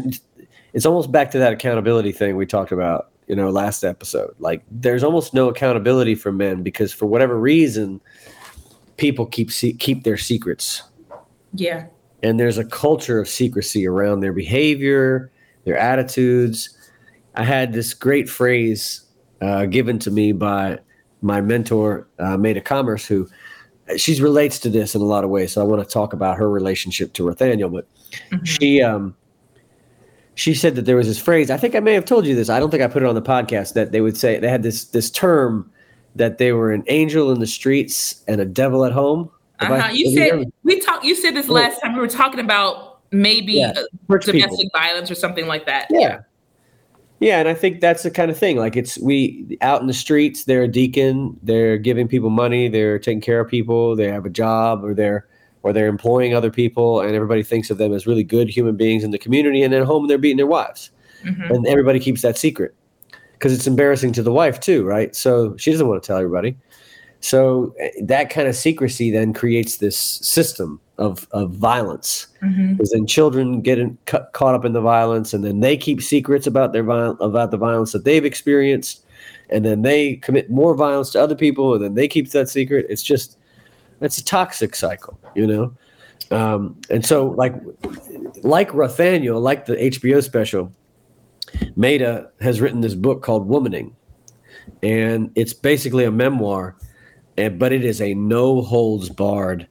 it's 0.74 0.86
almost 0.86 1.14
back 1.14 1.32
to 1.32 1.40
that 1.40 1.54
accountability 1.54 2.12
thing 2.12 2.36
we 2.36 2.46
talked 2.46 2.74
about, 2.74 3.10
you 3.28 3.36
know, 3.36 3.50
last 3.50 3.86
episode. 3.86 4.36
Like 4.40 4.64
there's 4.70 5.04
almost 5.04 5.34
no 5.34 5.48
accountability 5.48 6.14
for 6.14 6.34
men 6.34 6.62
because 6.62 6.92
for 6.92 7.06
whatever 7.06 7.40
reason, 7.40 8.02
people 8.98 9.26
keep 9.26 9.50
keep 9.80 10.04
their 10.04 10.18
secrets. 10.18 10.84
Yeah 11.54 11.86
and 12.24 12.40
there's 12.40 12.58
a 12.58 12.66
culture 12.66 13.20
of 13.20 13.28
secrecy 13.28 13.88
around 13.88 14.22
their 14.22 14.34
behavior, 14.34 15.32
their 15.66 15.78
attitudes. 15.78 16.76
I 17.36 17.44
had 17.44 17.74
this 17.74 17.94
great 17.94 18.30
phrase 18.30 19.02
uh, 19.42 19.66
given 19.66 20.00
to 20.00 20.12
me 20.12 20.32
by 20.32 20.80
my 21.22 21.42
mentor, 21.42 22.08
uh, 22.20 22.38
Meta 22.38 22.62
Commerse, 22.62 23.06
who 23.06 23.28
she 23.96 24.20
relates 24.22 24.60
to 24.60 24.70
this 24.70 24.96
in 24.96 25.02
a 25.02 25.06
lot 25.06 25.24
of 25.24 25.30
ways. 25.30 25.54
So 25.54 25.62
I 25.62 25.64
want 25.64 25.88
to 25.88 25.92
talk 25.92 26.14
about 26.14 26.38
her 26.38 26.50
relationship 26.50 27.14
to 27.14 27.24
Rothaniel, 27.24 27.72
but 27.72 27.88
mm-hmm. 28.32 28.44
she 28.44 28.82
um, 28.82 29.16
she 30.36 30.54
said 30.54 30.76
that 30.76 30.86
there 30.86 30.96
was 30.96 31.08
this 31.08 31.20
phrase. 31.20 31.50
I 31.50 31.58
think 31.58 31.76
I 31.76 31.80
may 31.80 31.94
have 31.94 32.06
told 32.06 32.26
you 32.26 32.36
this. 32.36 32.50
I 32.50 32.60
don't 32.60 32.70
think 32.70 32.84
I 32.84 32.88
put 32.88 33.04
it 33.04 33.08
on 33.08 33.16
the 33.16 33.22
podcast 33.22 33.74
that 33.74 33.92
they 33.92 34.02
would 34.02 34.18
say 34.18 34.40
they 34.40 34.50
had 34.50 34.64
this 34.64 34.86
this 34.86 35.10
term 35.10 35.72
that 36.16 36.38
they 36.38 36.52
were 36.52 36.72
an 36.72 36.84
angel 36.88 37.32
in 37.32 37.40
the 37.40 37.48
streets 37.48 38.24
and 38.28 38.42
a 38.42 38.46
devil 38.46 38.84
at 38.86 38.92
home. 38.92 39.30
Uh-huh. 39.60 39.90
You 39.92 40.16
said 40.16 40.52
we 40.64 40.80
talked. 40.80 41.04
You 41.04 41.16
said 41.16 41.36
this 41.36 41.50
last 41.50 41.82
time 41.82 41.94
we 41.94 42.00
were 42.00 42.08
talking 42.08 42.40
about 42.40 43.00
maybe 43.12 43.54
yeah, 43.54 43.74
domestic 44.08 44.36
people. 44.36 44.70
violence 44.74 45.10
or 45.10 45.16
something 45.16 45.48
like 45.48 45.66
that. 45.66 45.88
Yeah, 45.90 46.22
yeah, 47.20 47.40
and 47.40 47.48
I 47.48 47.56
think 47.56 47.82
that's 47.82 48.04
the 48.04 48.12
kind 48.12 48.30
of 48.30 48.38
thing. 48.38 48.58
Like 48.58 48.76
it's 48.76 49.00
we 49.00 49.58
out 49.62 49.82
in 49.82 49.88
the 49.88 49.94
streets, 49.94 50.44
they're 50.44 50.64
a 50.64 50.68
deacon, 50.68 51.38
they're 51.42 51.78
giving 51.78 52.08
people 52.08 52.30
money, 52.30 52.68
they're 52.68 53.00
taking 53.00 53.22
care 53.22 53.40
of 53.40 53.50
people, 53.50 53.96
they 53.96 54.10
have 54.12 54.26
a 54.26 54.30
job, 54.30 54.84
or 54.84 54.94
they're 54.94 55.28
or 55.64 55.74
they're 55.74 55.88
employing 55.88 56.36
other 56.36 56.52
people, 56.52 57.02
and 57.02 57.16
everybody 57.16 57.42
thinks 57.42 57.72
of 57.72 57.80
them 57.80 57.94
as 57.94 58.06
really 58.06 58.24
good 58.24 58.50
human 58.50 58.76
beings 58.76 59.04
in 59.04 59.12
the 59.12 59.18
community. 59.18 59.64
And 59.64 59.74
at 59.74 59.84
home, 59.84 60.08
they're 60.08 60.20
beating 60.20 60.38
their 60.38 60.48
wives, 60.48 60.92
mm-hmm. 61.24 61.54
and 61.54 61.66
everybody 61.66 62.00
keeps 62.00 62.22
that 62.22 62.38
secret 62.38 62.76
because 63.34 63.54
it's 63.54 63.68
embarrassing 63.68 64.12
to 64.14 64.24
the 64.24 64.32
wife 64.32 64.60
too, 64.60 64.84
right? 64.86 65.16
So 65.16 65.58
she 65.58 65.72
doesn't 65.72 65.88
want 65.88 66.02
to 66.02 66.08
tell 66.08 66.18
everybody. 66.18 66.56
So 67.20 67.74
eh, 67.80 67.90
that 68.04 68.30
kind 68.30 68.48
of 68.48 68.56
secrecy 68.56 69.12
then 69.12 69.34
creates 69.34 69.78
this 69.78 69.98
system 69.98 70.80
of, 70.98 71.28
of 71.32 71.52
violence. 71.52 72.28
Mm-hmm. 72.42 72.74
Because 72.74 72.92
then 72.92 73.08
children 73.08 73.62
get 73.62 73.80
in, 73.80 73.98
cu- 74.06 74.26
caught 74.34 74.56
up 74.56 74.66
in 74.66 74.74
the 74.74 74.82
violence, 74.82 75.34
and 75.34 75.44
then 75.44 75.60
they 75.60 75.78
keep 75.78 76.02
secrets 76.02 76.48
about 76.48 76.74
their 76.74 76.84
viol- 76.84 77.20
about 77.20 77.52
the 77.52 77.58
violence 77.58 77.92
that 77.92 78.04
they've 78.04 78.26
experienced, 78.26 79.06
and 79.50 79.66
then 79.66 79.82
they 79.82 80.16
commit 80.18 80.50
more 80.50 80.76
violence 80.76 81.12
to 81.12 81.22
other 81.22 81.36
people, 81.36 81.74
and 81.74 81.84
then 81.84 81.94
they 81.96 82.08
keep 82.08 82.30
that 82.32 82.50
secret. 82.50 82.86
It's 82.90 83.04
just 83.04 83.38
it's 84.02 84.18
a 84.18 84.24
toxic 84.24 84.76
cycle, 84.76 85.20
you 85.36 85.48
know. 85.48 85.74
Um, 86.30 86.80
and 86.90 87.06
so, 87.06 87.28
like 87.32 87.54
like 88.44 88.70
Rothaniel, 88.72 89.42
like 89.42 89.66
the 89.66 89.76
HBO 89.76 90.24
special, 90.24 90.72
Meta 91.76 92.30
has 92.42 92.60
written 92.60 92.82
this 92.82 92.96
book 92.96 93.24
called 93.24 93.48
Womaning, 93.48 93.94
and 94.84 95.32
it's 95.36 95.54
basically 95.54 96.04
a 96.04 96.12
memoir 96.12 96.76
but 97.38 97.72
it 97.72 97.86
is 97.86 98.02
a 98.02 98.14
no 98.16 98.62
holds 98.62 99.10
barred, 99.10 99.68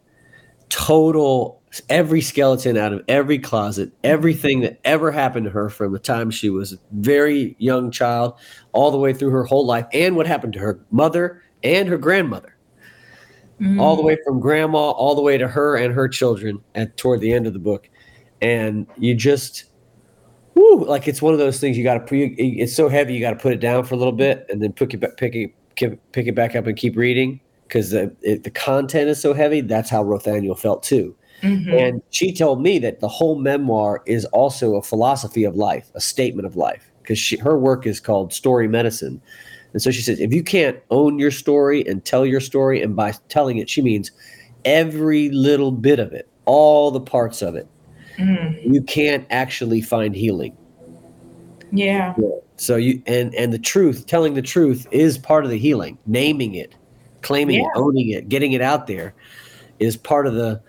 total 0.68 1.61
every 1.90 2.20
skeleton 2.20 2.76
out 2.76 2.92
of 2.92 3.05
every 3.09 3.38
closet, 3.38 3.90
everything 4.05 4.61
that 4.61 4.79
ever 4.85 5.11
happened 5.11 5.44
to 5.44 5.50
her 5.50 5.68
from 5.68 5.92
the 5.92 5.98
time 5.98 6.31
she 6.31 6.48
was 6.48 6.72
a 6.72 6.79
very 6.92 7.57
young 7.59 7.90
child 7.90 8.35
all 8.72 8.90
the 8.90 8.98
way 8.98 9.12
through 9.12 9.31
her 9.31 9.44
whole 9.44 9.66
life, 9.66 9.87
and 9.92 10.16
what 10.16 10.26
happened 10.26 10.52
to 10.52 10.59
her 10.59 10.81
mother 10.90 11.42
and 11.62 11.88
her 11.88 11.98
grandmother. 11.98 12.57
Mm. 13.61 13.81
All 13.81 13.96
the 13.96 14.02
way 14.02 14.18
from 14.24 14.38
grandma 14.38 14.90
all 14.90 15.14
the 15.14 15.22
way 15.22 15.38
to 15.38 15.48
her 15.48 15.76
and 15.76 15.92
her 15.94 16.09
children 16.09 16.62
at 16.74 16.96
toward 16.98 17.20
the 17.20 17.33
end 17.33 17.46
of 17.46 17.55
the 17.55 17.59
book. 17.59 17.88
And 18.42 18.87
you 18.98 19.14
just 19.14 19.64
like 20.55 21.09
it's 21.09 21.22
one 21.22 21.33
of 21.33 21.38
those 21.38 21.59
things 21.59 21.76
you 21.76 21.83
got 21.83 22.07
to. 22.07 22.16
It's 22.16 22.74
so 22.74 22.88
heavy, 22.88 23.14
you 23.14 23.20
got 23.20 23.31
to 23.31 23.37
put 23.37 23.52
it 23.55 23.61
down 23.61 23.85
for 23.85 23.94
a 23.94 23.98
little 23.98 24.12
bit, 24.12 24.46
and 24.50 24.62
then 24.62 24.72
pick 24.72 24.94
it, 24.94 25.00
pick 25.16 25.35
it, 25.35 25.52
pick 25.74 26.26
it 26.26 26.35
back 26.35 26.55
up, 26.55 26.66
and 26.66 26.76
keep 26.76 26.96
reading 26.96 27.40
because 27.66 27.90
the 27.90 28.14
the 28.22 28.50
content 28.50 29.09
is 29.09 29.20
so 29.20 29.35
heavy. 29.35 29.61
That's 29.61 29.90
how 29.90 30.05
Rothaniel 30.05 30.59
felt 30.59 30.83
too. 30.83 31.14
Mm-hmm. 31.42 31.70
And 31.70 32.02
she 32.11 32.33
told 32.33 32.62
me 32.62 32.79
that 32.79 33.00
the 33.00 33.09
whole 33.09 33.38
memoir 33.38 34.02
is 34.07 34.24
also 34.26 34.76
a 34.76 34.83
philosophy 34.83 35.44
of 35.44 35.55
life, 35.55 35.90
a 35.94 36.00
statement 36.00 36.46
of 36.46 36.57
life, 36.57 36.90
because 37.02 37.35
her 37.42 37.59
work 37.59 37.87
is 37.87 38.00
called 38.00 38.33
story 38.33 38.68
medicine. 38.68 39.20
And 39.72 39.83
so 39.83 39.90
she 39.90 40.00
says, 40.00 40.18
if 40.18 40.33
you 40.33 40.42
can't 40.42 40.79
own 40.90 41.18
your 41.18 41.31
story 41.31 41.87
and 41.87 42.02
tell 42.02 42.24
your 42.24 42.40
story, 42.40 42.81
and 42.81 42.96
by 42.96 43.12
telling 43.29 43.59
it, 43.59 43.68
she 43.68 43.83
means 43.83 44.11
every 44.64 45.29
little 45.29 45.70
bit 45.70 45.98
of 45.98 46.12
it, 46.12 46.26
all 46.46 46.90
the 46.90 47.00
parts 47.00 47.42
of 47.42 47.55
it, 47.55 47.68
mm. 48.16 48.59
you 48.64 48.81
can't 48.81 49.26
actually 49.29 49.83
find 49.83 50.16
healing. 50.16 50.57
Yeah. 51.72 52.14
yeah. 52.16 52.29
So 52.57 52.76
you 52.76 53.02
and 53.07 53.35
and 53.35 53.52
the 53.52 53.59
truth, 53.59 54.07
telling 54.07 54.33
the 54.33 54.40
truth 54.40 54.87
is 54.90 55.18
part 55.18 55.44
of 55.44 55.50
the 55.50 55.59
healing. 55.59 55.98
Naming 56.07 56.55
it, 56.55 56.74
claiming 57.26 57.56
yeah. 57.56 57.66
it, 57.66 57.72
owning 57.74 58.10
it, 58.10 58.28
getting 58.28 58.52
it 58.52 58.60
out 58.60 58.86
there 58.86 59.12
is 59.80 59.96
part 59.96 60.28
of 60.28 60.34
the 60.34 60.62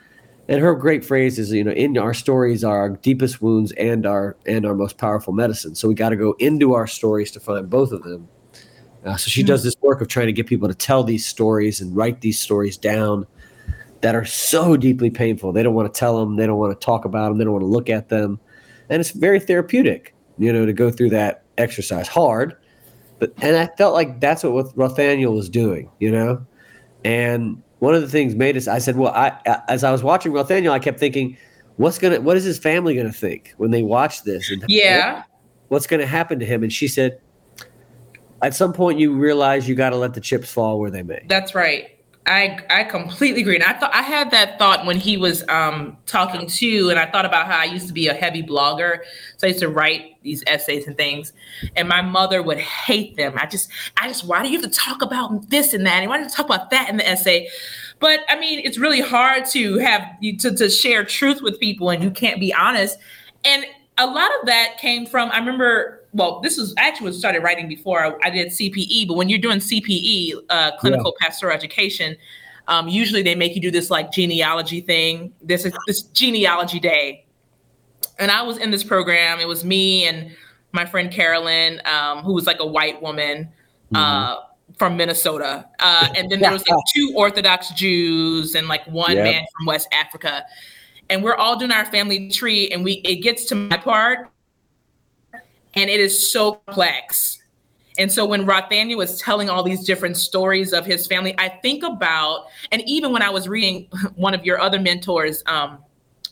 and 0.50 0.60
her 0.60 0.74
great 0.74 1.06
phrase 1.06 1.38
is 1.38 1.52
you 1.52 1.64
know 1.64 1.72
in 1.72 1.98
our 2.00 2.16
stories 2.16 2.64
are 2.64 2.78
our 2.78 2.90
deepest 2.90 3.44
wounds 3.44 3.72
and 3.74 4.08
our 4.08 4.36
and 4.48 4.66
our 4.66 4.74
most 4.74 4.98
powerful 4.98 5.34
medicine 5.34 5.76
so 5.76 5.88
we 5.88 5.94
got 5.94 6.10
to 6.10 6.16
go 6.16 6.36
into 6.40 6.74
our 6.74 6.88
stories 6.88 7.32
to 7.32 7.40
find 7.40 7.70
both 7.70 7.92
of 7.92 8.02
them 8.02 8.28
uh, 9.06 9.16
so 9.16 9.30
she 9.30 9.42
mm-hmm. 9.42 9.48
does 9.48 9.64
this 9.64 9.76
work 9.82 10.02
of 10.02 10.08
trying 10.08 10.26
to 10.26 10.34
get 10.34 10.48
people 10.48 10.68
to 10.68 10.74
tell 10.74 11.04
these 11.04 11.26
stories 11.26 11.80
and 11.80 11.96
write 11.96 12.22
these 12.22 12.40
stories 12.40 12.76
down 12.76 13.28
that 14.02 14.16
are 14.16 14.26
so 14.26 14.76
deeply 14.76 15.12
painful 15.12 15.52
they 15.52 15.62
don't 15.62 15.76
want 15.76 15.92
to 15.94 16.00
tell 16.00 16.18
them 16.20 16.38
they 16.38 16.48
don't 16.48 16.58
want 16.58 16.78
to 16.78 16.84
talk 16.84 17.06
about 17.06 17.30
them 17.30 17.38
they 17.38 17.44
don't 17.44 17.54
want 17.54 17.64
to 17.64 17.68
look 17.68 17.90
at 17.90 18.10
them 18.10 18.40
and 18.90 19.00
it's 19.00 19.12
very 19.12 19.40
therapeutic 19.40 20.16
you 20.40 20.52
know 20.52 20.66
to 20.66 20.74
go 20.74 20.90
through 20.90 21.10
that 21.10 21.44
exercise 21.60 22.08
hard 22.08 22.58
but 23.20 23.34
and 23.42 23.56
I 23.56 23.68
felt 23.78 23.94
like 23.94 24.20
that's 24.20 24.44
what 24.44 24.76
Rothaniel 24.76 25.34
was 25.34 25.50
doing, 25.50 25.90
you 26.00 26.12
know. 26.12 26.46
And 27.04 27.62
one 27.80 27.94
of 27.94 28.02
the 28.02 28.08
things 28.08 28.36
made 28.36 28.58
us. 28.58 28.68
I 28.68 28.80
said, 28.80 28.98
well, 28.98 29.14
I 29.14 29.38
as 29.68 29.84
I 29.84 29.92
was 29.92 30.04
watching 30.04 30.32
Rothaniel, 30.32 30.72
I 30.72 30.80
kept 30.80 31.00
thinking, 31.00 31.38
what's 31.78 31.98
gonna, 31.98 32.20
what 32.22 32.38
is 32.38 32.44
his 32.44 32.58
family 32.58 32.96
gonna 32.96 33.12
think 33.12 33.54
when 33.58 33.72
they 33.72 33.84
watch 33.84 34.24
this? 34.24 34.52
And 34.52 34.64
yeah, 34.68 35.24
what's 35.70 35.88
gonna 35.88 36.08
happen 36.08 36.40
to 36.40 36.46
him? 36.46 36.64
And 36.64 36.74
she 36.74 36.88
said, 36.88 37.20
at 38.42 38.56
some 38.56 38.74
point, 38.74 39.00
you 39.00 39.14
realize 39.14 39.68
you 39.68 39.76
got 39.76 39.92
to 39.92 39.96
let 39.96 40.14
the 40.14 40.22
chips 40.22 40.52
fall 40.52 40.80
where 40.80 40.92
they 40.92 41.04
may. 41.04 41.26
That's 41.28 41.56
right. 41.56 41.97
I 42.28 42.60
I 42.70 42.84
completely 42.84 43.42
agree. 43.42 43.56
And 43.56 43.64
I 43.64 43.74
thought 43.74 43.96
I 43.96 44.02
had 44.02 44.32
that 44.32 44.60
thought 44.60 44.86
when 44.86 44.98
he 44.98 45.16
was 45.16 45.48
um, 45.48 45.98
talking 46.06 46.46
too, 46.46 46.90
and 46.90 47.00
I 47.00 47.10
thought 47.10 47.26
about 47.26 47.48
how 47.48 47.58
I 47.58 47.64
used 47.64 47.88
to 47.88 47.94
be 47.94 48.08
a 48.10 48.14
heavy 48.14 48.44
blogger, 48.44 49.00
so 49.38 49.48
I 49.48 49.52
used 49.52 49.62
to 49.62 49.70
write 49.70 50.22
these 50.24 50.44
essays 50.46 50.88
and 50.88 50.98
things, 50.98 51.32
and 51.78 51.88
my 51.88 52.02
mother 52.02 52.44
would 52.44 52.58
hate 52.58 53.16
them. 53.16 53.36
I 53.38 53.46
just 53.46 53.70
I 53.96 54.10
just 54.10 54.26
why 54.26 54.44
do 54.44 54.50
you 54.50 54.62
have 54.62 54.70
to 54.70 54.78
talk 54.78 55.02
about 55.02 55.50
this 55.50 55.74
and 55.74 55.86
that, 55.86 56.02
and 56.02 56.10
why 56.10 56.18
do 56.18 56.24
you 56.24 56.30
talk 56.30 56.46
about 56.46 56.70
that 56.72 56.90
in 56.90 56.98
the 56.98 57.08
essay? 57.08 57.48
But 58.00 58.20
I 58.28 58.38
mean, 58.38 58.60
it's 58.60 58.78
really 58.78 59.02
hard 59.02 59.46
to 59.52 59.78
have 59.78 60.20
to 60.22 60.54
to 60.54 60.70
share 60.70 61.06
truth 61.06 61.42
with 61.42 61.62
people, 61.62 61.90
and 61.90 62.04
you 62.04 62.12
can't 62.12 62.42
be 62.42 62.54
honest. 62.54 62.98
And 63.46 63.66
a 63.98 64.06
lot 64.06 64.30
of 64.42 64.48
that 64.48 64.78
came 64.80 65.06
from 65.06 65.32
I 65.32 65.38
remember 65.38 65.97
well, 66.14 66.40
this 66.40 66.58
was 66.58 66.74
actually 66.78 67.08
was 67.08 67.20
started 67.20 67.44
writing 67.44 67.68
before 67.68 68.04
I, 68.04 68.14
I, 68.24 68.30
did 68.30 68.48
CPE, 68.48 69.08
but 69.08 69.16
when 69.16 69.30
you're 69.30 69.40
doing 69.40 69.60
CPE, 69.60 70.34
uh, 70.50 70.72
clinical 70.78 71.14
yeah. 71.20 71.28
pastoral 71.28 71.54
education, 71.54 72.16
um, 72.68 72.88
usually 72.88 73.22
they 73.22 73.36
make 73.36 73.56
you 73.56 73.62
do 73.62 73.72
this 73.72 73.90
like 73.90 74.12
genealogy 74.12 74.82
thing. 74.82 75.34
This 75.42 75.66
is 75.66 75.74
this 75.86 76.02
genealogy 76.02 76.80
day, 76.80 77.26
and 78.20 78.32
I 78.32 78.42
was 78.42 78.58
in 78.58 78.72
this 78.72 78.84
program. 78.84 79.40
It 79.40 79.48
was 79.48 79.64
me 79.64 80.08
and 80.08 80.36
my 80.72 80.86
friend 80.86 81.12
Carolyn, 81.12 81.82
um, 81.86 82.20
who 82.20 82.34
was 82.34 82.46
like 82.46 82.60
a 82.60 82.68
white 82.68 83.02
woman. 83.02 83.50
Uh, 83.96 84.36
mm-hmm. 84.36 84.74
from 84.74 84.98
Minnesota, 84.98 85.66
uh, 85.80 86.10
and 86.18 86.30
then 86.30 86.42
there 86.42 86.52
was 86.52 86.68
like 86.68 86.78
two 86.94 87.14
Orthodox 87.16 87.70
Jews 87.70 88.54
and 88.54 88.68
like 88.68 88.86
one 88.88 89.16
yep. 89.16 89.24
man 89.24 89.46
from 89.56 89.66
West 89.66 89.88
Africa, 89.94 90.44
and 91.10 91.24
we're 91.24 91.36
all 91.36 91.58
doing 91.58 91.72
our 91.72 91.86
family 91.86 92.30
tree. 92.30 92.68
And 92.70 92.84
we 92.84 92.96
it 93.06 93.24
gets 93.24 93.46
to 93.46 93.56
my 93.56 93.78
part, 93.78 94.30
and 95.78 95.90
it 95.90 96.00
is 96.00 96.32
so 96.32 96.54
complex. 96.54 97.42
And 98.00 98.12
so 98.12 98.26
when 98.26 98.46
Rothaniel 98.46 98.98
was 98.98 99.20
telling 99.20 99.50
all 99.50 99.64
these 99.64 99.86
different 99.86 100.18
stories 100.18 100.74
of 100.74 100.86
his 100.86 101.08
family, 101.08 101.34
I 101.38 101.50
think 101.50 101.84
about, 101.84 102.46
and 102.72 102.82
even 102.86 103.12
when 103.12 103.22
I 103.22 103.30
was 103.30 103.48
reading 103.48 103.88
one 104.16 104.34
of 104.34 104.44
your 104.46 104.60
other 104.60 104.80
mentors' 104.80 105.44
um, 105.46 105.80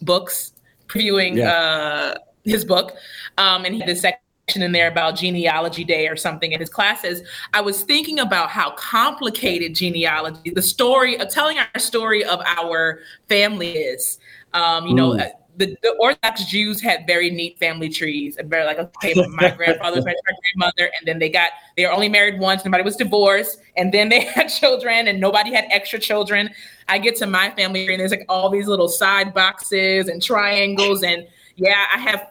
books, 0.01 0.53
previewing 0.87 1.37
yeah. 1.37 1.51
uh, 1.51 2.15
his 2.43 2.65
book, 2.65 2.93
um, 3.37 3.65
and 3.65 3.73
he 3.73 3.79
had 3.79 3.89
a 3.89 3.95
section 3.95 4.61
in 4.61 4.71
there 4.71 4.87
about 4.87 5.15
genealogy 5.15 5.83
day 5.83 6.07
or 6.07 6.15
something 6.15 6.51
in 6.51 6.59
his 6.59 6.69
classes, 6.69 7.21
I 7.53 7.61
was 7.61 7.81
thinking 7.83 8.19
about 8.19 8.49
how 8.49 8.71
complicated 8.71 9.73
genealogy, 9.73 10.51
the 10.51 10.61
story 10.61 11.19
of 11.19 11.29
telling 11.29 11.57
our 11.57 11.79
story 11.79 12.23
of 12.23 12.41
our 12.45 12.99
family 13.27 13.71
is. 13.71 14.19
Um, 14.53 14.87
you 14.87 14.93
know, 14.93 15.17
uh, 15.17 15.29
the, 15.57 15.77
the 15.81 15.95
Orthodox 15.99 16.45
Jews 16.45 16.81
had 16.81 17.07
very 17.07 17.29
neat 17.29 17.57
family 17.59 17.89
trees 17.89 18.37
and 18.37 18.49
very 18.49 18.65
like 18.65 18.79
okay, 18.79 19.13
my 19.29 19.49
grandfather 19.57 19.97
was 19.97 20.05
my 20.05 20.13
grandmother, 20.53 20.91
and 20.97 21.07
then 21.07 21.19
they 21.19 21.29
got 21.29 21.49
they 21.77 21.85
were 21.85 21.91
only 21.91 22.09
married 22.09 22.39
once, 22.39 22.63
nobody 22.65 22.83
was 22.83 22.95
divorced, 22.95 23.59
and 23.75 23.93
then 23.93 24.09
they 24.09 24.19
had 24.35 24.47
children 24.47 25.07
and 25.07 25.19
nobody 25.19 25.53
had 25.53 25.65
extra 25.71 25.99
children. 25.99 26.49
I 26.87 26.97
get 26.97 27.15
to 27.17 27.27
my 27.27 27.49
family 27.51 27.87
and 27.87 27.99
there's 27.99 28.11
like 28.11 28.25
all 28.29 28.49
these 28.49 28.67
little 28.67 28.89
side 28.89 29.33
boxes 29.33 30.07
and 30.07 30.21
triangles, 30.21 31.03
and 31.03 31.27
yeah, 31.55 31.85
I 31.93 31.99
have 31.99 32.27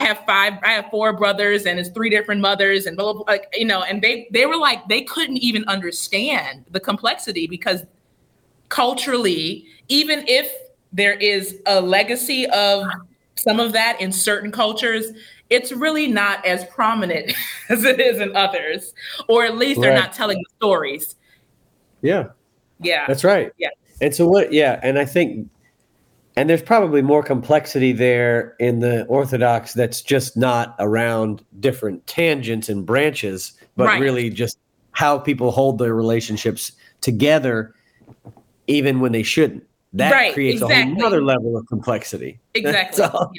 I 0.00 0.06
have 0.06 0.24
five, 0.26 0.54
I 0.62 0.72
have 0.72 0.90
four 0.90 1.12
brothers, 1.12 1.66
and 1.66 1.78
it's 1.78 1.88
three 1.90 2.10
different 2.10 2.40
mothers, 2.40 2.86
and 2.86 2.96
blah, 2.96 3.12
blah, 3.12 3.24
blah, 3.24 3.32
like 3.32 3.46
you 3.54 3.64
know, 3.64 3.82
and 3.82 4.02
they 4.02 4.28
they 4.32 4.46
were 4.46 4.56
like 4.56 4.86
they 4.88 5.02
couldn't 5.02 5.38
even 5.38 5.64
understand 5.66 6.64
the 6.70 6.80
complexity 6.80 7.46
because 7.46 7.84
culturally, 8.68 9.66
even 9.88 10.24
if 10.26 10.52
there 10.94 11.14
is 11.14 11.60
a 11.66 11.80
legacy 11.80 12.46
of 12.46 12.86
some 13.36 13.60
of 13.60 13.72
that 13.72 14.00
in 14.00 14.12
certain 14.12 14.50
cultures 14.50 15.12
it's 15.50 15.72
really 15.72 16.06
not 16.06 16.44
as 16.46 16.64
prominent 16.66 17.32
as 17.68 17.84
it 17.84 18.00
is 18.00 18.20
in 18.20 18.34
others 18.36 18.94
or 19.28 19.44
at 19.44 19.56
least 19.56 19.78
right. 19.78 19.88
they're 19.88 19.98
not 19.98 20.12
telling 20.12 20.38
the 20.38 20.50
stories 20.56 21.16
yeah 22.02 22.28
yeah 22.80 23.06
that's 23.06 23.24
right 23.24 23.52
yeah 23.58 23.68
and 24.00 24.14
so 24.14 24.26
what 24.26 24.52
yeah 24.52 24.80
and 24.82 24.98
i 24.98 25.04
think 25.04 25.48
and 26.36 26.50
there's 26.50 26.62
probably 26.62 27.02
more 27.02 27.22
complexity 27.22 27.92
there 27.92 28.56
in 28.58 28.80
the 28.80 29.04
orthodox 29.04 29.72
that's 29.72 30.02
just 30.02 30.36
not 30.36 30.74
around 30.78 31.44
different 31.60 32.04
tangents 32.06 32.68
and 32.68 32.86
branches 32.86 33.52
but 33.76 33.86
right. 33.86 34.00
really 34.00 34.30
just 34.30 34.58
how 34.94 35.18
people 35.18 35.50
hold 35.50 35.78
their 35.78 35.94
relationships 35.94 36.72
together, 37.00 37.74
even 38.66 39.00
when 39.00 39.12
they 39.12 39.22
shouldn't. 39.22 39.64
That 39.94 40.12
Right, 40.12 40.34
creates 40.34 40.60
a 40.60 40.66
whole 40.66 41.04
other 41.06 41.22
level 41.22 41.56
of 41.56 41.66
complexity. 41.66 42.40
Exactly. 42.54 43.00
That's 43.02 43.14
all. 43.14 43.32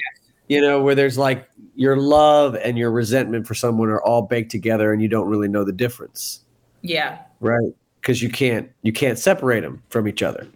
You 0.48 0.62
know, 0.62 0.82
where 0.82 0.96
there's 0.96 1.18
like 1.18 1.50
your 1.76 1.98
love 1.98 2.56
and 2.56 2.78
your 2.78 2.92
resentment 2.92 3.46
for 3.48 3.54
someone 3.56 3.90
are 3.90 4.02
all 4.02 4.22
baked 4.22 4.52
together, 4.52 4.94
and 4.94 5.02
you 5.02 5.08
don't 5.08 5.28
really 5.28 5.48
know 5.48 5.64
the 5.64 5.74
difference, 5.74 6.42
Yeah. 6.82 7.20
right? 7.40 7.74
Because 8.02 8.22
you 8.22 8.30
can't 8.30 8.70
you 8.84 8.94
can't 8.94 9.18
separate 9.20 9.62
them 9.62 9.82
from 9.90 10.08
each 10.08 10.22
other. 10.24 10.48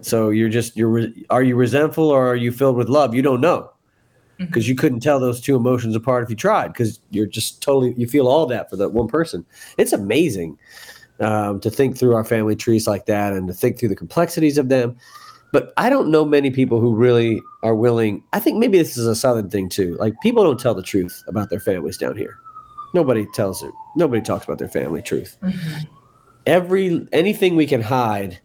So 0.00 0.30
you're 0.30 0.48
just 0.48 0.76
you're 0.76 0.88
re- 0.88 1.26
are 1.30 1.42
you 1.42 1.54
resentful 1.56 2.08
or 2.10 2.26
are 2.26 2.36
you 2.36 2.50
filled 2.52 2.76
with 2.76 2.88
love? 2.88 3.14
You 3.14 3.22
don't 3.22 3.40
know 3.40 3.70
because 4.38 4.68
you 4.68 4.74
couldn't 4.76 5.00
tell 5.00 5.18
those 5.18 5.40
two 5.40 5.56
emotions 5.56 5.96
apart 5.96 6.22
if 6.22 6.28
you 6.28 6.36
tried 6.36 6.68
because 6.68 7.00
you're 7.10 7.24
just 7.24 7.62
totally 7.62 7.94
you 7.96 8.06
feel 8.06 8.28
all 8.28 8.44
that 8.44 8.68
for 8.68 8.76
that 8.76 8.90
one 8.90 9.08
person 9.08 9.46
it's 9.78 9.94
amazing 9.94 10.58
um, 11.20 11.58
to 11.58 11.70
think 11.70 11.96
through 11.96 12.14
our 12.14 12.22
family 12.22 12.54
trees 12.54 12.86
like 12.86 13.06
that 13.06 13.32
and 13.32 13.48
to 13.48 13.54
think 13.54 13.78
through 13.78 13.88
the 13.88 13.96
complexities 13.96 14.58
of 14.58 14.68
them 14.68 14.94
but 15.52 15.72
i 15.76 15.88
don't 15.88 16.08
know 16.10 16.24
many 16.24 16.50
people 16.50 16.80
who 16.80 16.94
really 16.94 17.40
are 17.62 17.74
willing 17.74 18.22
i 18.32 18.38
think 18.40 18.58
maybe 18.58 18.78
this 18.78 18.96
is 18.96 19.06
a 19.06 19.14
southern 19.14 19.48
thing 19.50 19.68
too. 19.68 19.96
Like 19.98 20.14
people 20.22 20.42
don't 20.44 20.58
tell 20.60 20.74
the 20.74 20.82
truth 20.82 21.22
about 21.28 21.50
their 21.50 21.60
families 21.60 21.96
down 21.98 22.16
here. 22.16 22.38
Nobody 22.94 23.26
tells 23.34 23.62
it 23.62 23.72
nobody 23.96 24.22
talks 24.22 24.44
about 24.44 24.58
their 24.58 24.68
family 24.68 25.02
truth. 25.02 25.36
Mhm. 25.42 25.86
every 26.46 27.06
anything 27.12 27.56
we 27.56 27.66
can 27.66 27.82
hide 27.82 28.38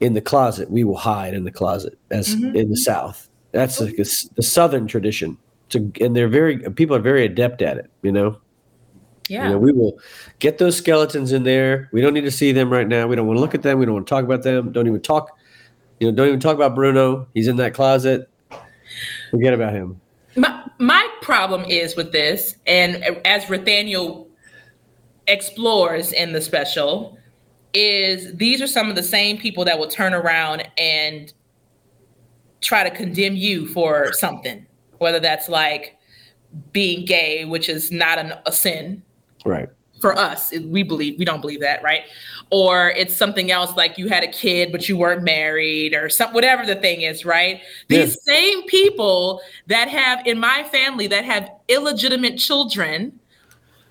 in 0.00 0.12
the 0.14 0.20
closet 0.20 0.70
we 0.70 0.84
will 0.84 0.96
hide 0.96 1.32
in 1.34 1.44
the 1.44 1.50
closet 1.50 1.98
as 2.10 2.34
Mhm. 2.36 2.54
in 2.54 2.70
the 2.70 2.76
south. 2.76 3.28
That's 3.52 3.80
like 3.80 3.94
a 3.98 4.04
the 4.34 4.42
southern 4.42 4.86
tradition 4.86 5.38
to, 5.70 5.90
and 6.00 6.14
they're 6.14 6.28
very 6.28 6.58
people 6.70 6.94
are 6.96 7.00
very 7.00 7.24
adept 7.24 7.62
at 7.62 7.78
it 7.78 7.90
you 8.02 8.12
know? 8.12 8.36
Yeah. 9.28 9.44
you 9.44 9.50
know 9.52 9.58
we 9.58 9.72
will 9.72 9.98
get 10.38 10.58
those 10.58 10.76
skeletons 10.76 11.32
in 11.32 11.44
there. 11.44 11.88
We 11.92 12.02
don't 12.02 12.12
need 12.12 12.24
to 12.26 12.30
see 12.30 12.52
them 12.52 12.70
right 12.70 12.86
now. 12.86 13.06
We 13.06 13.16
don't 13.16 13.26
want 13.26 13.38
to 13.38 13.40
look 13.40 13.54
at 13.54 13.62
them. 13.62 13.78
We 13.78 13.86
don't 13.86 13.94
want 13.94 14.06
to 14.06 14.10
talk 14.14 14.24
about 14.24 14.42
them. 14.42 14.70
Don't 14.72 14.86
even 14.86 15.00
talk 15.00 15.30
you 16.00 16.08
know 16.08 16.14
don't 16.14 16.28
even 16.28 16.40
talk 16.40 16.54
about 16.54 16.74
bruno. 16.74 17.26
He's 17.34 17.48
in 17.48 17.56
that 17.56 17.74
closet. 17.74 18.28
Forget 19.30 19.54
about 19.54 19.72
him. 19.72 20.00
My 20.36 20.64
my 20.78 21.08
problem 21.22 21.64
is 21.64 21.96
with 21.96 22.12
this, 22.12 22.56
and 22.66 22.96
as 23.24 23.44
Rothaniel 23.44 24.26
explores 25.26 26.12
in 26.12 26.32
the 26.32 26.40
special, 26.40 27.18
is 27.72 28.34
these 28.34 28.60
are 28.60 28.66
some 28.66 28.90
of 28.90 28.96
the 28.96 29.02
same 29.02 29.38
people 29.38 29.64
that 29.64 29.78
will 29.78 29.88
turn 29.88 30.14
around 30.14 30.68
and 30.78 31.32
try 32.60 32.82
to 32.82 32.90
condemn 32.90 33.36
you 33.36 33.66
for 33.68 34.12
something, 34.12 34.66
whether 34.98 35.20
that's 35.20 35.48
like 35.48 35.96
being 36.72 37.04
gay, 37.04 37.44
which 37.44 37.68
is 37.68 37.90
not 37.90 38.18
an, 38.18 38.34
a 38.46 38.52
sin, 38.52 39.02
right 39.44 39.68
for 40.04 40.18
us 40.18 40.52
we 40.66 40.82
believe 40.82 41.18
we 41.18 41.24
don't 41.24 41.40
believe 41.40 41.60
that 41.60 41.82
right 41.82 42.02
or 42.50 42.90
it's 42.90 43.14
something 43.14 43.50
else 43.50 43.74
like 43.74 43.96
you 43.96 44.06
had 44.06 44.22
a 44.22 44.28
kid 44.28 44.70
but 44.70 44.86
you 44.86 44.98
weren't 44.98 45.22
married 45.22 45.94
or 45.94 46.10
some 46.10 46.30
whatever 46.34 46.66
the 46.66 46.76
thing 46.76 47.00
is 47.00 47.24
right 47.24 47.62
these 47.88 48.22
same 48.22 48.62
people 48.64 49.40
that 49.66 49.88
have 49.88 50.26
in 50.26 50.38
my 50.38 50.62
family 50.64 51.06
that 51.06 51.24
have 51.24 51.48
illegitimate 51.68 52.36
children 52.36 53.18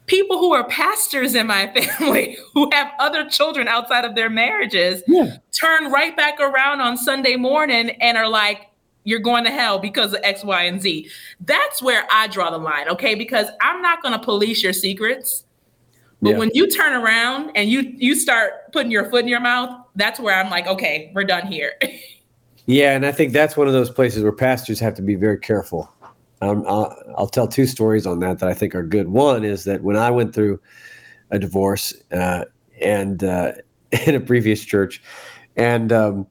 people 0.06 0.38
who 0.38 0.54
are 0.54 0.68
pastors 0.68 1.34
in 1.34 1.48
my 1.48 1.66
family 1.74 2.38
who 2.54 2.70
have 2.72 2.92
other 3.00 3.28
children 3.28 3.68
outside 3.68 4.06
of 4.06 4.14
their 4.14 4.30
marriages 4.30 5.02
yeah 5.08 5.38
turn 5.64 5.92
right 5.92 6.18
back 6.18 6.40
around 6.40 6.82
on 6.82 6.98
Sunday 6.98 7.36
morning 7.38 7.92
and 8.02 8.18
are 8.18 8.28
like, 8.28 8.70
you're 9.06 9.20
going 9.20 9.44
to 9.44 9.52
hell 9.52 9.80
because 9.80 10.14
of 10.14 10.20
X, 10.24 10.44
Y, 10.44 10.64
and 10.64 10.82
Z. 10.82 11.10
That's 11.42 11.82
where 11.82 12.06
I 12.12 12.28
draw 12.28 12.50
the 12.50 12.58
line, 12.58 12.90
okay? 12.90 13.16
Because 13.16 13.48
I'm 13.62 13.82
not 13.82 14.02
going 14.02 14.18
to 14.18 14.24
police 14.24 14.64
your 14.64 14.74
secrets. 14.74 15.46
But 16.24 16.32
Yeah. 16.32 16.38
when 16.38 16.52
you 16.54 16.70
turn 16.70 16.94
around 16.94 17.52
and 17.54 17.70
you 17.70 17.82
you 17.98 18.16
start 18.16 18.72
putting 18.72 18.90
your 18.90 19.10
foot 19.10 19.24
in 19.24 19.28
your 19.28 19.42
mouth, 19.42 19.78
that's 19.96 20.22
where 20.22 20.36
I'm 20.36 20.50
like, 20.50 20.66
okay, 20.68 21.12
we're 21.14 21.26
done 21.26 21.46
here. 21.46 21.74
Yeah, 22.66 22.96
and 22.96 23.06
I 23.06 23.12
think 23.12 23.34
that's 23.34 23.58
one 23.58 23.68
of 23.68 23.74
those 23.74 23.90
places 23.90 24.24
where 24.24 24.32
pastors 24.32 24.80
have 24.80 24.94
to 24.96 25.02
be 25.02 25.16
very 25.16 25.38
careful. 25.38 25.94
Um, 26.42 26.64
I'll, 26.66 26.96
I'll 27.18 27.28
tell 27.28 27.46
two 27.46 27.66
stories 27.66 28.08
on 28.08 28.20
that 28.20 28.40
that 28.40 28.48
I 28.48 28.54
think 28.54 28.74
are 28.74 28.84
good. 28.84 29.10
One 29.10 29.44
is 29.44 29.66
that 29.66 29.84
when 29.84 29.98
I 29.98 30.10
went 30.10 30.34
through 30.34 30.62
a 31.32 31.40
divorce 31.40 31.94
uh, 32.14 32.46
and 32.80 33.22
uh, 33.22 33.52
in 34.08 34.16
a 34.16 34.22
previous 34.22 34.64
church, 34.64 35.04
and 35.58 35.92
um, 35.92 36.26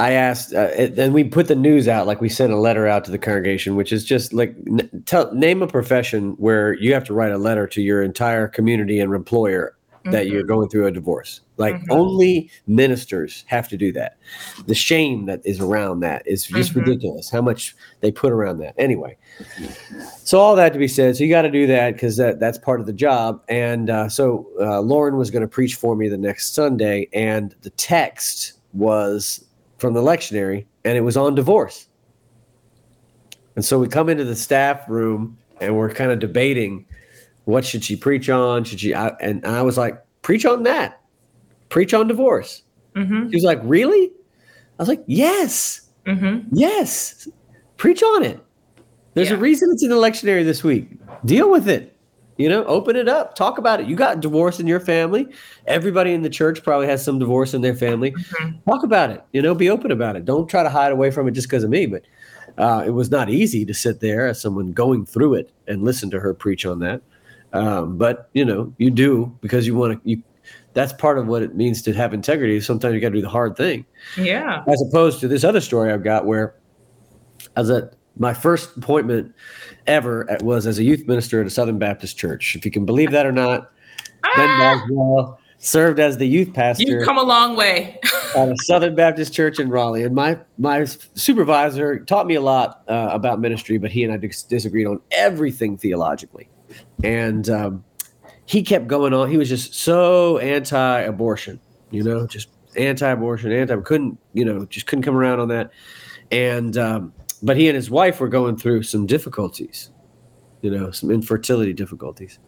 I 0.00 0.12
asked, 0.12 0.54
uh, 0.54 0.70
and 0.76 0.98
and 0.98 1.14
we 1.14 1.24
put 1.24 1.46
the 1.46 1.54
news 1.54 1.86
out, 1.86 2.06
like 2.06 2.22
we 2.22 2.28
sent 2.30 2.52
a 2.52 2.56
letter 2.56 2.86
out 2.86 3.04
to 3.04 3.10
the 3.10 3.18
congregation, 3.18 3.76
which 3.76 3.92
is 3.92 4.02
just 4.04 4.32
like 4.32 4.54
n- 4.66 4.88
tell, 5.04 5.30
name 5.34 5.60
a 5.62 5.66
profession 5.66 6.32
where 6.38 6.72
you 6.74 6.94
have 6.94 7.04
to 7.04 7.12
write 7.14 7.32
a 7.32 7.38
letter 7.38 7.66
to 7.66 7.82
your 7.82 8.02
entire 8.02 8.48
community 8.48 8.98
and 8.98 9.14
employer 9.14 9.76
that 10.06 10.28
you're 10.28 10.42
going 10.42 10.66
through 10.70 10.86
a 10.86 10.90
divorce. 10.90 11.42
Like 11.58 11.74
Mhm. 11.74 11.84
only 11.90 12.50
ministers 12.66 13.44
have 13.48 13.68
to 13.68 13.76
do 13.76 13.92
that. 13.92 14.16
The 14.66 14.74
shame 14.74 15.26
that 15.26 15.42
is 15.44 15.60
around 15.60 16.00
that 16.00 16.22
is 16.26 16.46
just 16.46 16.72
Mhm. 16.72 16.76
ridiculous. 16.76 17.28
How 17.30 17.42
much 17.42 17.76
they 18.00 18.10
put 18.10 18.32
around 18.32 18.60
that. 18.60 18.72
Anyway, 18.78 19.18
so 20.24 20.38
all 20.38 20.56
that 20.56 20.72
to 20.72 20.78
be 20.78 20.88
said, 20.88 21.14
so 21.16 21.24
you 21.24 21.28
got 21.28 21.42
to 21.42 21.50
do 21.50 21.66
that 21.66 21.92
because 21.92 22.16
that 22.16 22.40
that's 22.40 22.56
part 22.56 22.80
of 22.80 22.86
the 22.86 22.94
job. 22.94 23.42
And 23.50 23.90
uh, 23.90 24.08
so 24.08 24.46
uh, 24.58 24.80
Lauren 24.80 25.18
was 25.18 25.30
going 25.30 25.42
to 25.42 25.48
preach 25.48 25.74
for 25.74 25.94
me 25.94 26.08
the 26.08 26.16
next 26.16 26.54
Sunday, 26.54 27.06
and 27.12 27.54
the 27.60 27.70
text 27.70 28.54
was 28.72 29.44
from 29.80 29.94
the 29.94 30.02
lectionary, 30.02 30.66
and 30.84 30.96
it 30.96 31.00
was 31.00 31.16
on 31.16 31.34
divorce. 31.34 31.88
And 33.56 33.64
so 33.64 33.78
we 33.78 33.88
come 33.88 34.08
into 34.08 34.24
the 34.24 34.36
staff 34.36 34.88
room, 34.88 35.36
and 35.60 35.76
we're 35.76 35.90
kind 35.92 36.10
of 36.12 36.18
debating 36.18 36.86
what 37.44 37.64
should 37.64 37.82
she 37.82 37.96
preach 37.96 38.28
on? 38.30 38.64
Should 38.64 38.80
she? 38.80 38.94
I, 38.94 39.08
and 39.20 39.44
I 39.44 39.62
was 39.62 39.76
like, 39.76 40.00
preach 40.22 40.44
on 40.44 40.62
that. 40.64 41.00
Preach 41.68 41.94
on 41.94 42.06
divorce. 42.06 42.62
mm-hmm, 42.94 43.28
She 43.30 43.36
was 43.36 43.42
like, 43.44 43.58
really? 43.64 44.04
I 44.78 44.82
was 44.82 44.88
like, 44.88 45.02
yes, 45.06 45.80
mm-hmm. 46.06 46.46
yes. 46.52 47.26
Preach 47.76 48.02
on 48.02 48.22
it. 48.22 48.38
There's 49.14 49.30
Yeah. 49.30 49.36
a 49.36 49.38
reason 49.38 49.68
it's 49.72 49.82
in 49.82 49.90
the 49.90 49.96
lectionary 49.96 50.44
this 50.44 50.62
week. 50.62 50.90
Deal 51.24 51.50
with 51.50 51.68
it. 51.68 51.96
You 52.40 52.48
know, 52.48 52.64
open 52.64 52.96
it 52.96 53.08
up. 53.08 53.34
Talk 53.34 53.58
about 53.58 53.80
it. 53.80 53.86
You 53.86 53.94
got 53.96 54.20
divorce 54.20 54.60
in 54.60 54.66
your 54.66 54.80
family. 54.80 55.28
Everybody 55.66 56.12
in 56.14 56.22
the 56.22 56.30
church 56.30 56.62
probably 56.62 56.86
has 56.86 57.04
some 57.04 57.18
divorce 57.18 57.52
in 57.52 57.60
their 57.60 57.74
family. 57.74 58.12
Mhm. 58.12 58.64
Talk 58.64 58.82
about 58.82 59.10
it. 59.10 59.22
You 59.32 59.42
know, 59.42 59.54
be 59.54 59.68
open 59.68 59.90
about 59.90 60.16
it. 60.16 60.24
Don't 60.24 60.48
try 60.48 60.62
to 60.62 60.70
hide 60.70 60.90
away 60.90 61.10
from 61.10 61.28
it 61.28 61.32
just 61.32 61.48
because 61.48 61.64
of 61.64 61.70
me. 61.70 61.84
But 61.86 62.04
uh, 62.56 62.82
it 62.86 62.90
was 62.90 63.10
not 63.10 63.28
easy 63.28 63.64
to 63.66 63.74
sit 63.74 64.00
there 64.00 64.26
as 64.26 64.40
someone 64.40 64.72
going 64.72 65.04
through 65.04 65.34
it 65.34 65.52
and 65.68 65.84
listen 65.84 66.10
to 66.12 66.20
her 66.20 66.32
preach 66.32 66.64
on 66.64 66.78
that. 66.80 67.02
Um, 67.52 67.98
but 67.98 68.30
you 68.32 68.44
know, 68.44 68.72
you 68.78 68.90
do 68.90 69.36
because 69.42 69.66
you 69.66 69.74
want 69.74 70.02
to. 70.02 70.10
You 70.10 70.22
that's 70.72 70.92
part 70.94 71.18
of 71.18 71.26
what 71.26 71.42
it 71.42 71.54
means 71.56 71.82
to 71.82 71.92
have 71.92 72.14
integrity. 72.14 72.60
Sometimes 72.60 72.94
you 72.94 73.00
got 73.00 73.08
to 73.08 73.14
do 73.16 73.22
the 73.22 73.28
hard 73.28 73.56
thing 73.56 73.84
Yeah. 74.16 74.62
as 74.68 74.80
opposed 74.88 75.18
to 75.20 75.28
this 75.28 75.42
other 75.44 75.60
story 75.60 75.92
I've 75.92 76.04
got 76.04 76.26
where 76.26 76.54
I 77.56 77.60
was 77.60 77.70
at 77.70 77.94
my 78.18 78.34
first 78.34 78.76
appointment 78.76 79.34
ever 79.86 80.28
at, 80.30 80.42
was 80.42 80.66
as 80.66 80.78
a 80.78 80.84
youth 80.84 81.06
minister 81.06 81.40
at 81.40 81.46
a 81.46 81.50
Southern 81.50 81.78
Baptist 81.78 82.18
church. 82.18 82.56
If 82.56 82.64
you 82.64 82.70
can 82.70 82.84
believe 82.84 83.10
that 83.12 83.26
or 83.26 83.32
not, 83.32 83.70
Ben 84.36 84.48
Ah, 84.48 84.82
Boswell 84.88 85.40
served 85.58 86.00
as 86.00 86.16
the 86.16 86.26
youth 86.26 86.52
pastor 86.54 86.84
you've 86.84 87.06
come 87.06 87.18
a 87.18 87.22
long 87.22 87.54
way. 87.54 87.98
at 88.36 88.48
a 88.48 88.56
Southern 88.64 88.94
Baptist 88.94 89.32
church 89.32 89.58
in 89.58 89.68
Raleigh. 89.68 90.02
And 90.02 90.14
my 90.14 90.38
my 90.58 90.84
supervisor 91.14 92.00
taught 92.00 92.26
me 92.26 92.34
a 92.34 92.40
lot 92.40 92.82
uh, 92.88 93.10
about 93.12 93.40
ministry, 93.40 93.78
but 93.78 93.90
he 93.90 94.04
and 94.04 94.12
I 94.12 94.16
dis- 94.16 94.42
disagreed 94.42 94.86
on 94.86 95.00
everything 95.12 95.76
theologically. 95.76 96.48
And 97.04 97.48
um, 97.48 97.84
he 98.46 98.62
kept 98.62 98.86
going 98.86 99.12
on. 99.12 99.30
He 99.30 99.36
was 99.36 99.48
just 99.48 99.74
so 99.74 100.38
anti-abortion, 100.38 101.60
you 101.90 102.02
know, 102.02 102.26
just 102.26 102.48
anti-abortion, 102.76 103.52
anti. 103.52 103.76
Couldn't 103.82 104.18
you 104.32 104.44
know, 104.44 104.64
just 104.66 104.86
couldn't 104.86 105.02
come 105.02 105.16
around 105.16 105.40
on 105.40 105.48
that. 105.48 105.72
And 106.30 106.76
um, 106.78 107.12
but 107.42 107.56
he 107.56 107.68
and 107.68 107.76
his 107.76 107.90
wife 107.90 108.20
were 108.20 108.28
going 108.28 108.56
through 108.56 108.82
some 108.82 109.06
difficulties, 109.06 109.90
you 110.62 110.70
know, 110.70 110.90
some 110.90 111.10
infertility 111.10 111.72
difficulties. 111.72 112.38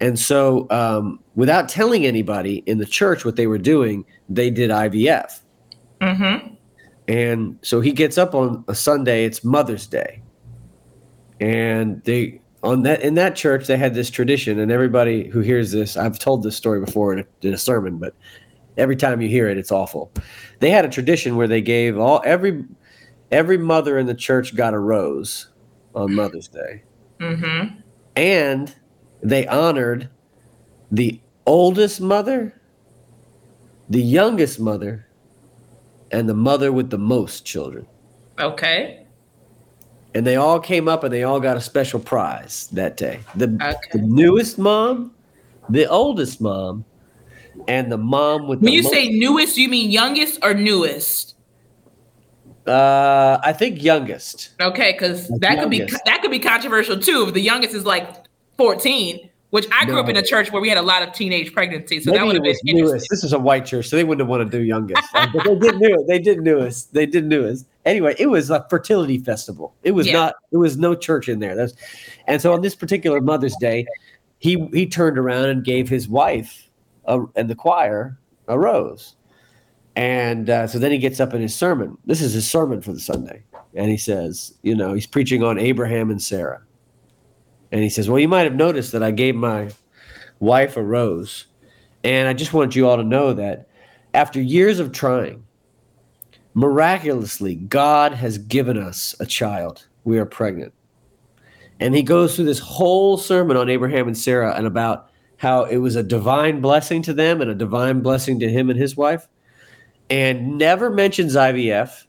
And 0.00 0.18
so, 0.18 0.66
um, 0.70 1.20
without 1.34 1.68
telling 1.68 2.06
anybody 2.06 2.62
in 2.66 2.78
the 2.78 2.86
church 2.86 3.24
what 3.24 3.36
they 3.36 3.46
were 3.46 3.58
doing, 3.58 4.04
they 4.28 4.50
did 4.50 4.70
IVF. 4.70 5.40
mm-hmm. 6.00 6.54
And 7.08 7.58
so 7.62 7.80
he 7.80 7.92
gets 7.92 8.16
up 8.16 8.34
on 8.34 8.64
a 8.68 8.74
Sunday, 8.74 9.24
it's 9.24 9.42
Mother's 9.44 9.86
Day. 9.86 10.22
And 11.40 12.02
they 12.04 12.40
on 12.62 12.82
that 12.84 13.02
in 13.02 13.14
that 13.14 13.34
church 13.34 13.66
they 13.66 13.76
had 13.76 13.94
this 13.94 14.08
tradition 14.08 14.60
and 14.60 14.70
everybody 14.70 15.28
who 15.28 15.40
hears 15.40 15.72
this, 15.72 15.96
I've 15.96 16.18
told 16.18 16.42
this 16.42 16.56
story 16.56 16.80
before 16.80 17.12
in 17.12 17.18
a, 17.20 17.46
in 17.46 17.52
a 17.52 17.58
sermon, 17.58 17.98
but 17.98 18.14
every 18.76 18.96
time 18.96 19.20
you 19.20 19.28
hear 19.28 19.48
it 19.48 19.58
it's 19.58 19.72
awful. 19.72 20.12
They 20.60 20.70
had 20.70 20.84
a 20.84 20.88
tradition 20.88 21.36
where 21.36 21.48
they 21.48 21.60
gave 21.60 21.98
all 21.98 22.22
every 22.24 22.64
every 23.32 23.58
mother 23.58 23.98
in 23.98 24.06
the 24.06 24.14
church 24.14 24.54
got 24.54 24.74
a 24.74 24.78
rose 24.78 25.48
on 25.94 26.14
Mother's 26.14 26.48
Day. 26.48 26.82
Mm-hmm. 27.18 27.80
And 28.16 28.74
they 29.22 29.46
honored 29.46 30.08
the 30.90 31.20
oldest 31.46 32.00
mother, 32.00 32.60
the 33.88 34.02
youngest 34.02 34.60
mother, 34.60 35.06
and 36.10 36.28
the 36.28 36.34
mother 36.34 36.70
with 36.72 36.90
the 36.90 36.98
most 36.98 37.44
children. 37.44 37.86
Okay. 38.38 39.06
And 40.14 40.26
they 40.26 40.36
all 40.36 40.60
came 40.60 40.88
up 40.88 41.04
and 41.04 41.12
they 41.12 41.24
all 41.24 41.40
got 41.40 41.56
a 41.56 41.60
special 41.60 41.98
prize 41.98 42.68
that 42.72 42.96
day. 42.96 43.20
The, 43.34 43.46
Okay. 43.60 43.98
the 43.98 44.02
newest 44.02 44.58
mom 44.58 45.14
the 45.68 45.86
oldest 45.86 46.40
mom 46.40 46.84
and 47.68 47.90
the 47.90 47.98
mom 47.98 48.48
with. 48.48 48.60
When 48.60 48.72
you 48.72 48.82
most, 48.82 48.92
say 48.92 49.08
newest, 49.08 49.56
you 49.56 49.68
mean 49.68 49.90
youngest 49.90 50.38
or 50.42 50.54
newest? 50.54 51.31
Uh, 52.66 53.40
I 53.42 53.52
think 53.52 53.82
youngest. 53.82 54.50
Okay, 54.60 54.92
because 54.92 55.28
that 55.40 55.56
youngest. 55.56 55.62
could 55.62 55.70
be 55.70 56.10
that 56.10 56.22
could 56.22 56.30
be 56.30 56.38
controversial 56.38 56.98
too. 56.98 57.24
If 57.26 57.34
the 57.34 57.40
youngest 57.40 57.74
is 57.74 57.84
like 57.84 58.08
fourteen, 58.56 59.30
which 59.50 59.66
I 59.72 59.84
grew 59.84 59.96
no. 59.96 60.00
up 60.00 60.08
in 60.08 60.16
a 60.16 60.22
church 60.22 60.50
where 60.50 60.62
we 60.62 60.68
had 60.68 60.78
a 60.78 60.82
lot 60.82 61.02
of 61.02 61.12
teenage 61.12 61.52
pregnancies, 61.52 62.04
so 62.04 62.10
Maybe 62.10 62.18
that 62.20 62.26
would 62.26 62.36
have 62.36 62.44
been 62.44 62.76
newest. 62.76 63.08
This 63.10 63.22
is 63.22 63.32
a 63.32 63.38
white 63.38 63.66
church, 63.66 63.88
so 63.88 63.96
they 63.96 64.04
wouldn't 64.04 64.28
want 64.28 64.48
to 64.48 64.58
do 64.58 64.64
youngest. 64.64 65.02
but 65.12 65.32
they 65.44 65.56
did 65.56 65.76
new. 65.76 66.04
They 66.06 66.18
did 66.18 66.40
newest. 66.40 66.94
They 66.94 67.04
did 67.04 67.26
newest. 67.26 67.66
Anyway, 67.84 68.14
it 68.18 68.28
was 68.28 68.48
a 68.48 68.64
fertility 68.70 69.18
festival. 69.18 69.74
It 69.82 69.90
was 69.92 70.06
yeah. 70.06 70.14
not. 70.14 70.34
It 70.52 70.56
was 70.56 70.78
no 70.78 70.94
church 70.94 71.28
in 71.28 71.40
there. 71.40 71.54
That's, 71.54 71.74
and 72.26 72.40
so 72.40 72.52
on 72.52 72.62
this 72.62 72.74
particular 72.74 73.20
Mother's 73.20 73.56
Day, 73.60 73.86
he 74.38 74.68
he 74.72 74.86
turned 74.86 75.18
around 75.18 75.50
and 75.50 75.64
gave 75.64 75.88
his 75.88 76.08
wife 76.08 76.68
a, 77.04 77.22
and 77.36 77.50
the 77.50 77.54
choir 77.54 78.16
a 78.48 78.58
rose. 78.58 79.16
And 79.94 80.48
uh, 80.48 80.66
so 80.66 80.78
then 80.78 80.92
he 80.92 80.98
gets 80.98 81.20
up 81.20 81.34
in 81.34 81.42
his 81.42 81.54
sermon. 81.54 81.98
This 82.06 82.20
is 82.20 82.32
his 82.32 82.50
sermon 82.50 82.80
for 82.80 82.92
the 82.92 83.00
Sunday. 83.00 83.44
And 83.74 83.90
he 83.90 83.96
says, 83.96 84.54
you 84.62 84.74
know, 84.74 84.94
he's 84.94 85.06
preaching 85.06 85.42
on 85.42 85.58
Abraham 85.58 86.10
and 86.10 86.22
Sarah. 86.22 86.62
And 87.70 87.82
he 87.82 87.88
says, 87.88 88.08
Well, 88.08 88.20
you 88.20 88.28
might 88.28 88.42
have 88.42 88.54
noticed 88.54 88.92
that 88.92 89.02
I 89.02 89.10
gave 89.10 89.34
my 89.34 89.70
wife 90.38 90.76
a 90.76 90.82
rose. 90.82 91.46
And 92.04 92.28
I 92.28 92.34
just 92.34 92.52
want 92.52 92.76
you 92.76 92.88
all 92.88 92.96
to 92.96 93.04
know 93.04 93.32
that 93.32 93.68
after 94.12 94.40
years 94.40 94.78
of 94.78 94.92
trying, 94.92 95.44
miraculously, 96.54 97.54
God 97.54 98.12
has 98.12 98.36
given 98.38 98.76
us 98.76 99.14
a 99.20 99.26
child. 99.26 99.86
We 100.04 100.18
are 100.18 100.26
pregnant. 100.26 100.74
And 101.80 101.94
he 101.94 102.02
goes 102.02 102.36
through 102.36 102.44
this 102.44 102.58
whole 102.58 103.16
sermon 103.16 103.56
on 103.56 103.70
Abraham 103.70 104.06
and 104.06 104.16
Sarah 104.16 104.54
and 104.54 104.66
about 104.66 105.10
how 105.38 105.64
it 105.64 105.78
was 105.78 105.96
a 105.96 106.02
divine 106.02 106.60
blessing 106.60 107.02
to 107.02 107.14
them 107.14 107.40
and 107.40 107.50
a 107.50 107.54
divine 107.54 108.00
blessing 108.00 108.38
to 108.40 108.48
him 108.48 108.70
and 108.70 108.78
his 108.78 108.96
wife, 108.96 109.26
and 110.12 110.58
never 110.58 110.90
mentions 110.90 111.36
IVF, 111.36 112.04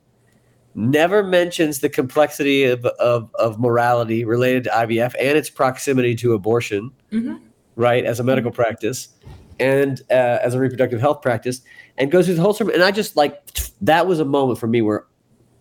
never 0.76 1.24
mentions 1.24 1.80
the 1.80 1.88
complexity 1.88 2.66
of, 2.66 2.84
of, 2.86 3.34
of 3.36 3.62
morality 3.62 4.26
related 4.26 4.66
to 4.66 4.70
IVF 4.72 5.14
and 5.18 5.38
its 5.38 5.50
proximity 5.50 6.14
to 6.16 6.34
abortion, 6.34 6.92
mm-hmm. 7.14 7.36
right, 7.78 8.04
as 8.04 8.20
a 8.20 8.24
medical 8.24 8.52
mm-hmm. 8.52 8.62
practice 8.62 9.08
and 9.58 10.02
uh, 10.12 10.40
as 10.44 10.54
a 10.54 10.60
reproductive 10.60 11.00
health 11.00 11.22
practice, 11.22 11.62
and 11.98 12.12
goes 12.12 12.26
through 12.26 12.36
the 12.36 12.42
whole 12.42 12.54
sermon. 12.54 12.76
And 12.76 12.84
I 12.84 12.92
just 12.92 13.16
like 13.16 13.42
that 13.82 14.06
was 14.06 14.20
a 14.20 14.26
moment 14.26 14.60
for 14.60 14.68
me 14.68 14.82
where 14.82 15.06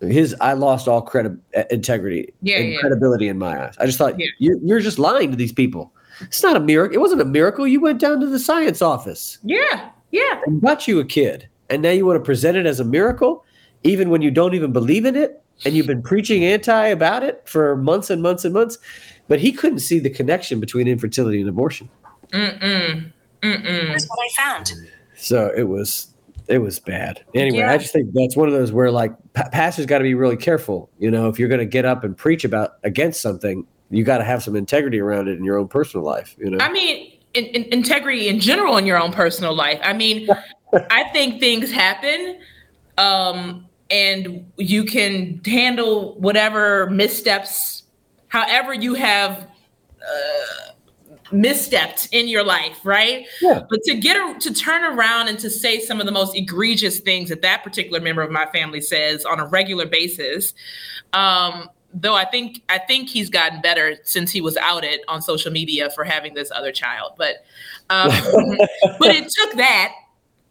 his 0.00 0.34
I 0.40 0.54
lost 0.54 0.88
all 0.88 1.00
credit, 1.00 1.34
integrity, 1.70 2.34
yeah, 2.42 2.56
and 2.56 2.72
yeah. 2.72 2.78
credibility 2.80 3.28
in 3.28 3.38
my 3.38 3.66
eyes. 3.66 3.74
I 3.78 3.86
just 3.86 3.98
thought 3.98 4.18
yeah. 4.18 4.26
you, 4.38 4.58
you're 4.64 4.80
just 4.80 4.98
lying 4.98 5.30
to 5.30 5.36
these 5.36 5.52
people. 5.52 5.92
It's 6.22 6.42
not 6.42 6.56
a 6.56 6.60
miracle. 6.60 6.96
It 6.96 7.00
wasn't 7.00 7.20
a 7.20 7.26
miracle. 7.26 7.68
You 7.68 7.80
went 7.80 8.00
down 8.00 8.18
to 8.18 8.26
the 8.26 8.40
science 8.40 8.82
office. 8.82 9.38
Yeah. 9.44 9.90
Yeah. 10.10 10.40
And 10.46 10.60
got 10.60 10.88
you 10.88 10.98
a 10.98 11.04
kid. 11.04 11.48
And 11.72 11.80
now 11.80 11.90
you 11.90 12.04
want 12.04 12.18
to 12.18 12.24
present 12.24 12.58
it 12.58 12.66
as 12.66 12.80
a 12.80 12.84
miracle, 12.84 13.46
even 13.82 14.10
when 14.10 14.20
you 14.20 14.30
don't 14.30 14.54
even 14.54 14.72
believe 14.72 15.06
in 15.06 15.16
it. 15.16 15.42
And 15.64 15.74
you've 15.74 15.86
been 15.86 16.02
preaching 16.02 16.44
anti 16.44 16.86
about 16.88 17.22
it 17.22 17.42
for 17.46 17.76
months 17.76 18.10
and 18.10 18.20
months 18.20 18.44
and 18.44 18.52
months. 18.52 18.78
But 19.26 19.40
he 19.40 19.52
couldn't 19.52 19.78
see 19.78 19.98
the 19.98 20.10
connection 20.10 20.60
between 20.60 20.86
infertility 20.86 21.40
and 21.40 21.48
abortion. 21.48 21.88
Mm-mm. 22.30 23.10
Mm-mm. 23.42 23.88
That's 23.88 24.06
what 24.06 24.18
I 24.18 24.42
found. 24.42 24.72
So 25.16 25.50
it 25.56 25.64
was 25.64 26.08
it 26.48 26.58
was 26.58 26.78
bad. 26.78 27.24
Anyway, 27.34 27.58
yeah. 27.58 27.72
I 27.72 27.78
just 27.78 27.92
think 27.92 28.12
that's 28.12 28.36
one 28.36 28.48
of 28.48 28.54
those 28.54 28.72
where 28.72 28.90
like 28.90 29.14
pastors 29.32 29.86
got 29.86 29.98
to 29.98 30.04
be 30.04 30.14
really 30.14 30.36
careful. 30.36 30.90
You 30.98 31.10
know, 31.10 31.28
if 31.28 31.38
you're 31.38 31.48
going 31.48 31.60
to 31.60 31.66
get 31.66 31.86
up 31.86 32.04
and 32.04 32.16
preach 32.16 32.44
about 32.44 32.72
against 32.82 33.22
something, 33.22 33.66
you 33.90 34.04
got 34.04 34.18
to 34.18 34.24
have 34.24 34.42
some 34.42 34.56
integrity 34.56 35.00
around 35.00 35.28
it 35.28 35.38
in 35.38 35.44
your 35.44 35.58
own 35.58 35.68
personal 35.68 36.04
life. 36.04 36.34
You 36.38 36.50
know, 36.50 36.58
I 36.60 36.70
mean, 36.70 37.12
in, 37.34 37.44
in, 37.46 37.64
integrity 37.72 38.28
in 38.28 38.40
general 38.40 38.76
in 38.76 38.86
your 38.86 39.00
own 39.00 39.12
personal 39.12 39.54
life. 39.54 39.80
I 39.82 39.92
mean, 39.92 40.28
I 40.90 41.04
think 41.12 41.40
things 41.40 41.70
happen, 41.70 42.40
um, 42.98 43.66
and 43.90 44.50
you 44.56 44.84
can 44.84 45.40
handle 45.44 46.14
whatever 46.18 46.88
missteps, 46.90 47.84
however 48.28 48.74
you 48.74 48.94
have. 48.94 49.48
Uh, 50.02 50.72
misstepped 51.32 52.08
in 52.12 52.28
your 52.28 52.44
life, 52.44 52.78
right? 52.84 53.26
Yeah. 53.40 53.62
But 53.68 53.82
to 53.84 53.94
get 53.94 54.16
a, 54.16 54.38
to 54.40 54.54
turn 54.54 54.84
around 54.84 55.28
and 55.28 55.38
to 55.38 55.50
say 55.50 55.80
some 55.80 55.98
of 55.98 56.06
the 56.06 56.12
most 56.12 56.36
egregious 56.36 57.00
things 57.00 57.30
that 57.30 57.42
that 57.42 57.64
particular 57.64 58.00
member 58.00 58.22
of 58.22 58.30
my 58.30 58.46
family 58.46 58.80
says 58.80 59.24
on 59.24 59.40
a 59.40 59.46
regular 59.46 59.86
basis, 59.86 60.52
um, 61.12 61.68
though 61.94 62.14
I 62.14 62.24
think 62.24 62.62
I 62.68 62.78
think 62.78 63.08
he's 63.08 63.30
gotten 63.30 63.60
better 63.60 63.96
since 64.04 64.30
he 64.30 64.40
was 64.40 64.56
outed 64.58 65.00
on 65.08 65.22
social 65.22 65.50
media 65.50 65.90
for 65.90 66.04
having 66.04 66.34
this 66.34 66.50
other 66.54 66.72
child. 66.72 67.12
But 67.16 67.44
um, 67.90 68.10
but 68.98 69.10
it 69.10 69.28
took 69.28 69.56
that 69.56 69.94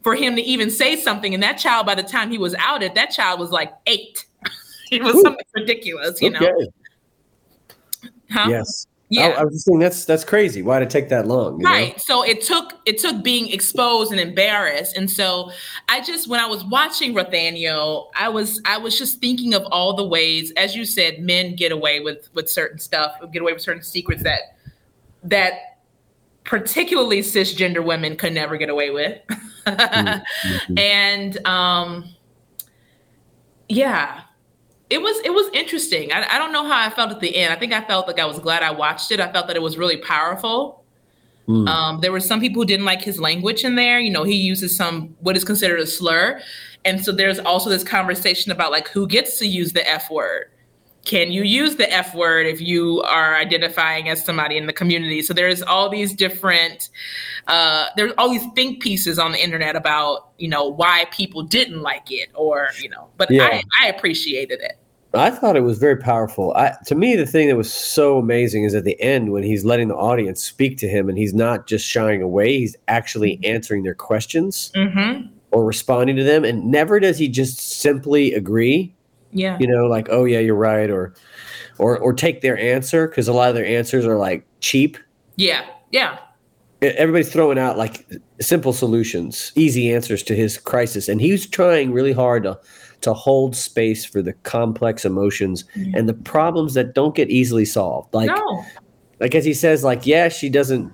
for 0.03 0.15
him 0.15 0.35
to 0.35 0.41
even 0.41 0.69
say 0.69 0.95
something. 0.95 1.33
And 1.33 1.43
that 1.43 1.57
child, 1.57 1.85
by 1.85 1.95
the 1.95 2.03
time 2.03 2.31
he 2.31 2.37
was 2.37 2.55
outed, 2.55 2.95
that 2.95 3.11
child 3.11 3.39
was 3.39 3.51
like 3.51 3.71
eight. 3.85 4.25
it 4.91 5.03
was 5.03 5.15
Ooh. 5.15 5.21
something 5.21 5.45
ridiculous, 5.55 6.21
you 6.21 6.29
okay. 6.29 6.39
know. 6.39 6.67
Huh? 8.31 8.47
Yes. 8.49 8.87
Yeah, 9.09 9.27
I, 9.27 9.41
I, 9.41 9.43
was 9.43 9.55
just 9.55 9.65
saying 9.65 9.79
that's 9.79 10.05
that's 10.05 10.23
crazy. 10.23 10.61
Why 10.61 10.79
did 10.79 10.85
it 10.85 10.89
take 10.89 11.09
that 11.09 11.27
long? 11.27 11.61
Right. 11.61 11.89
Know? 11.89 11.97
So 11.97 12.23
it 12.23 12.41
took 12.41 12.79
it 12.85 12.97
took 12.97 13.21
being 13.21 13.49
exposed 13.51 14.13
and 14.13 14.21
embarrassed, 14.21 14.95
and 14.95 15.11
so 15.11 15.51
I 15.89 15.99
just 15.99 16.29
when 16.29 16.39
I 16.39 16.45
was 16.45 16.63
watching 16.63 17.13
Rothaniel, 17.13 18.07
I 18.15 18.29
was 18.29 18.61
I 18.63 18.77
was 18.77 18.97
just 18.97 19.19
thinking 19.19 19.53
of 19.53 19.63
all 19.65 19.97
the 19.97 20.07
ways, 20.07 20.53
as 20.55 20.77
you 20.77 20.85
said, 20.85 21.19
men 21.19 21.57
get 21.57 21.73
away 21.73 21.99
with 21.99 22.29
with 22.33 22.49
certain 22.49 22.79
stuff, 22.79 23.15
get 23.33 23.41
away 23.41 23.51
with 23.51 23.61
certain 23.61 23.83
secrets 23.83 24.23
that 24.23 24.55
that 25.23 25.70
particularly 26.43 27.21
cisgender 27.21 27.83
women 27.83 28.15
could 28.15 28.33
never 28.33 28.57
get 28.57 28.69
away 28.69 28.89
with, 28.89 29.19
mm-hmm. 29.65 30.77
and 30.77 31.45
um, 31.45 32.05
yeah 33.69 34.21
it 34.91 35.01
was 35.01 35.17
it 35.23 35.33
was 35.33 35.49
interesting. 35.53 36.11
I, 36.11 36.35
I 36.35 36.37
don't 36.37 36.51
know 36.51 36.67
how 36.67 36.85
I 36.85 36.89
felt 36.89 37.11
at 37.11 37.21
the 37.21 37.35
end. 37.35 37.53
I 37.53 37.55
think 37.55 37.71
I 37.71 37.81
felt 37.81 38.07
like 38.07 38.19
I 38.19 38.25
was 38.25 38.39
glad 38.39 38.61
I 38.61 38.71
watched 38.71 39.09
it. 39.11 39.21
I 39.21 39.31
felt 39.31 39.47
that 39.47 39.55
it 39.55 39.61
was 39.61 39.77
really 39.77 39.97
powerful. 39.97 40.83
Mm. 41.47 41.67
Um, 41.67 42.01
there 42.01 42.11
were 42.11 42.19
some 42.19 42.41
people 42.41 42.61
who 42.61 42.65
didn't 42.65 42.85
like 42.85 43.01
his 43.01 43.17
language 43.17 43.63
in 43.63 43.75
there. 43.75 43.99
You 43.99 44.11
know, 44.11 44.23
he 44.23 44.35
uses 44.35 44.75
some 44.75 45.15
what 45.21 45.37
is 45.37 45.45
considered 45.45 45.79
a 45.79 45.87
slur, 45.87 46.41
and 46.83 47.03
so 47.03 47.13
there's 47.13 47.39
also 47.39 47.69
this 47.69 47.85
conversation 47.85 48.51
about 48.51 48.71
like 48.71 48.89
who 48.89 49.07
gets 49.07 49.39
to 49.39 49.47
use 49.47 49.71
the 49.71 49.89
F 49.89 50.11
word. 50.11 50.50
Can 51.03 51.31
you 51.31 51.43
use 51.43 51.77
the 51.77 51.91
F 51.91 52.13
word 52.13 52.45
if 52.45 52.61
you 52.61 53.01
are 53.01 53.35
identifying 53.35 54.07
as 54.09 54.23
somebody 54.23 54.57
in 54.57 54.67
the 54.67 54.73
community? 54.73 55.21
So 55.23 55.33
there's 55.33 55.63
all 55.63 55.89
these 55.89 56.13
different, 56.13 56.89
uh, 57.47 57.87
there's 57.95 58.13
all 58.17 58.29
these 58.29 58.45
think 58.53 58.81
pieces 58.81 59.17
on 59.17 59.31
the 59.31 59.43
internet 59.43 59.75
about 59.75 60.29
you 60.37 60.47
know 60.47 60.65
why 60.65 61.05
people 61.11 61.41
didn't 61.43 61.81
like 61.81 62.11
it 62.11 62.29
or 62.35 62.69
you 62.79 62.89
know, 62.89 63.09
but 63.17 63.31
yeah. 63.31 63.45
I, 63.45 63.63
I 63.83 63.87
appreciated 63.87 64.61
it. 64.61 64.77
I 65.13 65.29
thought 65.29 65.57
it 65.57 65.61
was 65.61 65.77
very 65.77 65.97
powerful. 65.97 66.53
I, 66.55 66.73
to 66.85 66.95
me, 66.95 67.17
the 67.17 67.25
thing 67.25 67.49
that 67.49 67.57
was 67.57 67.71
so 67.71 68.17
amazing 68.17 68.63
is 68.63 68.73
at 68.73 68.85
the 68.85 68.99
end 69.01 69.31
when 69.31 69.43
he's 69.43 69.65
letting 69.65 69.89
the 69.89 69.95
audience 69.95 70.41
speak 70.41 70.77
to 70.77 70.87
him 70.87 71.09
and 71.09 71.17
he's 71.17 71.33
not 71.33 71.67
just 71.67 71.85
shying 71.85 72.21
away, 72.21 72.59
he's 72.59 72.77
actually 72.87 73.33
mm-hmm. 73.33 73.53
answering 73.53 73.83
their 73.83 73.93
questions 73.93 74.71
mm-hmm. 74.73 75.27
or 75.51 75.65
responding 75.65 76.15
to 76.15 76.23
them. 76.23 76.45
And 76.45 76.71
never 76.71 76.99
does 76.99 77.17
he 77.17 77.27
just 77.27 77.59
simply 77.59 78.33
agree. 78.33 78.95
Yeah. 79.31 79.57
You 79.59 79.67
know, 79.67 79.85
like, 79.85 80.07
oh, 80.09 80.25
yeah, 80.25 80.39
you're 80.39 80.55
right. 80.55 80.89
Or, 80.89 81.13
or, 81.77 81.97
or 81.97 82.13
take 82.13 82.41
their 82.41 82.57
answer 82.57 83.07
because 83.07 83.27
a 83.27 83.33
lot 83.33 83.49
of 83.49 83.55
their 83.55 83.65
answers 83.65 84.05
are 84.05 84.17
like 84.17 84.45
cheap. 84.59 84.97
Yeah. 85.35 85.65
Yeah. 85.91 86.19
Everybody's 86.81 87.31
throwing 87.31 87.59
out 87.59 87.77
like 87.77 88.07
simple 88.39 88.73
solutions, 88.73 89.51
easy 89.55 89.93
answers 89.93 90.23
to 90.23 90.35
his 90.35 90.57
crisis. 90.57 91.07
And 91.07 91.21
he's 91.21 91.47
trying 91.47 91.91
really 91.91 92.13
hard 92.13 92.43
to 92.43 92.59
to 93.01 93.13
hold 93.13 93.55
space 93.55 94.05
for 94.05 94.21
the 94.21 94.33
complex 94.33 95.05
emotions 95.05 95.63
mm-hmm. 95.75 95.95
and 95.95 96.07
the 96.07 96.13
problems 96.13 96.75
that 96.75 96.93
don't 96.93 97.15
get 97.15 97.29
easily 97.29 97.65
solved. 97.65 98.13
Like, 98.13 98.27
no. 98.27 98.63
like 99.19 99.33
as 99.35 99.43
he 99.43 99.53
says, 99.53 99.83
like, 99.83 100.05
yeah, 100.05 100.29
she 100.29 100.49
doesn't 100.49 100.91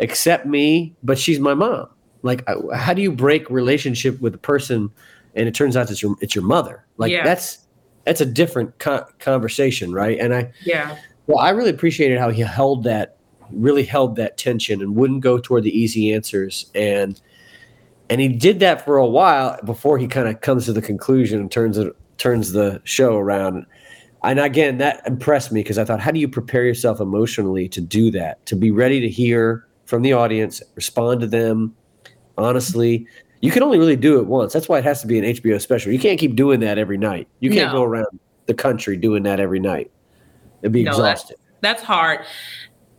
accept 0.00 0.46
me, 0.46 0.94
but 1.02 1.18
she's 1.18 1.38
my 1.38 1.54
mom. 1.54 1.88
Like, 2.22 2.44
how 2.74 2.92
do 2.92 3.02
you 3.02 3.12
break 3.12 3.48
relationship 3.48 4.20
with 4.20 4.34
a 4.34 4.38
person, 4.38 4.90
and 5.36 5.46
it 5.46 5.54
turns 5.54 5.76
out 5.76 5.90
it's 5.90 6.02
your 6.02 6.16
it's 6.20 6.34
your 6.34 6.44
mother? 6.44 6.84
Like, 6.96 7.12
yeah. 7.12 7.22
that's 7.22 7.58
that's 8.06 8.20
a 8.20 8.26
different 8.26 8.78
co- 8.78 9.04
conversation, 9.18 9.92
right? 9.92 10.18
And 10.18 10.34
I, 10.34 10.52
yeah, 10.64 10.96
well, 11.26 11.38
I 11.38 11.50
really 11.50 11.70
appreciated 11.70 12.18
how 12.18 12.30
he 12.30 12.40
held 12.40 12.84
that, 12.84 13.16
really 13.50 13.84
held 13.84 14.16
that 14.16 14.38
tension, 14.38 14.80
and 14.80 14.96
wouldn't 14.96 15.20
go 15.20 15.38
toward 15.38 15.64
the 15.64 15.76
easy 15.76 16.14
answers, 16.14 16.70
and 16.74 17.20
and 18.08 18.20
he 18.20 18.28
did 18.28 18.60
that 18.60 18.84
for 18.84 18.96
a 18.96 19.06
while 19.06 19.60
before 19.64 19.98
he 19.98 20.06
kind 20.06 20.28
of 20.28 20.40
comes 20.40 20.64
to 20.66 20.72
the 20.72 20.80
conclusion 20.80 21.40
and 21.40 21.50
turns 21.50 21.76
it 21.76 21.94
turns 22.16 22.52
the 22.52 22.80
show 22.84 23.16
around. 23.16 23.66
And 24.22 24.40
again, 24.40 24.78
that 24.78 25.06
impressed 25.06 25.52
me 25.52 25.60
because 25.60 25.76
I 25.76 25.84
thought, 25.84 26.00
how 26.00 26.10
do 26.10 26.18
you 26.18 26.28
prepare 26.28 26.64
yourself 26.64 27.00
emotionally 27.00 27.68
to 27.68 27.80
do 27.80 28.10
that? 28.12 28.44
To 28.46 28.56
be 28.56 28.70
ready 28.70 29.00
to 29.00 29.08
hear 29.08 29.66
from 29.84 30.02
the 30.02 30.14
audience, 30.14 30.62
respond 30.74 31.20
to 31.20 31.26
them 31.26 31.76
honestly. 32.38 33.06
You 33.40 33.50
can 33.50 33.62
only 33.62 33.78
really 33.78 33.96
do 33.96 34.18
it 34.18 34.26
once. 34.26 34.52
That's 34.52 34.68
why 34.68 34.78
it 34.78 34.84
has 34.84 35.00
to 35.02 35.06
be 35.06 35.18
an 35.18 35.24
HBO 35.24 35.60
special. 35.60 35.92
You 35.92 35.98
can't 35.98 36.18
keep 36.18 36.36
doing 36.36 36.60
that 36.60 36.78
every 36.78 36.98
night. 36.98 37.28
You 37.40 37.50
can't 37.50 37.72
no. 37.72 37.80
go 37.80 37.82
around 37.84 38.18
the 38.46 38.54
country 38.54 38.96
doing 38.96 39.22
that 39.24 39.40
every 39.40 39.60
night. 39.60 39.90
It'd 40.62 40.72
be 40.72 40.84
no, 40.84 40.92
exhausting. 40.92 41.36
That's, 41.60 41.80
that's 41.80 41.82
hard. 41.82 42.24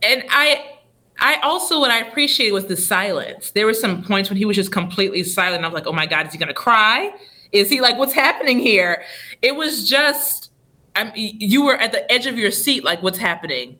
And 0.02 0.24
I 0.30 0.78
I 1.20 1.36
also 1.42 1.80
what 1.80 1.90
I 1.90 1.98
appreciated 1.98 2.52
was 2.52 2.66
the 2.66 2.76
silence. 2.76 3.50
There 3.50 3.66
were 3.66 3.74
some 3.74 4.02
points 4.04 4.30
when 4.30 4.36
he 4.36 4.44
was 4.44 4.56
just 4.56 4.70
completely 4.70 5.24
silent. 5.24 5.64
I 5.64 5.66
was 5.66 5.74
like, 5.74 5.86
oh 5.86 5.92
my 5.92 6.06
God, 6.06 6.26
is 6.26 6.32
he 6.32 6.38
gonna 6.38 6.54
cry? 6.54 7.12
Is 7.52 7.68
he 7.68 7.80
like, 7.80 7.98
what's 7.98 8.12
happening 8.12 8.58
here? 8.58 9.02
It 9.42 9.56
was 9.56 9.88
just, 9.88 10.50
I'm, 10.94 11.10
you 11.14 11.64
were 11.64 11.76
at 11.76 11.92
the 11.92 12.10
edge 12.12 12.26
of 12.26 12.36
your 12.36 12.50
seat, 12.50 12.84
like, 12.84 13.02
what's 13.02 13.18
happening? 13.18 13.78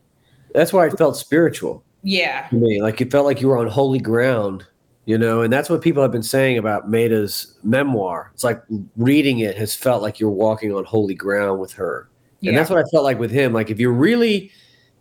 That's 0.53 0.73
why 0.73 0.87
I 0.87 0.89
felt 0.89 1.15
spiritual. 1.15 1.83
Yeah. 2.01 2.47
To 2.47 2.55
me, 2.55 2.81
like 2.81 2.99
it 2.99 3.11
felt 3.11 3.25
like 3.25 3.41
you 3.41 3.47
were 3.47 3.57
on 3.57 3.67
holy 3.67 3.99
ground, 3.99 4.65
you 5.09 5.17
know, 5.17 5.41
and 5.41 5.51
that's 5.51 5.71
what 5.71 5.81
people 5.81 6.03
have 6.03 6.11
been 6.11 6.21
saying 6.21 6.59
about 6.59 6.87
Meta's 6.87 7.55
memoir. 7.63 8.29
It's 8.35 8.43
like 8.43 8.61
reading 8.95 9.39
it 9.39 9.57
has 9.57 9.73
felt 9.73 10.03
like 10.03 10.19
you're 10.19 10.29
walking 10.29 10.71
on 10.71 10.83
holy 10.83 11.15
ground 11.15 11.59
with 11.59 11.73
her. 11.73 12.07
Yeah. 12.41 12.49
And 12.49 12.57
that's 12.59 12.69
what 12.69 12.77
I 12.77 12.87
felt 12.91 13.05
like 13.05 13.17
with 13.17 13.31
him. 13.31 13.51
Like 13.51 13.71
if 13.71 13.79
you 13.79 13.89
really, 13.89 14.51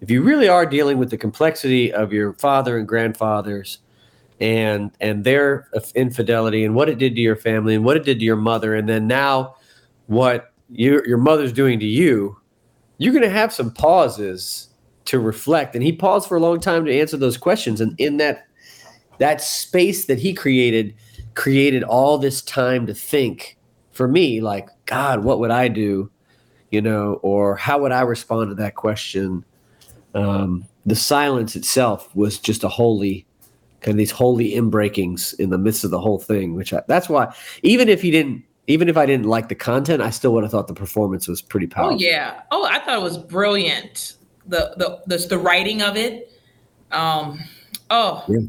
if 0.00 0.10
you 0.10 0.22
really 0.22 0.48
are 0.48 0.64
dealing 0.64 0.96
with 0.96 1.10
the 1.10 1.18
complexity 1.18 1.92
of 1.92 2.10
your 2.10 2.32
father 2.32 2.78
and 2.78 2.88
grandfathers 2.88 3.80
and 4.40 4.92
and 4.98 5.24
their 5.24 5.68
infidelity 5.94 6.64
and 6.64 6.74
what 6.74 6.88
it 6.88 6.96
did 6.96 7.14
to 7.16 7.20
your 7.20 7.36
family 7.36 7.74
and 7.74 7.84
what 7.84 7.98
it 7.98 8.04
did 8.04 8.18
to 8.20 8.24
your 8.24 8.34
mother 8.34 8.74
and 8.74 8.88
then 8.88 9.06
now 9.06 9.56
what 10.06 10.54
your 10.70 11.06
your 11.06 11.18
mother's 11.18 11.52
doing 11.52 11.78
to 11.80 11.86
you 11.86 12.34
you're 12.96 13.12
going 13.12 13.22
to 13.22 13.28
have 13.28 13.52
some 13.52 13.70
pauses 13.70 14.68
to 15.04 15.18
reflect 15.18 15.74
and 15.74 15.84
he 15.84 15.92
paused 15.92 16.28
for 16.28 16.36
a 16.36 16.40
long 16.40 16.60
time 16.60 16.86
to 16.86 16.98
answer 16.98 17.16
those 17.18 17.36
questions 17.36 17.80
and 17.80 17.98
in 17.98 18.16
that 18.16 18.47
that 19.18 19.40
space 19.40 20.06
that 20.06 20.18
he 20.18 20.32
created 20.32 20.94
created 21.34 21.84
all 21.84 22.18
this 22.18 22.42
time 22.42 22.86
to 22.86 22.94
think 22.94 23.56
for 23.92 24.08
me 24.08 24.40
like 24.40 24.68
god 24.86 25.22
what 25.24 25.38
would 25.38 25.50
i 25.50 25.68
do 25.68 26.10
you 26.70 26.80
know 26.80 27.14
or 27.22 27.56
how 27.56 27.78
would 27.78 27.92
i 27.92 28.00
respond 28.00 28.48
to 28.50 28.54
that 28.54 28.74
question 28.74 29.44
um, 30.14 30.64
the 30.86 30.96
silence 30.96 31.54
itself 31.54 32.14
was 32.16 32.38
just 32.38 32.64
a 32.64 32.68
holy 32.68 33.26
kind 33.80 33.94
of 33.94 33.98
these 33.98 34.10
holy 34.10 34.52
inbreakings 34.52 35.38
in 35.38 35.50
the 35.50 35.58
midst 35.58 35.84
of 35.84 35.90
the 35.90 36.00
whole 36.00 36.18
thing, 36.18 36.54
which 36.54 36.72
I, 36.72 36.82
that's 36.88 37.08
why 37.08 37.32
even 37.62 37.88
if 37.88 38.02
he 38.02 38.10
didn't, 38.10 38.44
even 38.66 38.88
if 38.88 38.96
I 38.96 39.06
didn't 39.06 39.26
like 39.26 39.48
the 39.48 39.54
content, 39.54 40.02
I 40.02 40.10
still 40.10 40.32
would 40.34 40.42
have 40.42 40.50
thought 40.50 40.66
the 40.66 40.74
performance 40.74 41.28
was 41.28 41.40
pretty 41.40 41.66
oh, 41.66 41.74
powerful. 41.74 41.94
Oh 41.94 41.98
yeah. 41.98 42.40
Oh, 42.50 42.64
I 42.64 42.80
thought 42.80 42.98
it 42.98 43.02
was 43.02 43.18
brilliant. 43.18 44.16
The 44.46 44.74
the 44.76 45.02
the, 45.06 45.26
the 45.26 45.38
writing 45.38 45.82
of 45.82 45.96
it. 45.96 46.32
Um. 46.90 47.40
Oh. 47.90 48.24
Yeah. 48.28 48.40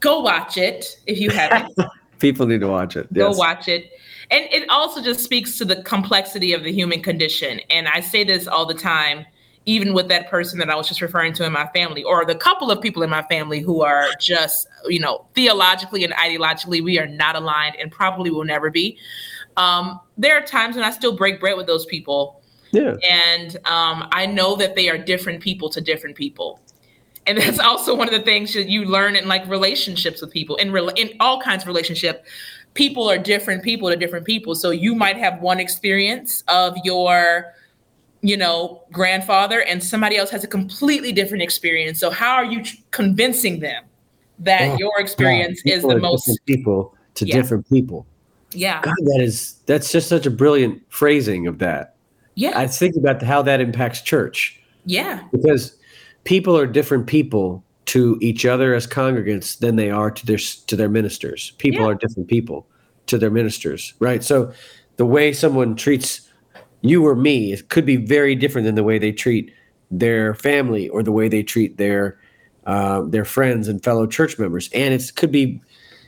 Go 0.00 0.20
watch 0.20 0.56
it 0.56 1.00
if 1.06 1.18
you 1.18 1.30
haven't. 1.30 1.76
People 2.18 2.46
need 2.46 2.60
to 2.60 2.68
watch 2.68 2.96
it. 2.96 3.12
Go 3.12 3.30
watch 3.30 3.68
it. 3.68 3.90
And 4.30 4.46
it 4.50 4.68
also 4.70 5.02
just 5.02 5.20
speaks 5.20 5.58
to 5.58 5.64
the 5.64 5.82
complexity 5.82 6.52
of 6.52 6.64
the 6.64 6.72
human 6.72 7.02
condition. 7.02 7.60
And 7.70 7.86
I 7.88 8.00
say 8.00 8.24
this 8.24 8.46
all 8.46 8.66
the 8.66 8.74
time 8.74 9.26
even 9.66 9.92
with 9.92 10.08
that 10.08 10.30
person 10.30 10.60
that 10.60 10.70
I 10.70 10.76
was 10.76 10.86
just 10.86 11.02
referring 11.02 11.32
to 11.34 11.44
in 11.44 11.52
my 11.52 11.66
family, 11.74 12.04
or 12.04 12.24
the 12.24 12.36
couple 12.36 12.70
of 12.70 12.80
people 12.80 13.02
in 13.02 13.10
my 13.10 13.22
family 13.22 13.60
who 13.60 13.82
are 13.82 14.06
just, 14.20 14.68
you 14.86 15.00
know, 15.00 15.26
theologically 15.34 16.04
and 16.04 16.12
ideologically, 16.14 16.82
we 16.82 17.00
are 17.00 17.06
not 17.06 17.34
aligned 17.34 17.74
and 17.76 17.90
probably 17.90 18.30
will 18.30 18.44
never 18.44 18.70
be. 18.70 18.96
Um, 19.56 20.00
there 20.16 20.38
are 20.38 20.42
times 20.42 20.76
when 20.76 20.84
I 20.84 20.90
still 20.90 21.16
break 21.16 21.40
bread 21.40 21.56
with 21.56 21.66
those 21.66 21.84
people. 21.84 22.42
Yeah. 22.70 22.94
And 23.10 23.56
um, 23.66 24.08
I 24.12 24.26
know 24.26 24.54
that 24.56 24.76
they 24.76 24.88
are 24.88 24.98
different 24.98 25.42
people 25.42 25.68
to 25.70 25.80
different 25.80 26.14
people. 26.14 26.60
And 27.26 27.38
that's 27.38 27.58
also 27.58 27.94
one 27.94 28.08
of 28.08 28.14
the 28.14 28.22
things 28.22 28.54
that 28.54 28.68
you 28.68 28.84
learn 28.84 29.16
in 29.16 29.26
like 29.26 29.46
relationships 29.48 30.20
with 30.20 30.30
people, 30.30 30.56
in, 30.56 30.72
re- 30.72 30.92
in 30.96 31.14
all 31.20 31.40
kinds 31.40 31.64
of 31.64 31.68
relationship. 31.68 32.24
People 32.74 33.10
are 33.10 33.18
different 33.18 33.62
people 33.62 33.88
to 33.88 33.96
different 33.96 34.26
people. 34.26 34.54
So 34.54 34.70
you 34.70 34.94
might 34.94 35.16
have 35.16 35.40
one 35.40 35.58
experience 35.58 36.44
of 36.48 36.76
your 36.84 37.54
you 38.26 38.36
know, 38.36 38.82
grandfather, 38.90 39.62
and 39.62 39.82
somebody 39.82 40.16
else 40.16 40.30
has 40.30 40.42
a 40.42 40.48
completely 40.48 41.12
different 41.12 41.42
experience. 41.42 42.00
So 42.00 42.10
how 42.10 42.34
are 42.34 42.44
you 42.44 42.64
convincing 42.90 43.60
them 43.60 43.84
that 44.40 44.72
oh, 44.72 44.76
your 44.78 44.98
experience 44.98 45.62
is 45.64 45.82
the 45.82 45.98
most 45.98 46.38
people 46.44 46.94
to 47.14 47.26
yeah. 47.26 47.34
different 47.34 47.68
people? 47.68 48.04
Yeah, 48.52 48.82
God, 48.82 48.94
that 48.98 49.20
is 49.20 49.54
that's 49.66 49.92
just 49.92 50.08
such 50.08 50.26
a 50.26 50.30
brilliant 50.30 50.82
phrasing 50.88 51.46
of 51.46 51.58
that. 51.58 51.94
Yeah, 52.34 52.58
I 52.58 52.66
think 52.66 52.96
about 52.96 53.22
how 53.22 53.42
that 53.42 53.60
impacts 53.60 54.00
church. 54.00 54.60
Yeah, 54.86 55.22
because 55.30 55.75
people 56.26 56.56
are 56.58 56.66
different 56.66 57.06
people 57.06 57.64
to 57.86 58.18
each 58.20 58.44
other 58.44 58.74
as 58.74 58.86
congregants 58.86 59.58
than 59.58 59.76
they 59.76 59.90
are 59.90 60.10
to 60.10 60.26
their 60.26 60.38
to 60.38 60.76
their 60.76 60.88
ministers. 60.88 61.52
People 61.58 61.82
yeah. 61.82 61.88
are 61.88 61.94
different 61.94 62.28
people 62.28 62.66
to 63.06 63.16
their 63.16 63.30
ministers, 63.30 63.94
right? 64.00 64.22
So 64.22 64.52
the 64.96 65.06
way 65.06 65.32
someone 65.32 65.76
treats 65.76 66.26
you 66.82 67.06
or 67.06 67.14
me 67.14 67.52
it 67.52 67.68
could 67.68 67.86
be 67.86 67.96
very 67.96 68.34
different 68.34 68.64
than 68.64 68.74
the 68.74 68.84
way 68.84 68.98
they 68.98 69.12
treat 69.12 69.52
their 69.90 70.34
family 70.34 70.88
or 70.88 71.02
the 71.02 71.12
way 71.12 71.28
they 71.28 71.42
treat 71.42 71.76
their 71.76 72.18
uh, 72.66 73.02
their 73.02 73.24
friends 73.24 73.68
and 73.68 73.82
fellow 73.82 74.06
church 74.06 74.38
members 74.38 74.68
and 74.72 74.92
it 74.92 75.12
could 75.16 75.30
be 75.30 75.60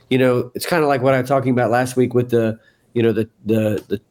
you 0.09 0.17
know 0.17 0.51
it's 0.55 0.65
kind 0.65 0.83
of 0.83 0.89
like 0.89 1.01
what 1.01 1.13
i 1.13 1.21
was 1.21 1.29
talking 1.29 1.51
about 1.51 1.71
last 1.71 1.95
week 1.95 2.13
with 2.13 2.29
the 2.29 2.59
you 2.93 3.01
know 3.01 3.11
the 3.11 3.29
the 3.45 3.83
the 3.87 4.01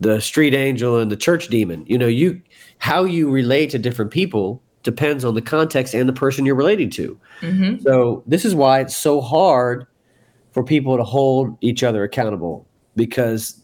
the 0.00 0.20
street 0.20 0.54
angel 0.54 0.98
and 0.98 1.10
the 1.10 1.16
church 1.16 1.48
demon 1.48 1.84
you 1.86 1.98
know 1.98 2.06
you 2.06 2.40
how 2.78 3.04
you 3.04 3.30
relate 3.30 3.70
to 3.70 3.78
different 3.78 4.10
people 4.10 4.62
depends 4.84 5.24
on 5.24 5.34
the 5.34 5.42
context 5.42 5.94
and 5.94 6.08
the 6.08 6.12
person 6.12 6.46
you're 6.46 6.54
relating 6.54 6.88
to 6.90 7.18
mm-hmm. 7.40 7.82
so 7.82 8.22
this 8.26 8.44
is 8.44 8.54
why 8.54 8.80
it's 8.80 8.96
so 8.96 9.20
hard 9.20 9.86
for 10.52 10.62
people 10.62 10.96
to 10.96 11.02
hold 11.02 11.56
each 11.60 11.82
other 11.82 12.04
accountable 12.04 12.66
because 12.94 13.60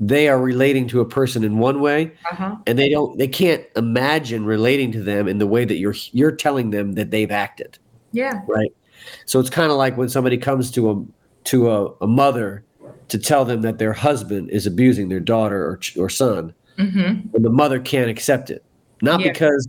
they 0.00 0.28
are 0.28 0.40
relating 0.40 0.88
to 0.88 1.00
a 1.00 1.04
person 1.04 1.44
in 1.44 1.58
one 1.58 1.80
way 1.80 2.12
uh-huh. 2.30 2.56
and 2.66 2.78
they 2.78 2.88
don't 2.88 3.18
they 3.18 3.28
can't 3.28 3.64
imagine 3.76 4.44
relating 4.44 4.90
to 4.90 5.02
them 5.02 5.28
in 5.28 5.38
the 5.38 5.46
way 5.46 5.64
that 5.64 5.76
you're 5.76 5.94
you're 6.12 6.32
telling 6.32 6.70
them 6.70 6.94
that 6.94 7.10
they've 7.10 7.30
acted 7.30 7.78
yeah 8.12 8.40
right 8.48 8.72
so 9.26 9.38
it's 9.38 9.50
kind 9.50 9.70
of 9.70 9.76
like 9.76 9.96
when 9.96 10.08
somebody 10.08 10.38
comes 10.38 10.70
to 10.70 10.90
a 10.90 11.04
to 11.44 11.70
a, 11.70 11.92
a, 12.00 12.06
mother 12.06 12.64
to 13.08 13.18
tell 13.18 13.44
them 13.44 13.60
that 13.60 13.78
their 13.78 13.92
husband 13.92 14.48
is 14.48 14.66
abusing 14.66 15.10
their 15.10 15.20
daughter 15.20 15.62
or, 15.62 15.80
or 15.98 16.08
son 16.08 16.54
mm-hmm. 16.78 17.28
and 17.34 17.44
the 17.44 17.50
mother 17.50 17.78
can't 17.78 18.08
accept 18.08 18.50
it 18.50 18.64
not 19.02 19.20
yeah. 19.20 19.30
because 19.30 19.68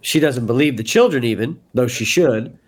she 0.00 0.20
doesn't 0.20 0.46
believe 0.46 0.76
the 0.76 0.84
children 0.84 1.24
even 1.24 1.60
though 1.74 1.86
she 1.86 2.04
should 2.04 2.58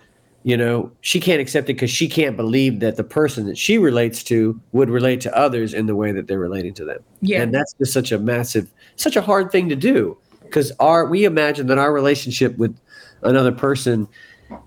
you 0.48 0.56
know 0.56 0.90
she 1.00 1.20
can't 1.20 1.40
accept 1.40 1.68
it 1.68 1.74
because 1.74 1.90
she 1.90 2.08
can't 2.08 2.36
believe 2.36 2.80
that 2.80 2.96
the 2.96 3.04
person 3.04 3.46
that 3.46 3.58
she 3.58 3.76
relates 3.78 4.22
to 4.22 4.58
would 4.72 4.88
relate 4.88 5.20
to 5.20 5.36
others 5.36 5.74
in 5.74 5.86
the 5.86 5.94
way 5.94 6.12
that 6.12 6.26
they're 6.26 6.38
relating 6.38 6.72
to 6.74 6.84
them. 6.84 7.00
Yeah. 7.20 7.42
And 7.42 7.52
that's 7.52 7.74
just 7.74 7.92
such 7.92 8.12
a 8.12 8.18
massive 8.18 8.72
such 8.96 9.16
a 9.16 9.20
hard 9.20 9.50
thing 9.50 9.68
to 9.68 9.76
do 9.76 10.16
because 10.42 10.72
our 10.80 11.04
we 11.04 11.24
imagine 11.24 11.66
that 11.66 11.78
our 11.78 11.92
relationship 11.92 12.56
with 12.56 12.74
another 13.22 13.52
person 13.52 14.08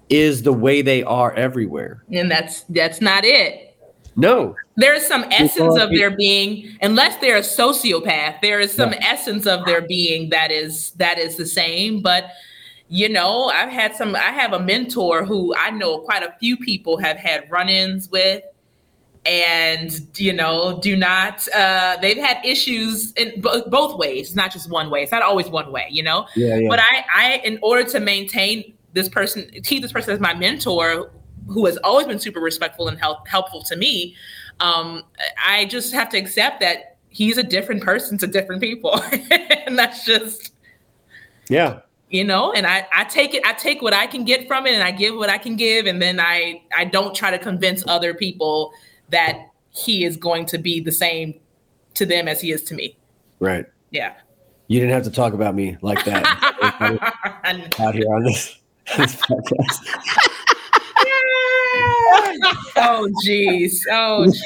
is 0.10 0.44
the 0.44 0.54
way 0.54 0.82
they 0.82 1.04
are 1.04 1.34
everywhere. 1.34 2.04
And 2.12 2.30
that's 2.30 2.62
that's 2.70 3.02
not 3.02 3.24
it. 3.24 3.76
No. 4.18 4.56
There 4.76 4.94
is 4.94 5.08
some 5.08 5.24
essence 5.32 5.80
of 5.80 5.90
their 5.92 6.12
being 6.12 6.78
unless 6.82 7.18
they're 7.18 7.38
a 7.38 7.42
sociopath 7.42 8.42
there 8.42 8.60
is 8.60 8.74
some 8.74 8.94
essence 9.00 9.48
of 9.48 9.66
their 9.66 9.82
being 9.82 10.30
that 10.30 10.52
is 10.52 10.92
that 10.92 11.18
is 11.18 11.38
the 11.38 11.46
same 11.46 12.02
but 12.02 12.26
you 12.94 13.08
know, 13.08 13.46
I've 13.46 13.70
had 13.70 13.96
some, 13.96 14.16
I 14.16 14.32
have 14.32 14.52
a 14.52 14.60
mentor 14.60 15.24
who 15.24 15.56
I 15.56 15.70
know 15.72 16.00
quite 16.00 16.24
a 16.24 16.36
few 16.40 16.58
people 16.58 16.98
have 16.98 17.18
had 17.18 17.50
run 17.50 17.70
ins 17.70 18.10
with 18.10 18.44
and 19.24 20.08
you 20.16 20.34
know 20.34 20.80
do 20.82 20.98
not 20.98 21.48
uh 21.54 21.96
they've 22.02 22.18
had 22.18 22.44
issues 22.44 23.12
in 23.12 23.40
b- 23.40 23.64
both 23.68 23.96
ways 23.96 24.30
it's 24.30 24.36
not 24.36 24.52
just 24.52 24.68
one 24.68 24.90
way. 24.90 25.04
It's 25.04 25.12
not 25.12 25.22
always 25.22 25.48
one 25.48 25.72
way 25.72 25.86
you 25.92 26.02
know? 26.02 26.26
Yeah, 26.36 26.58
yeah. 26.58 26.68
but 26.68 26.80
i 26.80 27.04
i 27.14 27.42
in 27.44 27.60
order 27.62 27.88
to 27.92 28.00
maintain 28.00 28.74
this 28.94 29.08
person 29.08 29.48
keep 29.64 29.84
this 29.84 29.92
person 29.92 30.12
as 30.16 30.20
my 30.20 30.34
mentor 30.34 31.12
who 31.48 31.68
has 31.68 31.78
always 31.84 32.08
been 32.08 32.18
super 32.18 32.40
respectful 32.40 32.88
and 32.88 32.98
help, 32.98 33.28
helpful 33.28 33.62
to 33.62 33.76
me 33.76 34.16
um 34.60 35.04
i 35.46 35.66
just 35.66 35.94
have 35.94 36.10
to 36.10 36.18
accept 36.18 36.60
that 36.60 36.92
he's 37.12 37.38
a 37.38 37.44
different 37.44 37.84
person 37.84 38.18
to 38.18 38.26
different 38.26 38.62
people. 38.62 39.00
And 39.68 39.78
that's 39.78 40.04
just 40.04 40.54
yeah 41.48 41.82
you 42.12 42.24
know 42.26 42.52
and 42.52 42.68
I, 42.68 42.86
I 42.94 43.06
take 43.06 43.34
it 43.34 43.44
i 43.46 43.54
take 43.54 43.82
what 43.82 43.94
i 43.94 44.06
can 44.06 44.26
get 44.26 44.48
from 44.48 44.68
it 44.68 44.74
and 44.74 44.84
i 44.84 44.92
give 44.92 45.16
what 45.16 45.30
i 45.30 45.38
can 45.38 45.56
give. 45.56 45.88
And 45.88 46.02
then 46.02 46.20
i 46.20 46.62
i 46.78 46.86
don't 46.86 47.16
try 47.16 47.32
to 47.32 47.40
convince 47.40 47.84
other 47.88 48.14
people 48.14 48.74
that 49.10 49.48
he 49.72 50.04
is 50.04 50.18
going 50.18 50.46
to 50.48 50.58
be 50.58 50.82
the 50.82 50.92
same 50.92 51.40
to 51.94 52.06
them 52.06 52.28
as 52.28 52.42
he 52.42 52.52
is 52.52 52.64
to 52.64 52.74
me. 52.74 52.98
Right. 53.40 53.66
Yeah. 53.90 54.14
You 54.68 54.80
didn't 54.80 54.94
have 54.94 55.04
to 55.04 55.12
talk 55.12 55.34
about 55.34 55.56
me 55.56 55.78
like 55.82 56.04
that. 56.06 56.26
Out 57.80 57.96
here 57.96 58.14
on 58.14 58.24
this, 58.24 58.58
this 58.98 59.16
podcast. 59.16 59.88
Oh 62.76 63.08
jeez 63.26 63.80
oh 63.92 64.26
geez. 64.26 64.44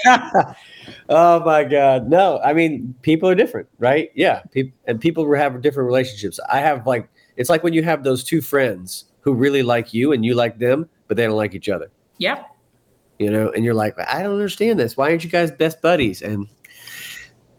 oh 1.09 1.39
my 1.43 1.63
god. 1.63 2.09
No 2.09 2.39
i 2.43 2.53
mean 2.53 2.93
people 3.01 3.29
are 3.29 3.35
different 3.35 3.67
right? 3.79 4.11
Yeah. 4.15 4.41
People 4.51 4.77
and 4.85 4.99
people 4.99 5.33
have 5.33 5.61
different 5.61 5.87
relationships. 5.87 6.39
I 6.49 6.59
have 6.59 6.85
like 6.85 7.09
it's 7.37 7.49
like 7.49 7.63
when 7.63 7.73
you 7.73 7.83
have 7.83 8.03
those 8.03 8.23
two 8.23 8.41
friends 8.41 9.05
who 9.21 9.33
really 9.33 9.63
like 9.63 9.93
you 9.93 10.11
and 10.11 10.23
you 10.23 10.35
like 10.35 10.59
them, 10.59 10.87
but 11.07 11.17
they 11.17 11.25
don't 11.25 11.35
like 11.35 11.53
each 11.53 11.69
other. 11.69 11.89
Yeah. 12.17 12.43
You 13.19 13.31
know, 13.31 13.49
and 13.51 13.63
you're 13.63 13.73
like, 13.73 13.95
I 13.99 14.21
don't 14.23 14.33
understand 14.33 14.79
this. 14.79 14.97
Why 14.97 15.09
aren't 15.09 15.23
you 15.23 15.29
guys 15.29 15.51
best 15.51 15.81
buddies? 15.81 16.21
And 16.21 16.47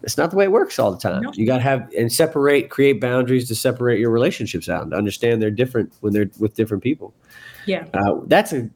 it's 0.03 0.16
not 0.16 0.31
the 0.31 0.37
way 0.37 0.45
it 0.45 0.53
works 0.53 0.79
all 0.79 0.93
the 0.93 0.99
time. 0.99 1.22
No. 1.22 1.33
You 1.35 1.47
got 1.47 1.57
to 1.57 1.62
have 1.62 1.91
and 1.99 2.12
separate, 2.12 2.70
create 2.70 3.01
boundaries 3.01 3.49
to 3.49 3.55
separate 3.55 3.99
your 3.99 4.11
relationships 4.11 4.68
out 4.68 4.83
and 4.85 4.95
understand 4.95 5.43
they're 5.43 5.51
different 5.51 5.93
when 6.01 6.12
they're 6.12 6.31
with 6.39 6.55
different 6.55 6.83
people. 6.83 7.14
Yeah, 7.66 7.87
uh, 7.95 8.20
that's 8.27 8.53
a 8.53 8.70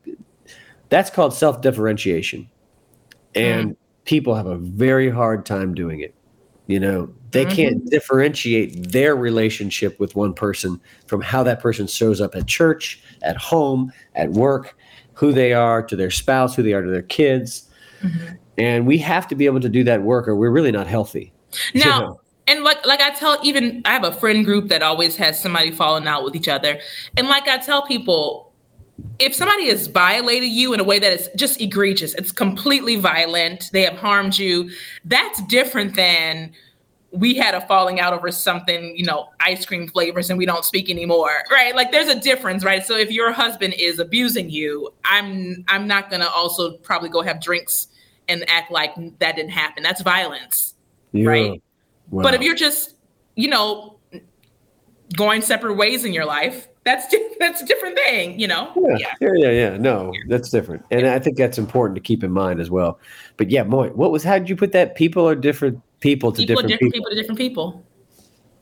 that's 0.88 1.10
called 1.10 1.32
self 1.32 1.60
differentiation, 1.60 2.50
and 3.36 3.70
mm. 3.70 3.76
people 4.04 4.34
have 4.34 4.46
a 4.46 4.56
very 4.56 5.08
hard 5.08 5.46
time 5.46 5.74
doing 5.74 6.00
it. 6.00 6.14
You 6.70 6.80
know, 6.80 7.12
they 7.30 7.44
mm-hmm. 7.44 7.54
can't 7.54 7.90
differentiate 7.90 8.92
their 8.92 9.16
relationship 9.16 9.98
with 9.98 10.14
one 10.14 10.34
person 10.34 10.80
from 11.06 11.20
how 11.20 11.42
that 11.42 11.60
person 11.60 11.86
shows 11.86 12.20
up 12.20 12.34
at 12.34 12.46
church, 12.46 13.02
at 13.22 13.36
home, 13.36 13.92
at 14.14 14.30
work, 14.30 14.76
who 15.14 15.32
they 15.32 15.52
are 15.52 15.82
to 15.82 15.96
their 15.96 16.10
spouse, 16.10 16.54
who 16.54 16.62
they 16.62 16.72
are 16.72 16.82
to 16.82 16.90
their 16.90 17.02
kids. 17.02 17.68
Mm-hmm. 18.02 18.34
And 18.58 18.86
we 18.86 18.98
have 18.98 19.26
to 19.28 19.34
be 19.34 19.46
able 19.46 19.60
to 19.60 19.68
do 19.68 19.84
that 19.84 20.02
work 20.02 20.28
or 20.28 20.36
we're 20.36 20.50
really 20.50 20.72
not 20.72 20.86
healthy. 20.86 21.32
Now, 21.74 22.20
and 22.46 22.64
like 22.64 22.84
like 22.86 23.00
I 23.00 23.10
tell 23.10 23.38
even 23.42 23.82
I 23.84 23.92
have 23.92 24.04
a 24.04 24.12
friend 24.12 24.44
group 24.44 24.68
that 24.68 24.82
always 24.82 25.16
has 25.16 25.40
somebody 25.40 25.70
falling 25.70 26.06
out 26.06 26.24
with 26.24 26.34
each 26.34 26.48
other. 26.48 26.80
And 27.16 27.28
like 27.28 27.48
I 27.48 27.58
tell 27.58 27.82
people, 27.86 28.49
if 29.18 29.34
somebody 29.34 29.68
has 29.68 29.86
violated 29.86 30.48
you 30.48 30.72
in 30.72 30.80
a 30.80 30.84
way 30.84 30.98
that 30.98 31.12
is 31.12 31.28
just 31.36 31.60
egregious, 31.60 32.14
it's 32.14 32.32
completely 32.32 32.96
violent, 32.96 33.70
they 33.72 33.82
have 33.82 33.96
harmed 33.96 34.38
you, 34.38 34.70
that's 35.04 35.42
different 35.44 35.94
than 35.94 36.52
we 37.12 37.34
had 37.34 37.54
a 37.54 37.60
falling 37.62 37.98
out 38.00 38.12
over 38.12 38.30
something, 38.30 38.96
you 38.96 39.04
know, 39.04 39.28
ice 39.40 39.66
cream 39.66 39.88
flavors 39.88 40.30
and 40.30 40.38
we 40.38 40.46
don't 40.46 40.64
speak 40.64 40.88
anymore, 40.88 41.42
right? 41.50 41.74
Like 41.74 41.90
there's 41.90 42.08
a 42.08 42.18
difference, 42.18 42.64
right? 42.64 42.86
So 42.86 42.96
if 42.96 43.10
your 43.10 43.32
husband 43.32 43.74
is 43.76 43.98
abusing 43.98 44.48
you, 44.48 44.92
I'm 45.04 45.64
I'm 45.68 45.86
not 45.86 46.08
going 46.08 46.20
to 46.20 46.30
also 46.30 46.76
probably 46.78 47.08
go 47.08 47.22
have 47.22 47.40
drinks 47.40 47.88
and 48.28 48.48
act 48.48 48.70
like 48.70 48.94
that 49.18 49.36
didn't 49.36 49.50
happen. 49.50 49.82
That's 49.82 50.02
violence, 50.02 50.74
yeah. 51.12 51.28
right? 51.28 51.62
Wow. 52.10 52.22
But 52.22 52.34
if 52.34 52.42
you're 52.42 52.54
just, 52.54 52.94
you 53.34 53.48
know, 53.48 53.98
going 55.16 55.42
separate 55.42 55.74
ways 55.74 56.04
in 56.04 56.12
your 56.12 56.26
life, 56.26 56.68
that's 56.84 57.14
that's 57.38 57.62
a 57.62 57.66
different 57.66 57.96
thing, 57.96 58.38
you 58.38 58.48
know. 58.48 58.72
Yeah, 58.76 58.96
yeah, 58.98 59.14
yeah, 59.20 59.30
yeah. 59.34 59.50
yeah. 59.50 59.76
No, 59.76 60.12
that's 60.28 60.50
different, 60.50 60.84
and 60.90 61.06
I 61.06 61.18
think 61.18 61.36
that's 61.36 61.58
important 61.58 61.96
to 61.96 62.00
keep 62.00 62.24
in 62.24 62.32
mind 62.32 62.60
as 62.60 62.70
well. 62.70 62.98
But 63.36 63.50
yeah, 63.50 63.62
Mia, 63.62 63.90
what 63.92 64.10
was? 64.10 64.22
How 64.22 64.38
did 64.38 64.48
you 64.48 64.56
put 64.56 64.72
that? 64.72 64.94
People 64.94 65.28
are 65.28 65.34
different 65.34 65.80
people 66.00 66.32
to 66.32 66.42
people 66.42 66.62
different, 66.62 66.68
different 66.68 66.92
people. 66.92 67.04
people. 67.04 67.10
to 67.10 67.16
different 67.16 67.38
people. 67.38 67.84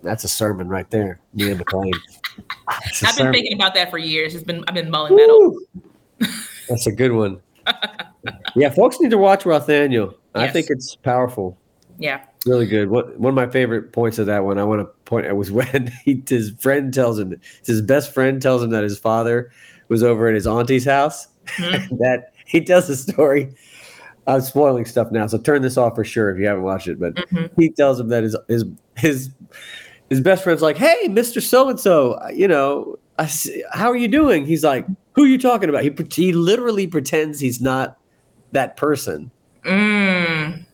That's 0.03 0.25
a 0.25 0.29
sermon 0.29 0.69
right 0.69 0.89
there. 0.91 1.21
Me 1.35 1.49
and 1.51 1.59
McLean. 1.59 1.93
I've 2.69 2.83
been 2.83 3.13
sermon. 3.13 3.33
thinking 3.33 3.55
about 3.55 3.75
that 3.75 3.91
for 3.91 3.99
years. 3.99 4.35
It's 4.35 4.45
been 4.45 4.65
I've 4.69 4.75
been 4.75 4.91
mulling 4.91 5.17
that 5.17 5.29
over. 5.29 5.59
That's 6.69 6.87
a 6.87 6.93
good 6.93 7.13
one. 7.13 7.41
yeah, 8.55 8.71
folks 8.71 9.01
need 9.01 9.11
to 9.11 9.19
watch 9.19 9.45
Rothaniel. 9.45 10.13
Yes. 10.13 10.19
I 10.35 10.49
think 10.49 10.67
it's 10.71 10.95
powerful. 10.95 11.59
Yeah. 11.99 12.25
Really 12.47 12.67
good. 12.67 12.89
What 12.89 13.19
one 13.19 13.31
of 13.31 13.35
my 13.35 13.51
favorite 13.51 13.93
points 13.93 14.19
of 14.19 14.27
that 14.27 14.45
one 14.45 14.59
I 14.59 14.65
want 14.65 14.81
to 14.81 14.87
point 15.05 15.27
out 15.27 15.37
was 15.37 15.51
when 15.53 15.93
he, 16.05 16.23
his 16.29 16.51
friend 16.51 16.93
tells 16.93 17.19
him 17.19 17.41
his 17.67 17.83
best 17.83 18.13
friend 18.13 18.41
tells 18.41 18.63
him 18.63 18.71
that 18.71 18.85
his 18.85 18.99
father 18.99 19.51
was 19.89 20.03
over 20.03 20.29
at 20.29 20.35
his 20.35 20.47
auntie's 20.47 20.85
house. 20.85 21.29
Mm-hmm. 21.57 21.97
that 22.03 22.33
he 22.45 22.63
tells 22.63 22.89
the 22.89 22.97
story 22.97 23.55
I'm 24.29 24.43
spoiling 24.43 24.85
stuff 24.85 25.11
now, 25.11 25.27
so 25.27 25.39
turn 25.39 25.63
this 25.63 25.79
off 25.79 25.95
for 25.95 26.05
sure 26.05 26.31
if 26.31 26.39
you 26.39 26.47
haven't 26.47 26.63
watched 26.63 26.87
it. 26.87 27.01
But 27.01 27.15
mm-hmm. 27.15 27.61
he 27.61 27.71
tells 27.71 27.99
him 27.99 28.09
that 28.09 28.23
his 28.23 28.37
his 28.47 28.65
his 28.97 29.31
his 30.11 30.21
best 30.21 30.45
friend's 30.45 30.61
like, 30.61 30.77
"Hey, 30.77 31.09
Mister 31.09 31.41
So 31.41 31.71
and 31.71 31.81
So, 31.81 32.21
you 32.29 32.47
know, 32.47 32.99
I 33.19 33.27
see, 33.27 33.65
how 33.73 33.91
are 33.91 33.97
you 33.97 34.07
doing?" 34.07 34.45
He's 34.45 34.63
like, 34.63 34.87
"Who 35.15 35.25
are 35.25 35.27
you 35.27 35.39
talking 35.39 35.71
about?" 35.71 35.83
He 35.83 35.95
he 36.13 36.33
literally 36.33 36.87
pretends 36.87 37.41
he's 37.41 37.63
not 37.63 37.97
that 38.53 38.77
person. 38.77 39.31
Mm. 39.65 40.67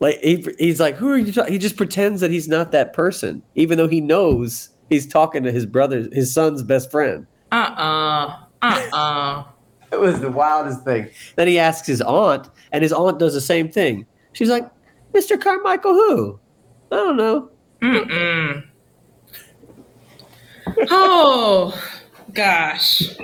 Like 0.00 0.20
he, 0.20 0.46
he's 0.58 0.80
like, 0.80 0.96
"Who 0.96 1.10
are 1.10 1.16
you?" 1.16 1.32
talking? 1.32 1.52
He 1.52 1.58
just 1.58 1.76
pretends 1.76 2.20
that 2.20 2.30
he's 2.30 2.48
not 2.48 2.72
that 2.72 2.92
person, 2.92 3.42
even 3.54 3.78
though 3.78 3.88
he 3.88 4.00
knows 4.00 4.70
he's 4.88 5.06
talking 5.06 5.42
to 5.42 5.52
his 5.52 5.66
brother, 5.66 6.08
his 6.12 6.32
son's 6.32 6.62
best 6.62 6.90
friend. 6.90 7.26
Uh 7.50 7.74
uh-uh. 7.76 8.36
uh. 8.62 8.88
Uh 8.92 8.96
uh. 8.96 9.44
it 9.92 10.00
was 10.00 10.20
the 10.20 10.30
wildest 10.30 10.84
thing. 10.84 11.10
Then 11.36 11.48
he 11.48 11.58
asks 11.58 11.86
his 11.86 12.00
aunt, 12.02 12.48
and 12.72 12.82
his 12.82 12.92
aunt 12.92 13.18
does 13.18 13.34
the 13.34 13.40
same 13.40 13.68
thing. 13.68 14.06
She's 14.32 14.50
like, 14.50 14.70
Mr. 15.14 15.40
Carmichael, 15.40 15.94
who? 15.94 16.40
I 16.92 16.96
don't 16.96 17.16
know. 17.16 17.50
Mm-mm. 17.82 18.64
oh, 20.90 21.90
gosh. 22.32 23.02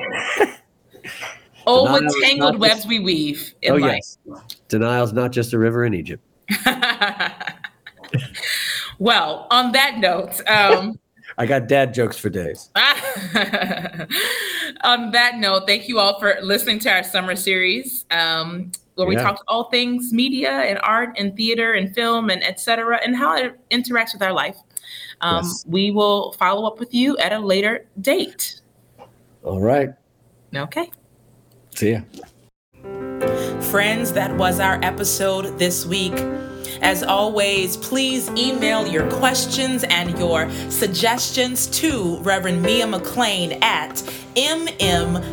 Oh, 1.66 1.84
what 1.84 2.04
tangled 2.22 2.58
webs 2.58 2.74
just, 2.74 2.88
we 2.88 3.00
weave 3.00 3.54
in 3.62 3.72
oh, 3.72 3.76
life. 3.76 4.00
Yes. 4.26 4.56
Denial's 4.68 5.14
not 5.14 5.32
just 5.32 5.54
a 5.54 5.58
river 5.58 5.86
in 5.86 5.94
Egypt. 5.94 6.22
well, 8.98 9.46
on 9.50 9.72
that 9.72 9.98
note, 9.98 10.40
um, 10.48 10.98
I 11.38 11.46
got 11.46 11.68
dad 11.68 11.94
jokes 11.94 12.16
for 12.16 12.28
days. 12.28 12.70
on 12.76 12.84
that 15.10 15.32
note, 15.36 15.66
thank 15.66 15.88
you 15.88 15.98
all 15.98 16.20
for 16.20 16.36
listening 16.42 16.78
to 16.80 16.90
our 16.90 17.02
summer 17.02 17.34
series. 17.34 18.04
Um, 18.10 18.72
where 18.94 19.08
we 19.08 19.16
yeah. 19.16 19.22
talk 19.22 19.42
all 19.48 19.70
things 19.70 20.12
media 20.12 20.50
and 20.50 20.78
art 20.84 21.16
and 21.18 21.36
theater 21.36 21.72
and 21.72 21.92
film 21.94 22.30
and 22.30 22.44
etc. 22.44 23.00
and 23.04 23.16
how 23.16 23.36
it 23.36 23.58
interacts 23.70 24.12
with 24.12 24.22
our 24.22 24.32
life. 24.32 24.56
Um, 25.20 25.44
yes. 25.44 25.64
We 25.66 25.90
will 25.90 26.32
follow 26.32 26.66
up 26.66 26.78
with 26.78 26.94
you 26.94 27.16
at 27.18 27.32
a 27.32 27.38
later 27.38 27.86
date. 28.00 28.60
All 29.42 29.60
right. 29.60 29.90
Okay. 30.54 30.90
See 31.74 31.92
ya. 31.92 32.00
Friends, 33.70 34.12
that 34.12 34.36
was 34.36 34.60
our 34.60 34.78
episode 34.82 35.58
this 35.58 35.84
week. 35.84 36.12
As 36.80 37.02
always, 37.02 37.76
please 37.76 38.28
email 38.30 38.86
your 38.86 39.10
questions 39.10 39.82
and 39.84 40.16
your 40.18 40.50
suggestions 40.70 41.66
to 41.78 42.18
Reverend 42.18 42.62
Mia 42.62 42.86
McLean 42.86 43.52
at 43.62 43.96
mmcclain 44.36 45.26